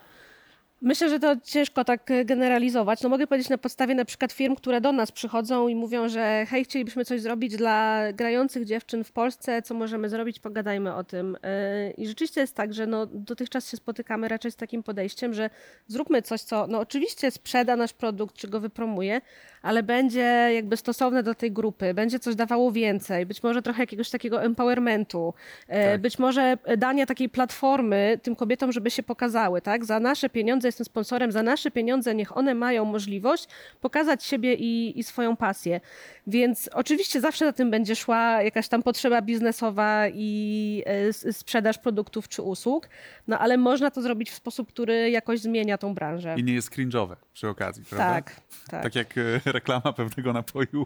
Myślę, 0.81 1.09
że 1.09 1.19
to 1.19 1.35
ciężko 1.43 1.85
tak 1.85 2.11
e, 2.11 2.25
generalizować. 2.25 3.01
No 3.01 3.09
mogę 3.09 3.27
powiedzieć 3.27 3.49
na 3.49 3.57
podstawie 3.57 3.95
na 3.95 4.05
przykład 4.05 4.31
firm, 4.31 4.55
które 4.55 4.81
do 4.81 4.91
nas 4.91 5.11
przychodzą 5.11 5.67
i 5.67 5.75
mówią, 5.75 6.09
że 6.09 6.45
hej, 6.49 6.63
chcielibyśmy 6.63 7.05
coś 7.05 7.21
zrobić 7.21 7.57
dla 7.57 8.03
grających 8.13 8.65
dziewczyn 8.65 9.03
w 9.03 9.11
Polsce, 9.11 9.61
co 9.61 9.73
możemy 9.73 10.09
zrobić, 10.09 10.39
pogadajmy 10.39 10.95
o 10.95 11.03
tym. 11.03 11.37
E, 11.43 11.91
I 11.91 12.07
rzeczywiście 12.07 12.41
jest 12.41 12.55
tak, 12.55 12.73
że 12.73 12.87
no, 12.87 13.05
dotychczas 13.05 13.71
się 13.71 13.77
spotykamy 13.77 14.27
raczej 14.27 14.51
z 14.51 14.55
takim 14.55 14.83
podejściem, 14.83 15.33
że 15.33 15.49
zróbmy 15.87 16.21
coś, 16.21 16.41
co 16.41 16.67
no 16.67 16.79
oczywiście 16.79 17.31
sprzeda 17.31 17.75
nasz 17.75 17.93
produkt, 17.93 18.35
czy 18.35 18.47
go 18.47 18.59
wypromuje, 18.59 19.21
ale 19.61 19.83
będzie 19.83 20.49
jakby 20.53 20.77
stosowne 20.77 21.23
do 21.23 21.35
tej 21.35 21.51
grupy, 21.51 21.93
będzie 21.93 22.19
coś 22.19 22.35
dawało 22.35 22.71
więcej, 22.71 23.25
być 23.25 23.43
może 23.43 23.61
trochę 23.61 23.83
jakiegoś 23.83 24.09
takiego 24.09 24.43
empowermentu, 24.43 25.33
e, 25.67 25.91
Tak. 25.91 26.01
być 26.01 26.19
może 26.19 26.57
dania 26.77 27.05
takiej 27.05 27.29
platformy 27.29 28.19
tym 28.23 28.35
kobietom, 28.35 28.71
żeby 28.71 28.91
się 28.91 29.03
pokazały, 29.03 29.61
tak? 29.61 29.85
Za 29.85 29.99
nasze 29.99 30.29
pieniądze 30.29 30.68
jestem 30.69 30.86
sponsorem, 30.86 31.32
za 31.32 31.43
nasze 31.43 31.71
pieniądze 31.71 32.15
niech 32.15 32.38
one 32.38 32.55
mają 32.55 32.86
możliwość 32.86 33.47
pokazać 33.82 34.23
siebie 34.23 34.53
i, 34.53 34.99
i 34.99 35.03
swoją 35.03 35.38
pasję. 35.38 35.82
Więc 36.27 36.69
oczywiście 36.73 37.21
zawsze 37.21 37.45
za 37.45 37.53
tym 37.53 37.71
będzie 37.71 37.95
szła 37.95 38.41
jakaś 38.41 38.67
tam 38.67 38.84
potrzeba 38.84 39.21
biznesowa 39.21 40.08
i 40.13 40.84
e, 41.25 41.34
sprzedaż 41.34 41.77
produktów 41.77 42.27
czy 42.27 42.41
usług, 42.41 42.89
no 43.27 43.39
ale 43.39 43.58
można 43.58 43.91
to 43.91 44.01
zrobić 44.01 44.32
w 44.32 44.36
sposób, 44.36 44.67
który 44.67 45.10
jakoś 45.10 45.39
zmienia 45.39 45.77
tą 45.77 45.93
branżę. 45.93 46.36
I 46.38 46.43
nie 46.43 46.53
jest 46.53 46.71
cringe'owe 46.71 47.15
przy 47.34 47.47
okazji, 47.47 47.86
prawda? 47.86 48.13
Tak, 48.13 48.41
tak. 48.69 48.84
Tak 48.84 48.95
jak 48.95 49.17
e, 49.17 49.21
reklama 49.45 49.93
pewnego 49.93 50.34
napoju 50.34 50.86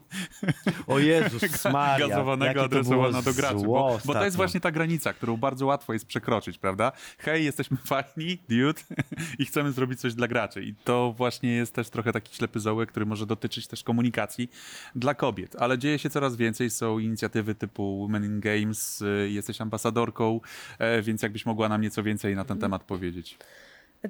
O 0.88 1.00
Jezus 1.00 1.66
Maria. 1.74 2.08
gazowanego 2.08 2.64
adresowana 2.64 3.22
do 3.22 3.34
graczy. 3.34 3.66
Bo, 3.66 4.00
bo 4.06 4.14
to 4.14 4.26
jest 4.26 4.38
właśnie 4.38 4.60
ta 4.60 4.72
granica, 4.72 5.14
którą 5.14 5.38
bardzo 5.38 5.66
łatwo 5.66 5.94
jest 5.94 6.06
przekroczyć, 6.06 6.58
prawda? 6.58 6.92
Hej, 7.18 7.46
jesteśmy 7.46 7.78
fajni, 7.78 8.38
dude, 8.50 8.82
i 9.40 9.46
chcemy 9.46 9.72
zrobić 9.74 10.00
coś 10.00 10.14
dla 10.14 10.28
graczy. 10.28 10.64
I 10.64 10.74
to 10.84 11.14
właśnie 11.18 11.56
jest 11.56 11.76
też 11.76 11.90
trochę 11.90 12.12
taki 12.12 12.36
ślepy 12.36 12.60
zaułek, 12.60 12.90
który 12.90 13.06
może 13.06 13.26
dotyczyć 13.26 13.68
też 13.68 13.84
komunikacji 13.84 14.50
dla 14.96 15.14
kobiet. 15.14 15.56
Ale 15.60 15.78
dzieje 15.78 16.00
się 16.00 16.10
coraz 16.10 16.36
więcej, 16.36 16.70
są 16.70 17.00
inicjatywy 17.00 17.56
typu 17.56 18.00
Women 18.02 18.26
in 18.26 18.40
Games, 18.40 19.02
y, 19.02 19.30
jesteś 19.32 19.62
ambasadorką, 19.62 20.40
e, 20.80 21.02
więc 21.02 21.22
jakbyś 21.22 21.46
mogła 21.46 21.70
nam 21.70 21.82
nieco 21.82 22.04
więcej 22.04 22.36
na 22.36 22.46
ten 22.46 22.60
temat 22.60 22.84
powiedzieć. 22.84 23.38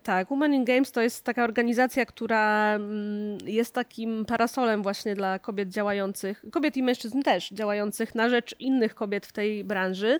Tak, 0.03 0.29
Women 0.29 0.53
in 0.53 0.65
Games 0.65 0.91
to 0.91 1.01
jest 1.01 1.25
taka 1.25 1.43
organizacja, 1.43 2.05
która 2.05 2.75
mm, 2.75 3.37
jest 3.45 3.73
takim 3.73 4.25
parasolem 4.25 4.83
właśnie 4.83 5.15
dla 5.15 5.39
kobiet 5.39 5.69
działających, 5.69 6.45
kobiet 6.51 6.77
i 6.77 6.83
mężczyzn 6.83 7.21
też, 7.21 7.49
działających 7.49 8.15
na 8.15 8.29
rzecz 8.29 8.55
innych 8.59 8.95
kobiet 8.95 9.25
w 9.25 9.31
tej 9.31 9.63
branży. 9.63 10.19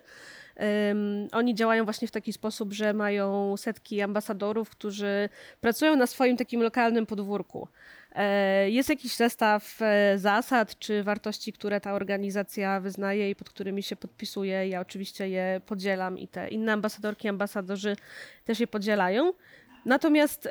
Ym, 0.92 1.28
oni 1.32 1.56
działają 1.56 1.84
właśnie 1.84 2.08
w 2.08 2.12
taki 2.12 2.34
sposób, 2.34 2.74
że 2.74 2.94
mają 2.94 3.58
setki 3.58 4.02
ambasadorów, 4.02 4.70
którzy 4.70 5.30
pracują 5.62 5.96
na 5.96 6.08
swoim 6.08 6.38
takim 6.38 6.62
lokalnym 6.64 7.06
podwórku. 7.06 7.68
E, 8.16 8.70
Jest 8.70 8.90
jakiś 8.90 9.16
zestaw 9.16 9.82
e, 9.82 10.18
zasad 10.18 10.80
czy 10.80 11.04
wartości, 11.04 11.54
które 11.54 11.82
ta 11.82 11.94
organizacja 11.94 12.80
wyznaje 12.80 13.30
i 13.30 13.36
pod 13.36 13.50
którymi 13.50 13.84
się 13.84 13.96
podpisuje. 13.96 14.68
Ja 14.68 14.80
oczywiście 14.82 15.30
je 15.30 15.62
podzielam 15.66 16.18
i 16.18 16.28
te 16.28 16.48
inne 16.48 16.74
ambasadorki, 16.74 17.28
ambasadorzy 17.28 17.96
też 18.46 18.60
je 18.60 18.68
podzielają. 18.68 19.34
Natomiast 19.86 20.46
y, 20.46 20.50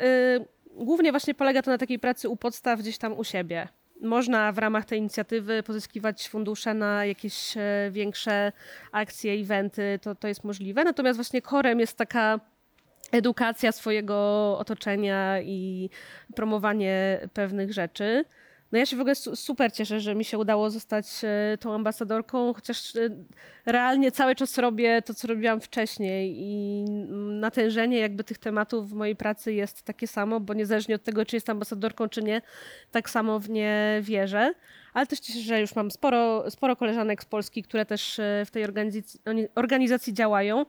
głównie 0.77 1.11
właśnie 1.11 1.35
polega 1.35 1.63
to 1.63 1.71
na 1.71 1.79
takiej 1.79 1.99
pracy 1.99 2.29
u 2.29 2.37
podstaw 2.37 2.81
gdzieś 2.81 2.99
tam 2.99 3.19
u 3.19 3.25
siebie. 3.25 3.69
Można 4.03 4.53
w 4.53 4.59
ramach 4.59 4.85
tej 4.85 4.99
inicjatywy 4.99 5.63
pozyskiwać 5.63 6.29
fundusze 6.29 6.75
na 6.75 7.07
jakieś 7.07 7.57
e, 7.57 7.91
większe 7.91 8.53
akcje, 8.93 9.33
eventy, 9.33 9.99
to, 10.03 10.15
to 10.15 10.29
jest 10.29 10.45
możliwe. 10.45 10.85
Natomiast 10.85 11.17
właśnie 11.19 11.43
korem 11.43 11.81
jest 11.81 11.97
taka 11.97 12.41
edukacja 13.13 13.73
swojego 13.73 14.15
otoczenia 14.59 15.41
i 15.41 15.91
promowanie 16.35 17.21
pewnych 17.35 17.73
rzeczy. 17.73 18.25
No 18.73 18.79
ja 18.79 18.87
się 18.87 18.97
w 18.97 19.01
ogóle 19.01 19.15
su- 19.15 19.37
super 19.37 19.73
cieszę, 19.73 20.01
że 20.01 20.15
mi 20.15 20.25
się 20.25 20.39
udało 20.39 20.71
zostać 20.71 21.07
e, 21.25 21.59
tą 21.61 21.75
ambasadorką, 21.75 22.55
chociaż 22.55 22.97
e, 22.97 23.09
realnie 23.67 24.13
cały 24.13 24.35
czas 24.35 24.59
robię 24.59 25.03
to, 25.03 25.15
co 25.15 25.29
robiłam 25.29 25.61
wcześniej 25.61 26.35
i 26.39 26.85
natężenie 27.41 27.99
jakby 27.99 28.25
tych 28.25 28.39
tematów 28.39 28.91
w 28.91 28.95
mojej 28.95 29.17
pracy 29.17 29.53
jest 29.53 29.83
takie 29.83 30.07
samo, 30.07 30.41
bo 30.41 30.55
niezależnie 30.55 30.95
od 30.95 31.03
tego, 31.03 31.25
czy 31.25 31.37
jestem 31.37 31.57
ambasadorką, 31.57 32.09
czy 32.09 32.23
nie, 32.23 32.43
tak 32.91 33.11
samo 33.11 33.39
w 33.39 33.51
nie 33.51 34.01
wierzę. 34.03 34.55
Ale 34.95 35.07
też 35.07 35.21
cieszę 35.21 35.39
się, 35.39 35.45
że 35.45 35.61
już 35.61 35.75
mam 35.75 35.91
sporo, 35.91 36.51
sporo 36.51 36.77
koleżanek 36.77 37.23
z 37.23 37.27
Polski, 37.27 37.63
które 37.63 37.87
też 37.87 38.19
e, 38.19 38.45
w 38.47 38.51
tej 38.51 38.65
organizacji, 38.65 39.21
organizacji 39.55 40.15
działają. 40.15 40.67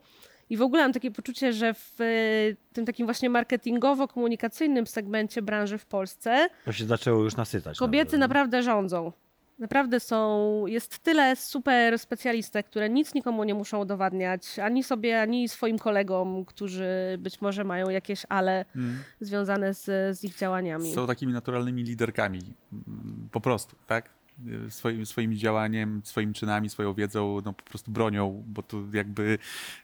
I 0.53 0.57
w 0.57 0.61
ogóle 0.61 0.83
mam 0.83 0.93
takie 0.93 1.11
poczucie, 1.11 1.53
że 1.53 1.73
w 1.73 2.01
e, 2.01 2.03
tym 2.73 2.85
takim 2.85 3.07
właśnie 3.07 3.29
marketingowo-komunikacyjnym 3.29 4.85
segmencie 4.85 5.41
branży 5.41 5.77
w 5.77 5.85
Polsce 5.85 6.47
To 6.65 6.71
się 6.71 6.85
zaczęło 6.85 7.23
już 7.23 7.35
nasycać. 7.35 7.77
kobiety 7.77 8.17
nawet. 8.17 8.19
naprawdę 8.19 8.63
rządzą. 8.63 9.11
Naprawdę 9.59 9.99
są, 9.99 10.67
jest 10.67 10.99
tyle 10.99 11.35
super 11.35 11.99
specjalistek, 11.99 12.65
które 12.65 12.89
nic 12.89 13.13
nikomu 13.13 13.43
nie 13.43 13.53
muszą 13.53 13.79
udowadniać, 13.79 14.59
ani 14.59 14.83
sobie, 14.83 15.21
ani 15.21 15.49
swoim 15.49 15.79
kolegom, 15.79 16.45
którzy 16.45 16.89
być 17.19 17.41
może 17.41 17.63
mają 17.63 17.89
jakieś 17.89 18.25
ale 18.29 18.65
związane 19.21 19.73
z, 19.73 20.17
z 20.19 20.23
ich 20.23 20.35
działaniami. 20.37 20.93
Są 20.93 21.07
takimi 21.07 21.33
naturalnymi 21.33 21.83
liderkami, 21.83 22.39
mm, 22.73 23.29
po 23.31 23.41
prostu, 23.41 23.75
tak? 23.87 24.09
Y, 24.67 24.71
Swoim, 24.71 25.05
swoim 25.05 25.33
działaniem, 25.35 26.01
swoimi 26.03 26.33
czynami, 26.33 26.69
swoją 26.69 26.93
wiedzą, 26.93 27.41
no 27.45 27.53
po 27.53 27.63
prostu 27.63 27.91
bronią, 27.91 28.43
bo 28.47 28.63
tu 28.63 28.83
jakby 28.93 29.37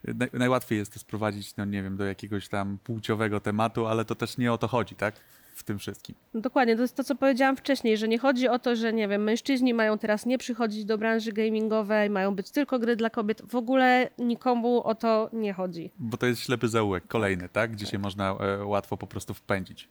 naj, 0.04 0.30
najłatwiej 0.34 0.80
jest 0.80 0.93
to 0.93 1.00
sprowadzić, 1.00 1.56
no 1.56 1.65
nie 1.65 1.84
wiem, 1.84 1.98
do 1.98 2.06
jakiegoś 2.06 2.48
tam 2.48 2.78
płciowego 2.84 3.39
tematu, 3.39 3.88
ale 3.88 4.06
to 4.06 4.15
też 4.15 4.38
nie 4.38 4.54
o 4.54 4.58
to 4.58 4.67
chodzi, 4.67 4.95
tak? 4.95 5.15
W 5.54 5.63
tym 5.63 5.80
wszystkim. 5.80 6.15
No 6.34 6.41
Dokładnie, 6.41 6.76
to 6.76 6.82
jest 6.82 6.95
to, 6.95 7.04
co 7.04 7.15
powiedziałam 7.15 7.58
wcześniej, 7.58 7.98
że 7.98 8.08
nie 8.08 8.19
chodzi 8.19 8.48
o 8.48 8.60
to, 8.60 8.76
że 8.76 8.93
nie 8.93 9.08
wiem, 9.08 9.24
mężczyźni 9.24 9.74
mają 9.74 9.98
teraz 9.98 10.26
nie 10.26 10.38
przychodzić 10.38 10.86
do 10.86 10.98
branży 10.98 11.32
gamingowej, 11.34 12.10
mają 12.10 12.36
być 12.36 12.52
tylko 12.52 12.80
gry 12.80 12.95
dla 12.95 13.10
kobiet. 13.10 13.41
W 13.41 13.56
ogóle 13.56 14.10
nikomu 14.17 14.84
o 14.84 14.95
to 14.95 15.30
nie 15.34 15.54
chodzi. 15.54 15.91
Bo 16.00 16.17
to 16.17 16.26
jest 16.26 16.41
ślepy 16.41 16.67
zaułek, 16.67 17.08
kolejny, 17.08 17.50
tak? 17.50 17.72
Gdzie 17.72 17.86
się 17.86 18.00
można 18.00 18.32
e, 18.32 18.65
łatwo 18.65 18.98
po 18.98 19.08
prostu 19.08 19.34
wpędzić. 19.34 19.88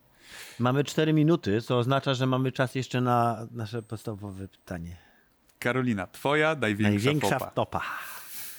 Mamy 0.58 0.84
4 0.84 1.12
minuty, 1.12 1.62
co 1.62 1.78
oznacza, 1.78 2.14
że 2.14 2.26
mamy 2.26 2.52
czas 2.52 2.74
jeszcze 2.74 3.00
na 3.00 3.46
nasze 3.50 3.82
podstawowe 3.82 4.48
pytanie. 4.48 4.96
Karolina, 5.58 6.06
twoja 6.06 6.54
największa, 6.54 6.90
Największa 7.06 7.38
fopa. 7.38 7.50
topa. 7.50 7.80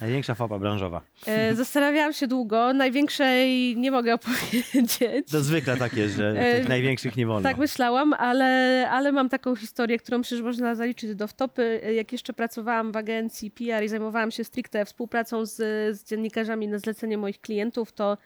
Największa 0.02 0.36
fopa 0.36 0.60
branżowa. 0.60 1.02
E, 1.26 1.56
zastanawiałam 1.56 2.14
się 2.14 2.28
długo, 2.28 2.74
największej 2.74 3.78
nie 3.78 3.92
mogę 3.92 4.14
opowiedzieć. 4.20 5.32
To 5.32 5.42
zwykle 5.42 5.78
tak 5.78 5.94
jest, 5.94 6.16
że 6.16 6.30
E, 6.30 6.60
tych 6.60 6.70
największych 6.70 7.18
nie 7.18 7.28
wolno. 7.28 7.50
Tak 7.50 7.58
myślałam, 7.58 8.14
ale, 8.14 8.88
ale 8.92 9.12
mam 9.12 9.30
taką 9.30 9.56
historię, 9.56 9.98
którą 9.98 10.24
że 10.24 10.44
można 10.44 10.76
zaliczyć 10.76 11.16
do 11.16 11.28
wtopy. 11.28 11.82
Jak 11.96 12.12
jeszcze 12.12 12.34
pracowałam 12.34 12.92
w 12.92 12.98
agencji 12.98 13.52
PR 13.52 13.84
i 13.84 13.88
zajmowałam 13.88 14.32
się 14.32 14.44
stricte 14.44 14.86
współpracą 14.86 15.46
z, 15.46 15.56
z 15.98 16.04
dziennikarzami 16.04 16.68
na 16.68 16.80
zlecenie 16.80 17.18
moich 17.18 17.42
klientów, 17.42 17.92
to 17.92 18.18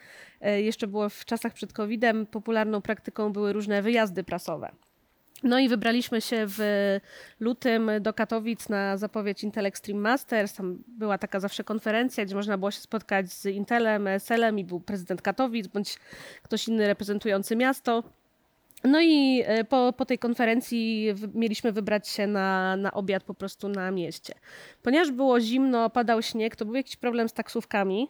e, 0.42 0.62
jeszcze 0.62 0.88
było 0.88 1.10
w 1.10 1.26
czasach 1.26 1.54
przed 1.54 1.74
COVID-em 1.74 2.26
popularną 2.26 2.82
praktyką 2.82 3.34
były 3.34 3.54
różne 3.54 3.82
wyjazdy 3.82 4.24
prasowe. 4.24 4.72
No 5.44 5.60
i 5.60 5.70
wybraliśmy 5.70 6.22
się 6.22 6.46
w 6.48 6.60
lutym 7.40 7.92
do 8.02 8.14
Katowic 8.14 8.70
na 8.70 8.98
zapowiedź 8.98 9.44
Intel 9.44 9.66
Extreme 9.66 10.00
Masters. 10.00 10.54
Tam 10.54 10.84
była 10.88 11.18
taka 11.18 11.40
zawsze 11.40 11.64
konferencja, 11.64 12.26
gdzie 12.26 12.36
można 12.36 12.58
było 12.58 12.72
się 12.72 12.80
spotkać 12.80 13.32
z 13.32 13.46
Intelem, 13.46 14.08
ESL-em 14.08 14.60
i 14.60 14.64
był 14.64 14.80
prezydent 14.80 15.22
Katowic 15.22 15.68
bądź 15.68 15.98
ktoś 16.44 16.68
inny 16.68 16.88
reprezentujący 16.88 17.56
miasto. 17.56 18.04
No 18.84 19.02
i 19.02 19.44
e, 19.46 19.64
po, 19.64 19.94
po 19.98 20.06
tej 20.06 20.20
konferencji 20.20 21.08
mieliśmy 21.34 21.72
wybrać 21.72 22.10
się 22.10 22.28
na, 22.28 22.76
na 22.76 22.92
obiad 22.92 23.24
po 23.24 23.34
prostu 23.34 23.70
na 23.70 23.92
mieście. 23.92 24.34
Ponieważ 24.82 25.12
było 25.12 25.40
zimno, 25.40 25.90
padał 25.90 26.22
śnieg, 26.22 26.56
to 26.56 26.66
był 26.66 26.76
jakiś 26.76 26.96
problem 26.96 27.30
z 27.30 27.34
taksówkami. 27.34 28.10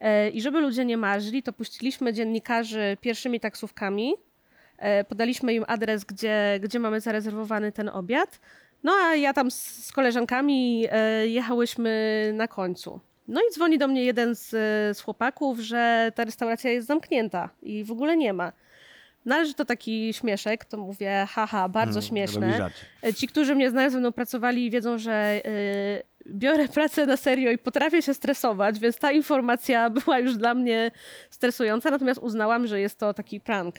E, 0.00 0.30
I 0.30 0.42
żeby 0.42 0.60
ludzie 0.60 0.84
nie 0.84 0.96
marzli, 0.96 1.42
to 1.42 1.52
puściliśmy 1.52 2.12
dziennikarzy 2.12 2.96
pierwszymi 3.00 3.40
taksówkami. 3.40 4.14
E, 4.80 5.04
podaliśmy 5.04 5.54
im 5.54 5.64
adres, 5.68 6.04
gdzie, 6.04 6.58
gdzie 6.62 6.78
mamy 6.78 7.00
zarezerwowany 7.00 7.72
ten 7.72 7.88
obiad. 7.88 8.40
No 8.82 8.92
a 8.92 9.14
ja 9.14 9.32
tam 9.32 9.50
z, 9.50 9.86
z 9.86 9.92
koleżankami 9.92 10.86
e, 10.90 11.26
jechałyśmy 11.26 12.32
na 12.34 12.48
końcu. 12.48 13.00
No 13.28 13.40
i 13.40 13.54
dzwoni 13.54 13.78
do 13.78 13.88
mnie 13.88 14.04
jeden 14.04 14.34
z, 14.34 14.48
z 14.96 15.00
chłopaków, 15.00 15.58
że 15.58 16.12
ta 16.14 16.24
restauracja 16.24 16.70
jest 16.70 16.86
zamknięta 16.86 17.48
i 17.62 17.84
w 17.84 17.92
ogóle 17.92 18.16
nie 18.16 18.32
ma. 18.32 18.52
No 19.24 19.34
ale 19.34 19.46
że 19.46 19.54
to 19.54 19.64
taki 19.64 20.14
śmieszek, 20.14 20.64
to 20.64 20.76
mówię, 20.76 21.26
haha, 21.28 21.68
bardzo 21.68 21.98
Mm, 21.98 22.08
śmieszne. 22.08 22.70
E, 23.04 23.14
Ci, 23.14 23.28
którzy 23.28 23.54
mnie 23.54 23.70
znają, 23.70 23.90
ze 23.90 23.98
mną 23.98 24.12
pracowali, 24.12 24.70
wiedzą, 24.70 24.98
że 24.98 25.40
biorę 26.26 26.68
pracę 26.68 27.06
na 27.06 27.16
serio 27.16 27.50
i 27.50 27.58
potrafię 27.58 28.02
się 28.02 28.14
stresować, 28.14 28.78
więc 28.78 28.98
ta 28.98 29.12
informacja 29.12 29.90
była 30.04 30.18
już 30.18 30.36
dla 30.36 30.54
mnie 30.54 30.90
stresująca, 31.30 31.90
natomiast 31.90 32.20
uznałam, 32.22 32.66
że 32.66 32.80
jest 32.80 32.98
to 32.98 33.14
taki 33.14 33.40
prank. 33.40 33.74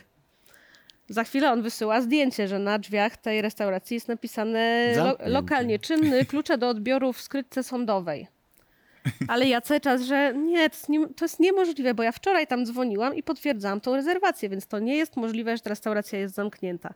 Za 1.11 1.23
chwilę 1.23 1.51
on 1.51 1.61
wysyła 1.61 2.01
zdjęcie, 2.01 2.47
że 2.47 2.59
na 2.59 2.79
drzwiach 2.79 3.17
tej 3.17 3.41
restauracji 3.41 3.95
jest 3.95 4.07
napisane 4.07 4.93
lo 4.95 5.17
lokalnie 5.25 5.79
czynny 5.79 6.25
klucze 6.25 6.57
do 6.57 6.69
odbioru 6.69 7.13
w 7.13 7.21
skrytce 7.21 7.63
sądowej. 7.63 8.27
Ale 9.27 9.47
ja 9.47 9.61
cały 9.61 9.79
czas, 9.79 10.01
że 10.01 10.33
nie 10.33 10.57
to, 10.57 10.75
jest 10.75 10.89
nie, 10.89 11.07
to 11.07 11.25
jest 11.25 11.39
niemożliwe, 11.39 11.93
bo 11.93 12.03
ja 12.03 12.11
wczoraj 12.11 12.47
tam 12.47 12.65
dzwoniłam 12.65 13.15
i 13.15 13.23
potwierdzałam 13.23 13.81
tą 13.81 13.95
rezerwację, 13.95 14.49
więc 14.49 14.67
to 14.67 14.79
nie 14.79 14.95
jest 14.95 15.17
możliwe, 15.17 15.57
że 15.57 15.63
ta 15.63 15.69
restauracja 15.69 16.19
jest 16.19 16.35
zamknięta. 16.35 16.93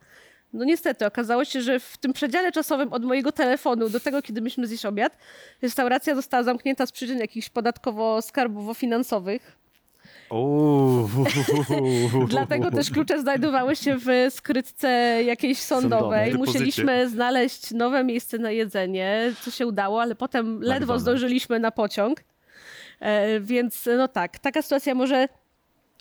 No 0.54 0.65
niestety, 0.65 1.06
okazało 1.06 1.45
się, 1.45 1.62
że 1.62 1.80
w 1.80 1.97
tym 1.97 2.13
przedziale 2.13 2.51
czasowym 2.51 2.93
od 2.93 3.04
mojego 3.06 3.32
telefonu 3.32 3.89
do 3.89 3.99
tego, 3.99 4.21
kiedy 4.21 4.41
myśmy 4.41 4.67
zjeść 4.67 4.86
obiad, 4.86 5.17
restauracja 5.62 6.15
została 6.15 6.43
zamknięta 6.43 6.86
z 6.86 6.91
przyczyn 6.91 7.19
jakichś 7.19 7.49
podatkowo-skarbowo-finansowych. 7.49 9.39
Dlatego 12.28 12.72
też 12.72 12.92
klucze 12.92 13.20
znajdowały 13.22 13.76
się 13.76 13.98
w 13.98 14.08
skrytce 14.30 14.88
jakiejś 15.26 15.60
sądowej. 15.60 16.34
Musieliśmy 16.34 17.10
znaleźć 17.10 17.72
nowe 17.72 18.04
miejsce 18.04 18.38
na 18.38 18.52
jedzenie, 18.52 19.34
co 19.41 19.52
się 19.52 19.68
udało, 19.68 20.02
ale 20.02 20.16
potem 20.16 20.62
ledwo 20.62 20.99
zdążyliśmy 20.99 21.60
na 21.60 21.72
pociąg. 21.72 22.24
E, 22.99 23.39
Więc 23.39 23.89
no 23.97 24.08
tak, 24.08 24.39
taka 24.39 24.62
sytuacja 24.62 24.95
może 24.95 25.28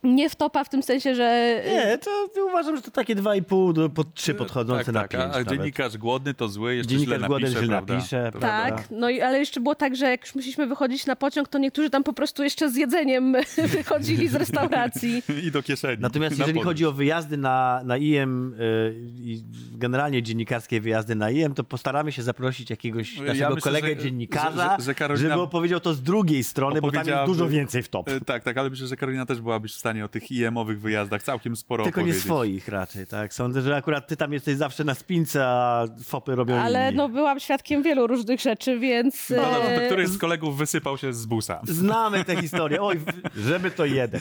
nie 0.04 0.30
wtopa 0.30 0.64
w 0.64 0.68
tym 0.68 0.82
sensie, 0.82 1.14
że... 1.14 1.60
Nie, 1.66 1.98
to 1.98 2.10
uważam, 2.48 2.76
że 2.76 2.82
to 2.82 2.90
takie 2.90 3.16
2,5 3.16 3.72
do 3.72 3.88
po 3.88 4.04
3 4.04 4.34
podchodzące 4.34 4.84
tak, 4.84 4.94
na 4.94 5.00
tak, 5.00 5.10
5 5.10 5.22
a, 5.22 5.36
a 5.36 5.44
dziennikarz 5.44 5.98
głodny 5.98 6.34
to 6.34 6.48
zły, 6.48 6.74
jeszcze 6.76 6.90
Dziennikarz 6.90 7.18
źle 7.18 7.26
głodny 7.28 7.46
napisze, 7.48 7.64
źle 7.64 7.68
prawda? 7.76 7.94
napisze, 7.94 8.28
prawda. 8.32 8.76
Tak, 8.76 8.90
no 8.90 9.10
i, 9.10 9.20
ale 9.20 9.38
jeszcze 9.38 9.60
było 9.60 9.74
tak, 9.74 9.96
że 9.96 10.10
jak 10.10 10.20
już 10.26 10.34
musieliśmy 10.34 10.66
wychodzić 10.66 11.06
na 11.06 11.16
pociąg, 11.16 11.48
to 11.48 11.58
niektórzy 11.58 11.90
tam 11.90 12.02
po 12.04 12.12
prostu 12.12 12.42
jeszcze 12.42 12.70
z 12.70 12.76
jedzeniem 12.76 13.36
wychodzili 13.76 14.28
z 14.28 14.34
restauracji. 14.34 15.22
I 15.44 15.50
do 15.50 15.62
kieszeni. 15.62 16.02
Natomiast 16.02 16.38
na 16.38 16.42
jeżeli 16.42 16.58
podróż. 16.58 16.70
chodzi 16.70 16.86
o 16.86 16.92
wyjazdy 16.92 17.36
na, 17.36 17.80
na 17.84 17.96
IM 17.96 18.54
y, 18.60 18.94
i 19.16 19.42
generalnie 19.72 20.22
dziennikarskie 20.22 20.80
wyjazdy 20.80 21.14
na 21.14 21.30
IM, 21.30 21.54
to 21.54 21.64
postaramy 21.64 22.12
się 22.12 22.22
zaprosić 22.22 22.70
jakiegoś 22.70 23.16
Ja 23.16 23.22
naszego 23.24 23.54
myślę, 23.54 23.70
kolegę 23.72 23.88
że- 23.88 23.96
dziennikarza, 23.96 24.76
że- 24.78 24.84
że 24.84 24.92
Karolina- 24.94 25.16
żeby 25.28 25.40
opowiedział 25.40 25.80
to 25.80 25.94
z 25.94 26.02
drugiej 26.02 26.44
strony, 26.44 26.80
bo 26.80 26.92
tam 26.92 27.06
jest 27.06 27.24
dużo 27.26 27.48
więcej 27.48 27.82
w 27.82 27.88
top. 27.88 28.08
E, 28.08 28.20
Tak, 28.20 28.42
tak, 28.44 28.58
ale 28.58 28.70
myślę, 28.70 28.86
że 28.86 28.96
Karolina 28.96 29.26
też 29.26 29.40
byłabyś 29.40 29.72
w 29.72 29.76
stanie 29.78 29.93
o 30.02 30.08
tych 30.08 30.30
IM-owych 30.30 30.80
wyjazdach 30.80 31.22
całkiem 31.22 31.56
sporo 31.56 31.84
Tylko 31.84 32.02
nie 32.02 32.14
swoich 32.14 32.68
raczej, 32.68 33.06
tak. 33.06 33.34
Sądzę, 33.34 33.62
że 33.62 33.76
akurat 33.76 34.06
ty 34.08 34.16
tam 34.16 34.32
jesteś 34.32 34.56
zawsze 34.56 34.84
na 34.84 34.94
spince, 34.94 35.46
a 35.46 35.86
fopy 36.04 36.34
robią 36.34 36.56
Ale 36.56 36.86
inni. 36.86 36.96
no 36.96 37.08
byłam 37.08 37.40
świadkiem 37.40 37.82
wielu 37.82 38.06
różnych 38.06 38.40
rzeczy, 38.40 38.78
więc... 38.78 39.30
No 39.30 39.36
dobrze, 39.36 39.76
e, 39.76 39.80
to 39.80 39.86
któryś 39.86 40.08
z 40.08 40.18
kolegów 40.18 40.58
wysypał 40.58 40.98
się 40.98 41.12
z 41.12 41.26
busa, 41.26 41.60
Znamy 41.64 42.24
tę 42.24 42.42
historię. 42.42 42.82
Oj, 42.82 43.00
żeby 43.36 43.70
to 43.70 43.84
jeden. 43.84 44.20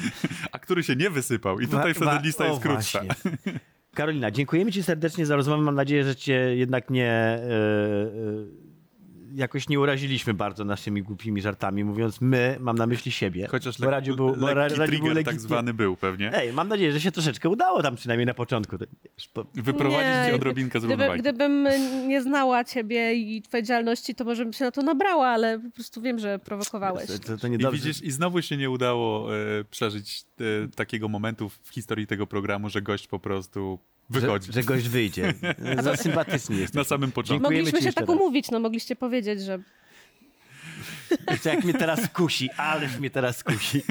a 0.51 0.59
który 0.59 0.83
się 0.83 0.95
nie 0.95 1.09
wysypał. 1.09 1.59
I 1.59 1.67
tutaj 1.67 1.93
wtedy 1.93 2.11
lista 2.23 2.43
o, 2.43 2.47
jest 2.47 2.61
krótsza. 2.61 3.03
właśnie. 3.03 3.31
Karolina, 3.93 4.31
dziękujemy 4.31 4.71
Ci 4.71 4.83
serdecznie 4.83 5.25
za 5.25 5.35
rozmowę. 5.35 5.63
Mam 5.63 5.75
nadzieję, 5.75 6.03
że 6.03 6.15
Cię 6.15 6.33
jednak 6.33 6.89
nie. 6.89 7.09
E, 7.09 7.39
e, 7.43 8.62
jakoś 9.35 9.69
nie 9.69 9.79
uraziliśmy 9.79 10.33
bardzo 10.33 10.65
naszymi 10.65 11.03
głupimi 11.03 11.41
żartami, 11.41 11.83
mówiąc 11.83 12.21
my, 12.21 12.57
mam 12.59 12.77
na 12.77 12.87
myśli 12.87 13.11
siebie. 13.11 13.47
Chociaż 13.47 13.79
Bo 13.79 13.89
Radziu 13.89 14.15
był, 14.15 14.27
bo 14.27 14.35
był 14.35 14.85
trigger 14.85 15.13
legitnie- 15.13 15.23
tak 15.23 15.39
zwany 15.39 15.73
był 15.73 15.95
pewnie. 15.95 16.31
Ej, 16.33 16.53
mam 16.53 16.67
nadzieję, 16.67 16.91
że 16.91 17.01
się 17.01 17.11
troszeczkę 17.11 17.49
udało 17.49 17.83
tam 17.83 17.95
przynajmniej 17.95 18.25
na 18.25 18.33
początku. 18.33 18.77
Wyprowadzić 19.53 20.11
Nie, 20.23 20.29
ci 20.29 20.35
odrobinkę 20.35 20.79
z 20.79 20.85
Gdyby, 20.85 21.09
gdybym 21.17 21.67
nie 22.07 22.21
znała 22.21 22.63
ciebie 22.63 23.13
i 23.13 23.41
twojej 23.41 23.63
działalności, 23.63 24.15
to 24.15 24.23
może 24.25 24.43
bym 24.43 24.53
się 24.53 24.65
na 24.65 24.71
to 24.71 24.81
nabrała, 24.81 25.27
ale 25.27 25.59
po 25.59 25.71
prostu 25.71 26.01
wiem, 26.01 26.19
że 26.19 26.39
prowokowałeś. 26.39 27.07
to, 27.07 27.19
to, 27.19 27.37
to 27.37 27.47
I 27.47 27.71
widzisz, 27.71 28.01
i 28.01 28.11
znowu 28.11 28.41
się 28.41 28.57
nie 28.57 28.69
udało 28.69 29.35
e, 29.37 29.63
przeżyć 29.63 30.25
e, 30.39 30.67
takiego 30.75 31.07
momentu 31.07 31.49
w 31.49 31.69
historii 31.71 32.07
tego 32.07 32.27
programu, 32.27 32.69
że 32.69 32.81
gość 32.81 33.07
po 33.07 33.19
prostu 33.19 33.79
wychodzi. 34.09 34.47
Że, 34.47 34.53
że 34.53 34.63
gość 34.63 34.89
wyjdzie. 34.89 35.33
Za 35.83 35.95
sympatyczni 35.95 36.57
jest. 36.57 36.73
Na 36.73 36.83
samym 36.83 37.11
początku. 37.11 37.33
Dziękujemy 37.33 37.63
Mogliśmy 37.63 37.79
ci 37.79 37.85
się 37.85 37.93
tak 37.93 38.07
raz. 38.07 38.17
umówić, 38.17 38.51
no 38.51 38.59
mogliście 38.59 38.95
powiedzieć, 38.95 39.22
że 39.23 39.59
Wiecie, 41.31 41.49
jak 41.49 41.63
mnie 41.63 41.73
teraz 41.73 42.09
kusi, 42.09 42.51
ależ 42.51 42.97
mnie 42.99 43.09
teraz 43.09 43.43
kusi. 43.43 43.81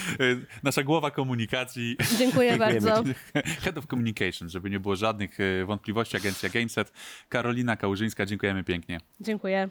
Nasza 0.62 0.82
głowa 0.82 1.10
komunikacji, 1.10 1.96
dziękuję 2.18 2.56
bardzo. 2.58 3.04
Head 3.62 3.78
of 3.78 3.86
Communication, 3.86 4.48
żeby 4.48 4.70
nie 4.70 4.80
było 4.80 4.96
żadnych 4.96 5.38
e, 5.40 5.64
wątpliwości, 5.64 6.16
agencja 6.16 6.48
Gameset. 6.48 6.92
Karolina 7.28 7.76
Kałużyńska, 7.76 8.26
dziękujemy 8.26 8.64
pięknie. 8.64 9.00
Dziękuję. 9.20 9.68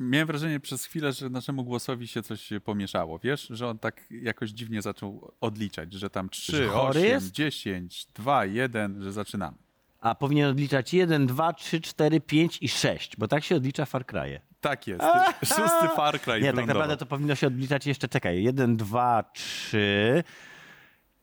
Miałem 0.00 0.26
wrażenie 0.26 0.60
przez 0.60 0.84
chwilę, 0.84 1.12
że 1.12 1.30
naszemu 1.30 1.64
głosowi 1.64 2.08
się 2.08 2.22
coś 2.22 2.50
pomieszało, 2.64 3.18
wiesz? 3.18 3.46
Że 3.50 3.68
on 3.68 3.78
tak 3.78 4.06
jakoś 4.10 4.50
dziwnie 4.50 4.82
zaczął 4.82 5.34
odliczać, 5.40 5.92
że 5.92 6.10
tam 6.10 6.28
3, 6.28 6.52
Że 6.52 6.68
chory 6.68 7.00
8, 7.00 7.10
jest? 7.10 7.32
10, 7.32 8.06
2, 8.14 8.44
1, 8.44 9.02
że 9.02 9.12
zaczynamy. 9.12 9.65
A 10.06 10.14
powinien 10.14 10.50
odliczać 10.50 10.94
1, 10.94 11.26
2, 11.26 11.52
3, 11.52 11.80
4, 11.80 12.20
5 12.20 12.58
i 12.62 12.68
6, 12.68 13.16
bo 13.16 13.28
tak 13.28 13.44
się 13.44 13.56
odlicza 13.56 13.84
Far 13.86 14.04
Cry'e. 14.04 14.40
Tak 14.60 14.86
jest. 14.86 15.04
Szósty 15.44 15.88
Far 15.96 16.20
Cry 16.20 16.32
Nie, 16.32 16.40
tak 16.40 16.54
wylądował. 16.54 16.66
naprawdę 16.66 16.96
to 16.96 17.06
powinno 17.06 17.34
się 17.34 17.46
odliczać 17.46 17.86
jeszcze, 17.86 18.08
czekaj, 18.08 18.42
1, 18.42 18.76
2, 18.76 19.22
3, 19.32 20.24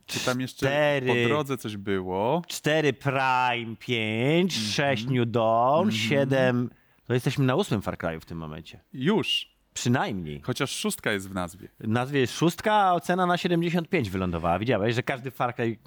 Czy 0.06 0.20
tam 0.20 0.42
jeszcze 0.42 0.58
cztery. 0.68 1.08
po 1.24 1.30
drodze 1.30 1.58
coś 1.58 1.78
było? 1.78 2.42
4 2.48 2.94
Prime 2.94 3.76
5, 3.80 4.56
Mhm. 4.58 4.72
6 4.98 5.06
New 5.06 5.28
Dawn, 5.28 5.92
7... 5.92 6.70
To 7.08 7.14
jesteśmy 7.14 7.46
na 7.46 7.56
ósmym 7.56 7.82
Far 7.82 7.98
Cry'u 7.98 8.20
w 8.20 8.26
tym 8.26 8.38
momencie. 8.38 8.80
Już. 8.94 9.53
Przynajmniej. 9.74 10.42
Chociaż 10.42 10.72
szóstka 10.72 11.12
jest 11.12 11.30
w 11.30 11.34
nazwie. 11.34 11.68
W 11.80 11.88
nazwie 11.88 12.20
jest 12.20 12.34
szóstka, 12.38 12.74
a 12.74 12.94
ocena 12.94 13.26
na 13.26 13.38
75 13.38 14.10
wylądowała. 14.10 14.60
Widziałeś, 14.60 14.96
że 14.96 15.04
każdy 15.04 15.32
Far 15.32 15.56
Cry 15.56 15.78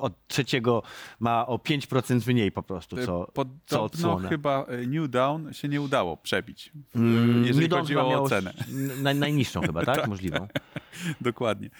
od 0.00 0.12
trzeciego 0.28 0.82
ma 1.20 1.46
o 1.46 1.56
5% 1.58 2.26
mniej 2.32 2.52
po 2.52 2.62
prostu, 2.62 2.96
co, 2.96 3.32
co 3.66 3.76
E, 3.76 3.80
odsłonę. 3.80 4.28
chyba 4.28 4.64
e, 4.64 4.86
New 4.86 5.10
Dawn 5.10 5.52
się 5.52 5.68
nie 5.68 5.80
udało 5.80 6.16
przebić, 6.16 6.72
e, 6.94 6.98
Mm, 6.98 7.44
jeżeli 7.44 7.60
New 7.60 7.70
Dawn 7.70 7.82
chodzi 7.82 7.94
chyba 7.94 8.04
o 8.04 8.22
ocenę. 8.22 8.52
naj- 9.02 9.16
najniższą 9.18 9.60
chyba, 9.60 9.84
tak? 9.94 10.08
Możliwą. 10.08 10.48
Dokładnie. 11.20 11.70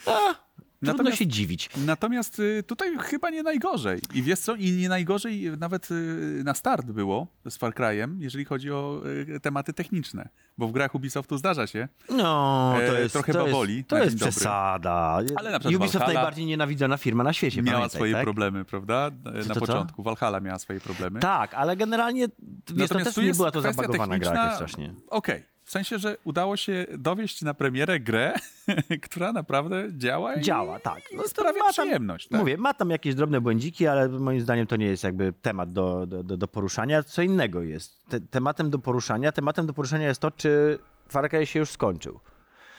Trudno 0.77 0.93
Natomiast- 0.93 1.19
się 1.19 1.27
dziwić. 1.27 1.71
Natomiast 1.87 2.39
y, 2.39 2.63
tutaj 2.67 2.99
chyba 2.99 3.31
nie 3.31 3.43
najgorzej. 3.43 4.01
I 4.15 4.23
wiesz 4.23 4.39
co, 4.39 4.55
i 4.55 4.73
nie 4.73 4.89
najgorzej 4.89 5.51
nawet 5.59 5.91
y, 5.91 6.43
na 6.45 6.55
start 6.55 6.87
było 6.87 7.27
z 7.49 7.57
Far 7.57 7.73
Cry'em, 7.75 8.17
jeżeli 8.21 8.45
chodzi 8.45 8.71
o 8.73 9.03
y, 9.37 9.41
tematy 9.41 9.73
techniczne. 9.73 10.29
Bo 10.59 10.69
w 10.69 10.73
grach 10.73 10.95
Ubisoftu 10.95 11.39
zdarza 11.39 11.67
się. 11.67 11.89
No, 12.11 12.75
to 12.87 12.99
E, 12.99 13.01
jest 13.01 13.13
trochę 13.13 13.33
to 13.33 13.47
Jest, 13.67 13.89
to 13.89 13.99
jest 13.99 14.17
przesada. 14.17 15.21
Ale 15.37 15.51
na 15.51 15.59
przykład 15.59 15.81
Ubisoft 15.81 15.93
Valhalla 15.99 16.15
najbardziej 16.15 16.47
nienawidzona 16.47 16.97
firma 16.97 17.25
na 17.25 17.33
świecie, 17.33 17.63
miała 17.63 17.79
pamiętaj, 17.79 17.99
swoje 17.99 18.13
tak? 18.13 18.23
problemy, 18.25 18.65
prawda? 18.65 19.11
E, 19.45 19.49
Na 19.49 19.55
to 19.55 19.61
początku. 19.61 20.03
Valhalla 20.03 20.41
miała 20.41 20.59
swoje 20.59 20.81
problemy. 20.81 21.21
Tak, 21.21 21.55
ale 21.55 21.77
generalnie 21.77 22.29
wiesz, 22.75 22.89
to 22.89 22.99
też 22.99 23.17
nie 23.17 23.33
była 23.35 23.51
to 23.51 23.61
zabagowana 23.61 24.19
gra 24.19 24.55
strasznie. 24.55 24.95
Okej. 25.09 25.56
W 25.67 25.71
sensie, 25.71 25.99
że 25.99 26.17
udało 26.25 26.57
się 26.57 26.87
dowieść 26.99 27.43
na 27.43 27.55
premierę 27.55 28.01
grę, 28.01 28.35
która 29.07 29.33
naprawdę 29.33 29.85
działa 29.99 30.35
i 30.35 30.41
Działa, 30.41 30.81
tak. 30.81 31.03
No 31.17 31.23
to 31.23 31.29
sprawia 31.29 31.59
ma 31.59 31.65
tam- 31.65 31.73
przyjemność. 31.73 32.29
Tak? 32.29 32.41
Mówię, 32.41 32.57
ma 32.57 32.75
tam 32.75 32.91
jakieś 32.91 33.15
drobne 33.15 33.41
błędziki, 33.41 33.87
ale 33.87 34.09
moim 34.09 34.41
zdaniem 34.41 34.67
to 34.67 34.77
nie 34.77 34.87
jest 34.87 35.05
jakby 35.05 35.33
temat 35.43 35.73
do, 35.73 36.07
do, 36.07 36.23
do, 36.23 36.37
do 36.37 36.49
poruszania. 36.49 37.03
Co 37.03 37.23
innego 37.23 37.63
jest. 37.63 38.05
Te, 38.09 38.21
tematem 38.21 38.71
do 38.71 38.79
poruszania, 38.79 39.33
tematem 39.33 39.67
do 39.67 39.73
poruszania 39.73 40.09
jest 40.09 40.21
to, 40.21 40.31
czy 40.31 40.79
Far 41.09 41.31
Cry 41.31 41.47
się 41.47 41.59
już 41.59 41.71
skończył. 41.71 42.21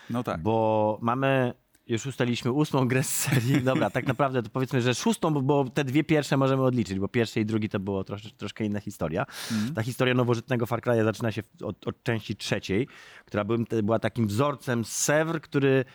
No 0.10 0.24
tak. 0.24 0.42
Bo 0.42 0.98
mamy, 1.02 1.54
już 1.88 2.06
ustaliliśmy 2.06 2.52
ósmą 2.52 2.88
grę 2.88 3.04
z 3.04 3.16
serii. 3.16 3.62
Dobra, 3.62 3.90
tak 3.90 4.08
naprawdę 4.08 4.44
to 4.44 4.50
powiedzmy, 4.50 4.82
że 4.82 4.96
szóstą, 4.96 5.34
bo- 5.34 5.70
te 5.70 5.84
dwie 5.84 6.04
pierwsze 6.04 6.38
możemy 6.38 6.64
odliczyć, 6.64 7.00
bo 7.00 7.08
pierwszy 7.08 7.40
i 7.40 7.46
drugi 7.46 7.70
to 7.70 7.80
było 7.80 8.04
trosze, 8.04 8.30
troszkę 8.32 8.66
inna 8.66 8.80
historia. 8.80 9.26
Mhm. 9.52 9.74
Ta 9.74 9.84
historia 9.84 10.14
nowożytnego 10.14 10.66
Far 10.66 10.82
Cry'a 10.82 11.04
zaczyna 11.04 11.32
się 11.32 11.42
od, 11.64 11.88
od 11.88 12.04
części 12.04 12.36
trzeciej, 12.36 12.88
która 13.26 13.46
była 13.84 14.00
takim 14.00 14.28
wzorcem 14.28 14.86
z 14.86 14.92
Sevr, 14.92 15.42
który 15.42 15.86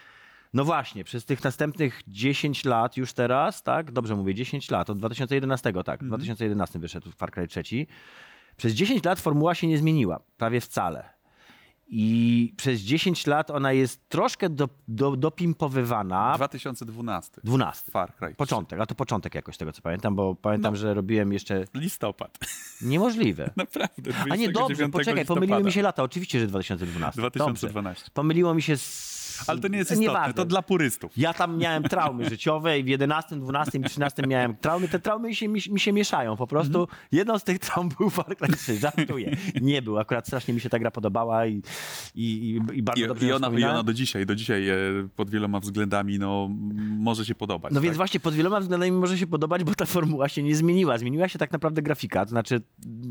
no 0.54 0.64
właśnie, 0.64 1.04
przez 1.04 1.24
tych 1.24 1.44
następnych 1.44 2.00
10 2.08 2.64
lat 2.64 2.96
już 2.96 3.12
teraz, 3.12 3.62
tak? 3.62 3.92
Dobrze 3.92 4.16
mówię, 4.16 4.34
10 4.34 4.70
lat, 4.70 4.90
od 4.90 4.98
2011, 4.98 5.72
tak, 5.84 6.04
w 6.04 6.06
2011 6.06 6.78
wyszedł 6.78 7.10
Far 7.10 7.30
Cry 7.30 7.46
trzeci. 7.48 7.86
Przez 8.56 8.72
10 8.72 9.04
lat 9.04 9.20
formuła 9.20 9.54
się 9.54 9.66
nie 9.66 9.78
zmieniła, 9.78 10.20
prawie 10.36 10.60
wcale. 10.60 11.21
I 11.94 12.54
przez 12.56 12.80
10 12.80 13.26
lat 13.26 13.50
ona 13.50 13.72
jest 13.72 14.08
troszkę 14.08 14.48
do, 14.50 14.68
do, 14.88 15.16
dopimpowywana. 15.16 16.32
2012. 16.36 17.40
12. 17.44 17.92
Far 17.92 18.14
Cry. 18.16 18.34
Początek, 18.34 18.80
a 18.80 18.86
to 18.86 18.94
początek 18.94 19.34
jakoś 19.34 19.56
tego 19.56 19.72
co 19.72 19.82
pamiętam, 19.82 20.16
bo 20.16 20.34
pamiętam, 20.34 20.72
No. 20.74 20.78
że 20.80 20.94
robiłem 20.94 21.32
jeszcze 21.32 21.64
Listopad. 21.74 22.38
niemożliwe. 22.82 23.50
Naprawdę. 23.56 24.12
A 24.30 24.36
nie, 24.36 24.48
dobrze, 24.52 24.74
29 24.88 24.92
poczekaj, 24.92 25.24
pomyliły 25.26 25.46
listopada. 25.46 25.66
mi 25.66 25.72
się 25.72 25.82
lata, 25.82 26.02
oczywiście, 26.02 26.40
że 26.40 26.46
2012. 26.46 27.22
Dobrze. 27.22 27.30
2012. 27.38 28.10
Pomyliło 28.14 28.54
mi 28.54 28.62
się 28.62 28.76
z... 28.76 29.11
Ale 29.46 29.60
to 29.60 29.68
nie 29.68 29.78
jest 29.78 29.90
istotne, 29.90 30.08
Nieważne. 30.08 30.34
to 30.34 30.44
dla 30.44 30.62
purystów. 30.62 31.12
Ja 31.16 31.34
tam 31.34 31.58
miałem 31.58 31.82
traumy 31.82 32.28
życiowe 32.28 32.78
i 32.78 32.84
w 32.84 32.88
11, 32.88 33.36
12 33.36 33.78
i 33.78 33.82
13 33.82 34.22
miałem 34.26 34.56
traumy. 34.56 34.88
Te 34.88 35.00
traumy 35.00 35.34
się, 35.34 35.48
mi, 35.48 35.60
mi 35.70 35.80
się 35.80 35.92
mieszają 35.92 36.36
po 36.36 36.46
prostu. 36.46 36.80
Mhm. 36.80 36.98
Jedną 37.12 37.38
z 37.38 37.44
tych 37.44 37.58
traum 37.58 37.88
był 37.98 38.10
Far 38.10 38.36
Cry 38.36 38.56
3, 38.56 38.78
żartuję. 38.78 39.36
Nie 39.60 39.82
był, 39.82 39.98
akurat 39.98 40.26
strasznie 40.26 40.54
mi 40.54 40.60
się 40.60 40.68
ta 40.68 40.78
gra 40.78 40.90
podobała 40.90 41.46
i, 41.46 41.62
i, 42.14 42.24
i, 42.24 42.78
i 42.78 42.82
bardzo 42.82 43.04
I, 43.04 43.08
dobrze 43.08 43.26
i, 43.26 43.32
ona, 43.32 43.48
I 43.48 43.64
ona 43.64 43.82
do 43.82 43.94
dzisiaj, 43.94 44.26
do 44.26 44.34
dzisiaj 44.34 44.68
e, 44.68 44.76
pod 45.16 45.30
wieloma 45.30 45.60
względami 45.60 46.18
no, 46.18 46.48
może 46.98 47.24
się 47.24 47.34
podobać. 47.34 47.72
No 47.72 47.80
więc 47.80 47.92
tak? 47.92 47.96
właśnie 47.96 48.20
pod 48.20 48.34
wieloma 48.34 48.60
względami 48.60 48.92
może 48.92 49.18
się 49.18 49.26
podobać, 49.26 49.64
bo 49.64 49.74
ta 49.74 49.86
formuła 49.86 50.28
się 50.28 50.42
nie 50.42 50.56
zmieniła. 50.56 50.98
Zmieniła 50.98 51.28
się 51.28 51.38
tak 51.38 51.52
naprawdę 51.52 51.82
grafika. 51.82 52.24
To 52.24 52.30
znaczy, 52.30 52.60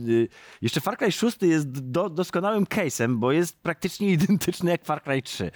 y, 0.07 0.27
jeszcze 0.61 0.81
Far 0.81 0.97
Cry 0.97 1.11
6 1.11 1.37
jest 1.41 1.69
do, 1.69 2.09
doskonałym 2.09 2.65
case'em, 2.65 3.15
bo 3.15 3.31
jest 3.31 3.61
praktycznie 3.61 4.11
identyczny 4.17 4.71
jak 4.71 4.85
Far 4.85 5.03
Cry 5.03 5.21
3. 5.21 5.51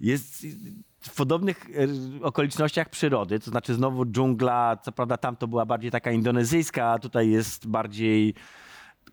Jest 0.00 0.46
w 1.00 1.14
podobnych 1.14 1.66
e, 1.70 2.24
okolicznościach 2.24 2.88
przyrody, 2.88 3.40
to 3.40 3.50
znaczy 3.50 3.74
znowu 3.74 4.06
dżungla, 4.06 4.76
co 4.76 4.92
prawda 4.92 5.16
tam 5.16 5.36
to 5.36 5.48
była 5.48 5.66
bardziej 5.66 5.90
taka 5.90 6.10
indonezyjska, 6.10 6.86
a 6.86 6.98
tutaj 6.98 7.30
jest 7.30 7.66
bardziej 7.66 8.34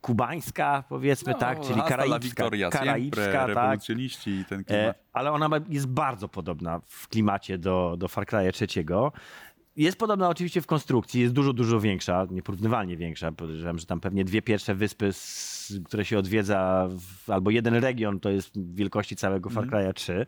kubańska, 0.02 0.84
powiedzmy, 0.90 1.34
No, 1.34 1.40
tak, 1.40 1.60
czyli 1.62 1.82
karaibska, 1.82 2.50
karaibska 2.70 3.48
tak. 3.54 3.80
i 4.28 4.46
ten 4.50 4.60
E, 4.60 4.64
klimat. 4.64 4.98
ale 5.14 5.32
ona 5.32 5.50
jest 5.70 5.88
bardzo 5.88 6.28
podobna 6.28 6.82
w 6.88 7.08
klimacie 7.08 7.58
do, 7.58 7.96
do 7.98 8.08
Far 8.08 8.26
Cry'a 8.26 8.52
trzeciego. 8.52 9.12
jest 9.76 9.98
podobna 9.98 10.30
oczywiście 10.30 10.62
w 10.62 10.68
konstrukcji, 10.68 11.22
jest 11.22 11.34
dużo, 11.34 11.54
dużo 11.54 11.80
większa, 11.80 12.28
nieporównywalnie 12.32 12.98
większa. 12.98 13.32
Podejrzewam, 13.32 13.80
że 13.80 13.86
tam 13.86 14.00
pewnie 14.00 14.26
dwie 14.26 14.42
pierwsze 14.42 14.76
wyspy, 14.76 15.10
które 15.86 16.06
się 16.06 16.18
odwiedza, 16.20 16.88
w, 16.90 17.30
albo 17.30 17.50
jeden 17.52 17.74
region, 17.74 18.20
to 18.20 18.30
jest 18.30 18.74
wielkości 18.74 19.16
całego 19.16 19.50
Far 19.50 19.68
Cry'a 19.68 19.94
3. 19.94 20.26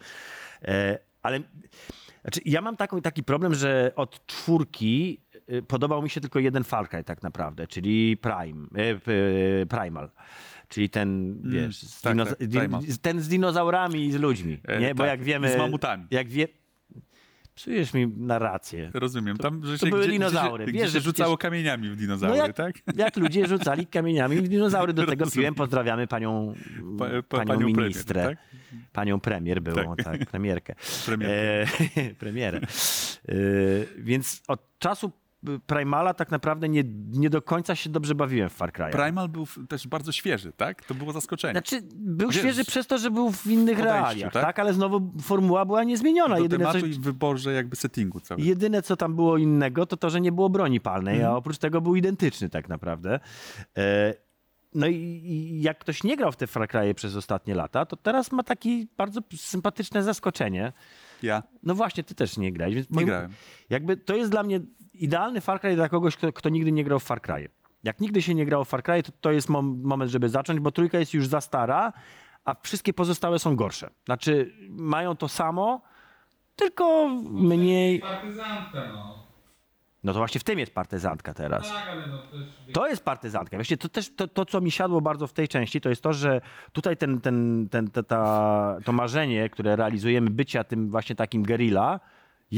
E, 0.61 0.99
ale 1.21 1.39
znaczy, 2.21 2.41
ja 2.45 2.61
mam 2.61 2.77
taką, 2.77 3.01
taki 3.01 3.23
problem, 3.23 3.55
że 3.55 3.91
od 3.95 4.25
czwórki 4.25 5.21
podobał 5.67 6.01
mi 6.01 6.09
się 6.09 6.21
tylko 6.21 6.39
jeden 6.39 6.63
Far 6.63 6.89
Cry 6.89 7.03
tak 7.03 7.23
naprawdę, 7.23 7.67
czyli 7.67 8.17
Prime, 8.17 8.67
e, 8.75 8.95
p- 8.95 9.11
Primal. 9.69 10.09
Czyli 10.69 10.89
ten, 10.89 11.41
wiesz, 11.51 11.77
z 11.77 12.01
tak, 12.01 12.17
tak, 12.17 12.27
ten 13.01 13.21
z 13.21 13.27
dinozaurami 13.27 14.05
i 14.05 14.11
z 14.11 14.15
ludźmi. 14.15 14.59
E, 14.67 14.79
nie? 14.79 14.95
Bo 14.95 15.03
tak, 15.03 15.09
jak 15.11 15.23
wiemy... 15.23 15.53
z 15.53 15.57
mamutami. 15.57 16.05
Jak 16.11 16.27
wie... 16.27 16.47
Psujesz 17.55 17.93
mi 17.93 18.07
narrację. 18.07 18.91
Rozumiem. 18.93 19.37
Tam, 19.37 19.65
że 19.65 19.77
się, 19.79 19.87
były 19.89 20.01
gdzie, 20.01 20.11
dinozaury. 20.11 20.63
Gdzie, 20.65 20.73
Wiesz, 20.73 20.81
gdzie 20.81 20.91
że 20.91 20.99
się 20.99 21.03
rzucało 21.03 21.37
przecież- 21.37 21.49
kamieniami 21.49 21.89
w 21.89 21.95
dinozaury, 21.95 22.37
No 22.37 22.43
jak, 22.47 22.55
tak? 22.55 22.75
jak 22.95 23.17
ludzie 23.17 23.47
rzucali 23.47 23.87
kamieniami 23.87 24.35
w 24.35 24.47
dinozaury, 24.47 24.93
do 24.93 25.05
tego 25.05 25.25
piłem. 25.31 25.55
Pozdrawiamy 25.55 26.07
panią, 26.07 26.53
Pa- 26.99 27.05
pa- 27.05 27.11
panią, 27.37 27.45
panią 27.47 27.59
premier, 27.59 27.75
ministrę. 27.77 28.23
tak? 28.25 28.37
Panią 28.93 29.19
premier 29.19 29.61
było, 29.61 29.95
tak, 29.95 30.25
premierkę. 30.25 30.75
Premierkę. 31.05 31.83
E, 31.97 32.13
premierę. 32.19 32.57
E, 32.59 33.33
więc 33.97 34.41
od 34.47 34.79
czasu 34.79 35.11
Primala 35.67 36.13
tak 36.13 36.31
naprawdę 36.31 36.69
nie, 36.69 36.83
nie 37.11 37.29
do 37.29 37.41
końca 37.41 37.75
się 37.75 37.89
dobrze 37.89 38.15
bawiłem 38.15 38.49
w 38.49 38.53
Far 38.53 38.73
Cry. 38.73 38.85
Primal 38.91 39.29
był 39.29 39.45
też 39.69 39.87
bardzo 39.87 40.11
świeży, 40.11 40.51
tak? 40.57 40.85
To 40.85 40.93
było 40.93 41.11
zaskoczenie. 41.11 41.51
Znaczy, 41.53 41.81
był 41.93 42.29
Wiesz, 42.29 42.37
świeży 42.39 42.65
przez 42.65 42.87
to, 42.87 42.97
że 42.97 43.11
był 43.11 43.31
w 43.31 43.47
innych 43.47 43.77
podejściu, 43.77 44.03
realiach, 44.03 44.33
tak? 44.33 44.43
tak? 44.43 44.59
Ale 44.59 44.73
znowu 44.73 45.11
formuła 45.21 45.65
była 45.65 45.83
niezmieniona. 45.83 46.35
Do 46.35 46.41
Jedyne, 46.43 46.65
co, 46.65 46.71
tematu 46.71 46.87
i 46.87 46.93
w 46.93 46.99
wyborze 47.01 47.53
jakby 47.53 47.75
settingu 47.75 48.19
całego. 48.19 48.45
Jedyne, 48.47 48.81
co 48.81 48.95
tam 48.97 49.15
było 49.15 49.37
innego, 49.37 49.85
to 49.85 49.97
to, 49.97 50.09
że 50.09 50.21
nie 50.21 50.31
było 50.31 50.49
broni 50.49 50.79
palnej, 50.79 51.15
Mhm. 51.15 51.33
a 51.33 51.37
oprócz 51.37 51.57
tego 51.57 51.81
był 51.81 51.95
identyczny 51.95 52.49
tak 52.49 52.69
naprawdę. 52.69 53.19
E, 53.77 54.13
no 54.75 54.87
i, 54.87 54.95
i 54.95 55.61
jak 55.61 55.79
ktoś 55.79 56.03
nie 56.03 56.17
grał 56.17 56.31
w 56.31 56.35
te 56.35 56.47
Far 56.47 56.67
Cry'e 56.67 56.93
przez 56.93 57.15
ostatnie 57.15 57.55
lata, 57.55 57.85
to 57.85 57.95
teraz 57.97 58.31
ma 58.31 58.43
takie 58.43 58.85
bardzo 58.97 59.21
sympatyczne 59.37 60.03
zaskoczenie. 60.03 60.73
Ja 61.23 61.43
No 61.63 61.75
właśnie, 61.75 62.03
ty 62.03 62.15
też 62.15 62.37
nie 62.37 62.51
grałeś, 62.53 62.75
więc 62.75 62.89
nie 62.89 62.95
moim- 62.95 63.05
grałem. 63.05 63.31
jakby 63.69 63.97
to 63.97 64.15
jest 64.15 64.31
dla 64.31 64.43
mnie 64.43 64.59
idealny 64.93 65.41
Far 65.41 65.61
Cry 65.61 65.75
dla 65.75 65.89
kogoś, 65.89 66.17
kto, 66.17 66.33
kto 66.33 66.49
nigdy 66.49 66.71
nie 66.71 66.83
grał 66.83 66.99
w 66.99 67.03
Far. 67.03 67.21
Jak 67.83 67.99
nigdy 67.99 68.21
się 68.21 68.35
nie 68.35 68.45
grało 68.45 68.65
w 68.65 68.69
Far 68.69 68.83
Cry, 68.83 69.03
to, 69.03 69.11
to 69.21 69.31
jest 69.31 69.49
mom, 69.49 69.81
moment, 69.83 70.11
żeby 70.11 70.29
zacząć, 70.29 70.59
bo 70.59 70.71
trójka 70.71 70.99
jest 70.99 71.13
już 71.13 71.27
za 71.27 71.41
stara, 71.41 71.93
a 72.45 72.55
wszystkie 72.61 72.93
pozostałe 72.93 73.39
są 73.39 73.55
gorsze. 73.55 73.89
Znaczy, 74.05 74.53
mają 74.69 75.15
to 75.15 75.27
samo, 75.27 75.81
tylko 76.55 77.09
mniej... 77.29 77.99
Partyzantka, 77.99 78.87
no. 78.93 79.23
No 80.03 80.13
to 80.13 80.19
właśnie 80.19 80.39
w 80.39 80.43
tym 80.43 80.59
jest 80.59 80.73
partyzantka 80.73 81.33
teraz. 81.33 81.69
Tak, 81.69 81.87
ale 81.89 82.07
no 82.07 82.17
też... 82.17 82.73
To 82.73 82.87
jest 82.87 83.05
partyzantka. 83.05 83.57
Właśnie 83.57 83.77
to 83.77 83.89
też 83.89 84.15
to, 84.15 84.27
to, 84.27 84.45
co 84.45 84.61
mi 84.61 84.71
siadło 84.71 85.01
bardzo 85.01 85.27
w 85.27 85.33
tej 85.33 85.47
części, 85.47 85.81
to 85.81 85.89
jest 85.89 86.03
to, 86.03 86.13
że 86.13 86.41
tutaj 86.71 86.97
ten, 86.97 87.21
ten, 87.21 87.67
ten, 87.71 87.91
te- 87.91 88.03
ta, 88.03 88.77
to 88.85 88.91
marzenie, 88.91 89.49
które 89.49 89.75
realizujemy, 89.75 90.29
bycia 90.29 90.63
tym 90.63 90.89
właśnie 90.89 91.15
takim 91.15 91.43
gerilla, 91.43 91.99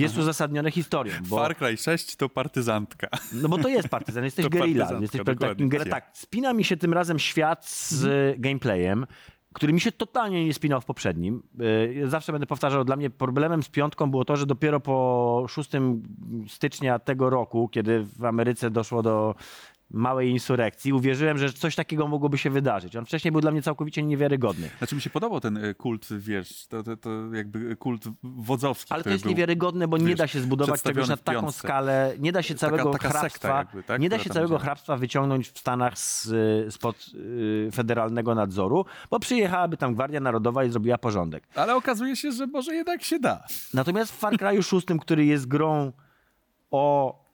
jest 0.02 0.18
uzasadnione 0.18 0.72
historią. 0.72 1.14
Bo, 1.28 1.38
Far 1.38 1.56
Cry 1.56 1.78
6 1.78 2.16
to 2.16 2.30
partyzantka. 2.30 3.08
no 3.34 3.50
bo 3.50 3.58
to 3.58 3.68
jest 3.68 3.90
partyzan, 3.90 4.24
jesteś 4.24 4.50
gerilla. 4.56 4.90
Jesteś 5.02 5.22
takim 5.40 5.70
ger... 5.70 5.90
Tak, 5.90 6.10
spina 6.14 6.54
mi 6.54 6.64
się 6.64 6.78
tym 6.78 6.94
razem 6.94 7.20
świat 7.20 7.70
z 7.70 8.36
gameplayem, 8.40 9.06
który 9.54 9.74
mi 9.74 9.82
się 9.82 9.92
totalnie 9.92 10.46
nie 10.46 10.54
spinał 10.54 10.82
w 10.82 10.86
poprzednim. 10.86 11.44
Yy, 11.60 12.10
Zawsze 12.10 12.32
będę 12.32 12.48
powtarzał, 12.48 12.86
dla 12.86 12.96
mnie 12.96 13.10
problemem 13.10 13.64
z 13.64 13.70
piątką 13.70 14.12
było 14.12 14.26
to, 14.26 14.36
że 14.36 14.46
dopiero 14.46 14.80
po 14.80 15.46
6 15.50 15.72
stycznia 16.48 17.00
tego 17.00 17.30
roku, 17.30 17.70
kiedy 17.70 18.04
w 18.20 18.26
Ameryce 18.26 18.72
doszło 18.72 19.04
do 19.04 19.36
małej 19.92 20.30
insurekcji, 20.30 20.94
uwierzyłem, 20.94 21.38
że 21.38 21.54
coś 21.54 21.76
takiego 21.76 22.08
mogłoby 22.08 22.38
się 22.38 22.50
wydarzyć. 22.50 22.96
On 22.96 23.06
wcześniej 23.06 23.32
był 23.32 23.42
dla 23.42 23.52
mnie 23.52 23.62
całkowicie 23.62 24.04
niewiarygodny. 24.04 24.70
Znaczy 24.78 24.96
mi 24.96 25.02
się 25.02 25.10
podobał 25.10 25.40
ten 25.42 25.58
e, 25.58 25.74
kult, 25.74 26.08
wiesz, 26.18 26.68
to, 26.68 26.84
to, 26.84 26.98
to 26.98 27.10
jakby 27.34 27.76
kult 27.76 28.04
wodzowski. 28.24 28.94
Ale 28.94 29.04
to 29.04 29.10
jest 29.10 29.24
był. 29.24 29.30
niewiarygodne, 29.32 29.88
bo 29.88 29.98
nie 29.98 30.06
wiesz, 30.06 30.18
da 30.18 30.28
się 30.28 30.40
zbudować 30.40 30.82
czegoś 30.82 31.08
na 31.08 31.18
taką 31.18 31.52
skalę, 31.52 32.14
nie 32.20 32.32
da 32.32 32.42
się 32.42 32.54
Taka- 32.54 32.60
całego 32.60 32.92
taka 32.92 33.04
sekta 33.08 33.20
hrabstwa, 33.20 33.58
jakby, 33.58 33.84
tak, 33.84 34.02
nie 34.02 34.10
da 34.10 34.20
się 34.20 34.30
całego 34.30 34.50
działa. 34.50 34.60
hrabstwa 34.60 34.98
wyciągnąć 34.98 35.50
w 35.50 35.60
Stanach 35.60 35.98
z, 35.98 36.26
y, 36.68 36.72
spod 36.72 37.06
y, 37.16 37.70
federalnego 37.74 38.36
nadzoru, 38.36 38.86
bo 39.10 39.20
przyjechałaby 39.20 39.78
tam 39.78 39.94
Gwardia 39.94 40.20
Narodowa 40.20 40.64
i 40.64 40.70
zrobiła 40.70 40.98
porządek. 40.98 41.48
Ale 41.56 41.76
okazuje 41.76 42.16
się, 42.16 42.32
że 42.32 42.48
może 42.48 42.76
jednak 42.76 43.04
się 43.04 43.20
da. 43.20 43.44
Natomiast 43.74 44.12
w 44.12 44.16
Far 44.18 44.34
Cry'u 44.34 44.64
6, 44.64 44.88
który 45.02 45.26
jest 45.26 45.48
grą 45.48 45.92
o, 46.72 47.25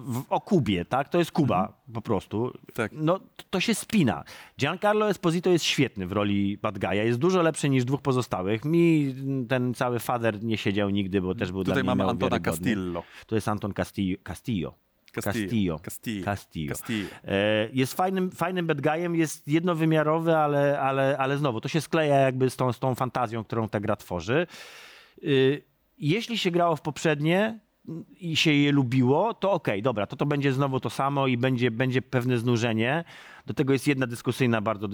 w, 0.00 0.24
o 0.30 0.40
Kubie, 0.40 0.84
tak? 0.84 1.08
To 1.08 1.18
jest 1.18 1.32
Kuba 1.32 1.72
po 1.94 2.02
prostu. 2.02 2.52
Tak. 2.74 2.92
No, 2.94 3.20
to- 3.50 3.60
się 3.60 3.74
spina. 3.74 4.24
Giancarlo 4.60 5.08
Esposito 5.10 5.50
jest 5.50 5.64
świetny 5.64 6.06
w 6.06 6.12
roli 6.12 6.58
bad 6.62 6.78
guy'a. 6.78 7.04
Jest 7.04 7.18
dużo 7.18 7.42
lepszy 7.42 7.68
niż 7.68 7.84
dwóch 7.84 8.02
pozostałych. 8.02 8.64
Mi 8.64 9.14
ten 9.48 9.74
cały 9.74 9.98
fader 9.98 10.42
nie 10.44 10.56
siedział 10.56 10.90
nigdy, 10.90 11.20
bo 11.20 11.34
też 11.34 11.52
był 11.52 11.64
dla 11.64 11.74
Tutaj 11.74 11.82
mnie 11.82 11.88
mamy 11.94 12.10
Antona. 12.10 12.40
Castillo. 12.40 13.02
To 13.26 13.34
jest 13.34 13.48
Anton 13.48 13.72
Castillo. 13.72 14.18
Castillo. 14.24 14.74
Castillo. 15.12 15.78
Castillo. 15.78 16.24
Castillo. 16.24 16.68
Castillo. 16.74 17.08
E, 17.24 17.68
Jest 17.72 17.94
fajnym, 17.94 18.30
fajnym 18.30 18.66
bad 18.66 18.80
guyem, 18.80 19.16
jest 19.16 19.48
jednowymiarowy, 19.48 20.36
ale, 20.36 20.80
ale, 20.80 21.18
ale 21.18 21.38
znowu, 21.38 21.60
to 21.60 21.68
się 21.68 21.80
skleja 21.80 22.14
jakby 22.16 22.50
z 22.50 22.56
tą, 22.56 22.72
z 22.72 22.78
tą 22.78 22.94
fantazją, 22.94 23.44
którą 23.44 23.68
ta 23.68 23.80
gra 23.80 23.96
tworzy. 23.96 24.46
Y, 25.24 25.62
Jeśli 25.98 26.38
się 26.38 26.50
grało 26.50 26.76
w 26.76 26.80
poprzednie 26.80 27.58
i 28.20 28.36
się 28.36 28.52
je 28.52 28.72
lubiło, 28.72 29.34
to 29.34 29.52
okej, 29.52 29.82
dobra, 29.82 30.06
to 30.06 30.16
to 30.16 30.26
będzie 30.26 30.52
znowu 30.52 30.80
to 30.80 30.90
samo 30.90 31.26
i 31.26 31.36
będzie, 31.36 31.70
będzie 31.70 32.02
pewne 32.02 32.38
znużenie. 32.38 33.04
Do 33.46 33.54
tego 33.54 33.72
jest 33.72 33.86
jedna 33.86 34.06
dyskusyjna 34.06 34.60
bardzo 34.60 34.88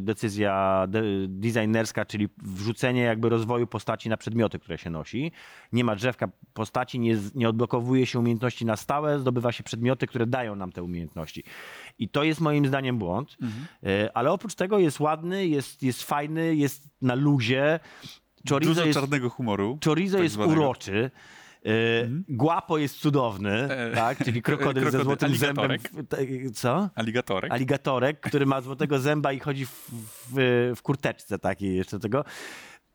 decyzja 0.00 0.84
de, 0.88 1.02
designerska, 1.28 2.04
czyli 2.04 2.28
wrzucenie 2.42 3.00
jakby 3.02 3.28
rozwoju 3.28 3.66
postaci 3.66 4.08
na 4.08 4.16
przedmioty, 4.16 4.58
które 4.58 4.78
się 4.78 4.90
nosi. 4.90 5.32
Nie 5.72 5.84
ma 5.84 5.96
drzewka 5.96 6.28
postaci, 6.54 6.98
nie, 7.00 7.16
nie 7.34 7.48
odblokowuje 7.48 8.06
się 8.06 8.18
umiejętności 8.18 8.64
na 8.64 8.76
stałe, 8.76 9.18
zdobywa 9.18 9.52
się 9.52 9.62
przedmioty, 9.62 10.06
które 10.06 10.26
dają 10.26 10.56
nam 10.56 10.72
te 10.72 10.82
umiejętności. 10.82 11.44
I 11.98 12.08
to 12.08 12.24
jest 12.24 12.40
moim 12.40 12.66
zdaniem 12.66 12.98
błąd. 12.98 13.36
E, 13.82 14.16
Ale 14.16 14.32
oprócz 14.32 14.54
tego 14.54 14.78
jest 14.78 15.00
ładny, 15.00 15.46
jest, 15.46 15.82
jest 15.82 16.02
fajny, 16.02 16.54
jest 16.56 16.88
na 17.02 17.14
luzie. 17.14 17.80
Chorizo 18.48 18.70
Dużo 18.74 18.86
jest, 18.86 18.98
czarnego 19.00 19.30
humoru. 19.30 19.78
chorizo 19.84 20.16
tak 20.16 20.22
jest 20.22 20.34
zwanego. 20.34 20.60
uroczy. 20.60 21.10
E, 21.64 21.70
Guapo 22.28 22.78
jest 22.78 22.98
cudowny, 22.98 23.50
E, 23.70 23.90
tak? 23.94 24.24
czyli 24.24 24.42
krokodyl 24.42 24.84
ze 24.84 24.90
krokodyl, 24.90 25.04
złotym 25.04 25.36
zębem. 25.36 25.70
W, 25.92 26.50
co? 26.54 26.90
Aligatorek. 26.94 27.52
Aligatorek, 27.52 28.20
który 28.20 28.46
ma 28.46 28.60
złotego 28.60 28.98
zęba 28.98 29.32
i 29.32 29.38
chodzi 29.38 29.66
w, 29.66 29.90
w, 30.32 30.72
w 30.76 30.82
kurteczce 30.82 31.38
takiej 31.38 31.76
jeszcze 31.76 31.98
tego. 31.98 32.24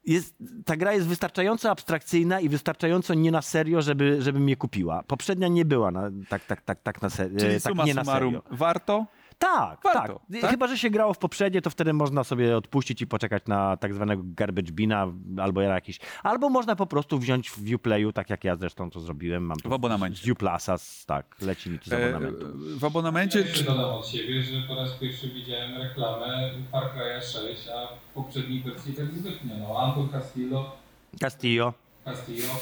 Jest, 0.05 0.35
ta 0.65 0.77
gra 0.77 0.93
jest 0.93 1.07
wystarczająco 1.07 1.71
abstrakcyjna 1.71 2.39
i 2.39 2.49
wystarczająco 2.49 3.13
nie 3.13 3.31
na 3.31 3.41
serio, 3.41 3.81
żeby, 3.81 4.21
żeby 4.21 4.39
mnie 4.39 4.55
kupiła. 4.55 5.03
Poprzednia 5.03 5.47
nie 5.47 5.65
była 5.65 5.91
na, 5.91 6.11
tak, 6.29 6.45
tak, 6.45 6.61
tak, 6.61 6.81
tak, 6.81 7.01
na 7.01 7.09
serio. 7.09 7.39
Czyli 7.39 7.61
tak 7.61 7.71
suma 7.71 7.85
nie 7.85 7.93
na 7.93 8.03
summarum 8.03 8.41
warto? 8.51 9.05
Tak, 9.39 9.79
Warto, 9.83 10.19
tak. 10.31 10.41
tak? 10.41 10.51
Chyba, 10.51 10.67
że 10.67 10.77
się 10.77 10.89
grało 10.89 11.13
w 11.13 11.17
poprzednie, 11.17 11.61
to 11.61 11.69
wtedy 11.69 11.93
można 11.93 12.23
sobie 12.23 12.57
odpuścić 12.57 13.01
i 13.01 13.07
poczekać 13.07 13.43
na 13.47 13.77
tak 13.77 13.93
zwanego 13.93 14.21
garbage 14.25 14.71
bina 14.71 15.07
albo 15.41 15.61
na 15.61 15.67
jakiś. 15.67 15.99
Albo 16.23 16.49
można 16.49 16.75
po 16.75 16.85
prostu 16.85 17.19
wziąć 17.19 17.49
w 17.51 17.73
Uplayu, 17.75 18.13
tak 18.13 18.29
jak 18.29 18.43
ja 18.43 18.55
zresztą 18.55 18.89
to 18.89 18.99
zrobiłem. 18.99 19.43
Mam 19.43 19.57
to 19.59 19.69
W 19.69 19.73
abonamencie. 19.73 20.23
Z 20.23 20.29
Uplasa, 20.29 20.77
z- 20.77 21.05
tak, 21.05 21.35
leci 21.41 21.69
mi 21.69 21.79
to 21.79 21.85
z 21.89 21.93
E, 21.93 22.05
abonamentu. 22.05 22.45
w 22.79 22.83
abonamencie... 22.85 23.39
Ja 23.39 23.45
jeszcze 23.45 23.63
dodam 23.63 23.85
od 23.89 24.07
siebie, 24.07 24.43
że 24.43 24.61
po 24.67 24.75
raz 24.75 24.89
pierwszy 24.91 25.29
widziałem 25.29 25.77
reklamę 25.81 26.51
Far 26.71 26.83
Cry'a 26.83 27.21
6, 27.21 27.67
a 27.67 27.87
w 27.87 28.13
poprzedniej 28.13 28.63
wersji 28.63 28.93
tak 28.93 29.05
zwykle. 29.11 29.55
No, 29.59 29.79
Anton 29.79 30.09
Castillo, 30.09 30.71
Castillo. 31.19 31.73
Castillo, 32.05 32.53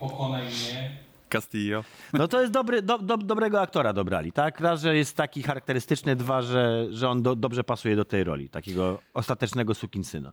pokonaj 0.00 0.42
mnie. 0.44 0.96
Castillo. 1.38 1.84
No 2.12 2.28
to 2.28 2.40
jest 2.40 2.52
dobry, 2.52 2.82
do, 2.82 2.98
do, 2.98 3.16
dobrego 3.16 3.60
aktora 3.60 3.92
dobrali, 3.92 4.32
tak? 4.32 4.60
Raz, 4.60 4.80
że 4.82 4.96
jest 4.96 5.16
taki 5.16 5.42
charakterystyczny, 5.42 6.16
dwa, 6.16 6.42
że, 6.42 6.86
że 6.90 7.08
on 7.08 7.22
do, 7.22 7.36
dobrze 7.36 7.64
pasuje 7.64 7.96
do 7.96 8.04
tej 8.04 8.24
roli, 8.24 8.48
takiego 8.48 9.00
ostatecznego 9.14 9.74
sukinsyna. 9.74 10.32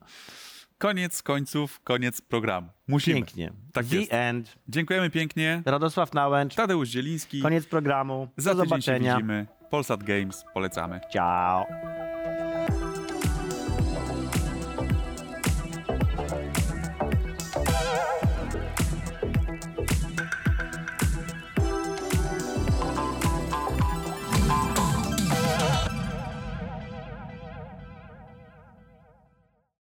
Koniec 0.78 1.24
końców, 1.24 1.80
koniec 1.84 2.22
programu. 2.22 2.68
Musimy. 2.88 3.16
Pięknie. 3.16 3.54
Tak 3.74 3.86
The 3.86 3.96
jest. 3.96 4.14
end. 4.14 4.56
Dziękujemy 4.68 5.10
pięknie. 5.10 5.62
Radosław 5.66 6.14
Nałęcz. 6.14 6.56
Tadeusz 6.56 6.90
Zieliński. 6.90 7.42
Koniec 7.42 7.66
programu. 7.66 8.28
Za 8.38 8.54
Do 8.56 8.64
zobaczenia. 8.64 9.16
widzimy. 9.16 9.48
Polsat 9.70 10.04
Games. 10.04 10.46
Polecamy. 10.54 11.00
Ciao. 11.14 11.66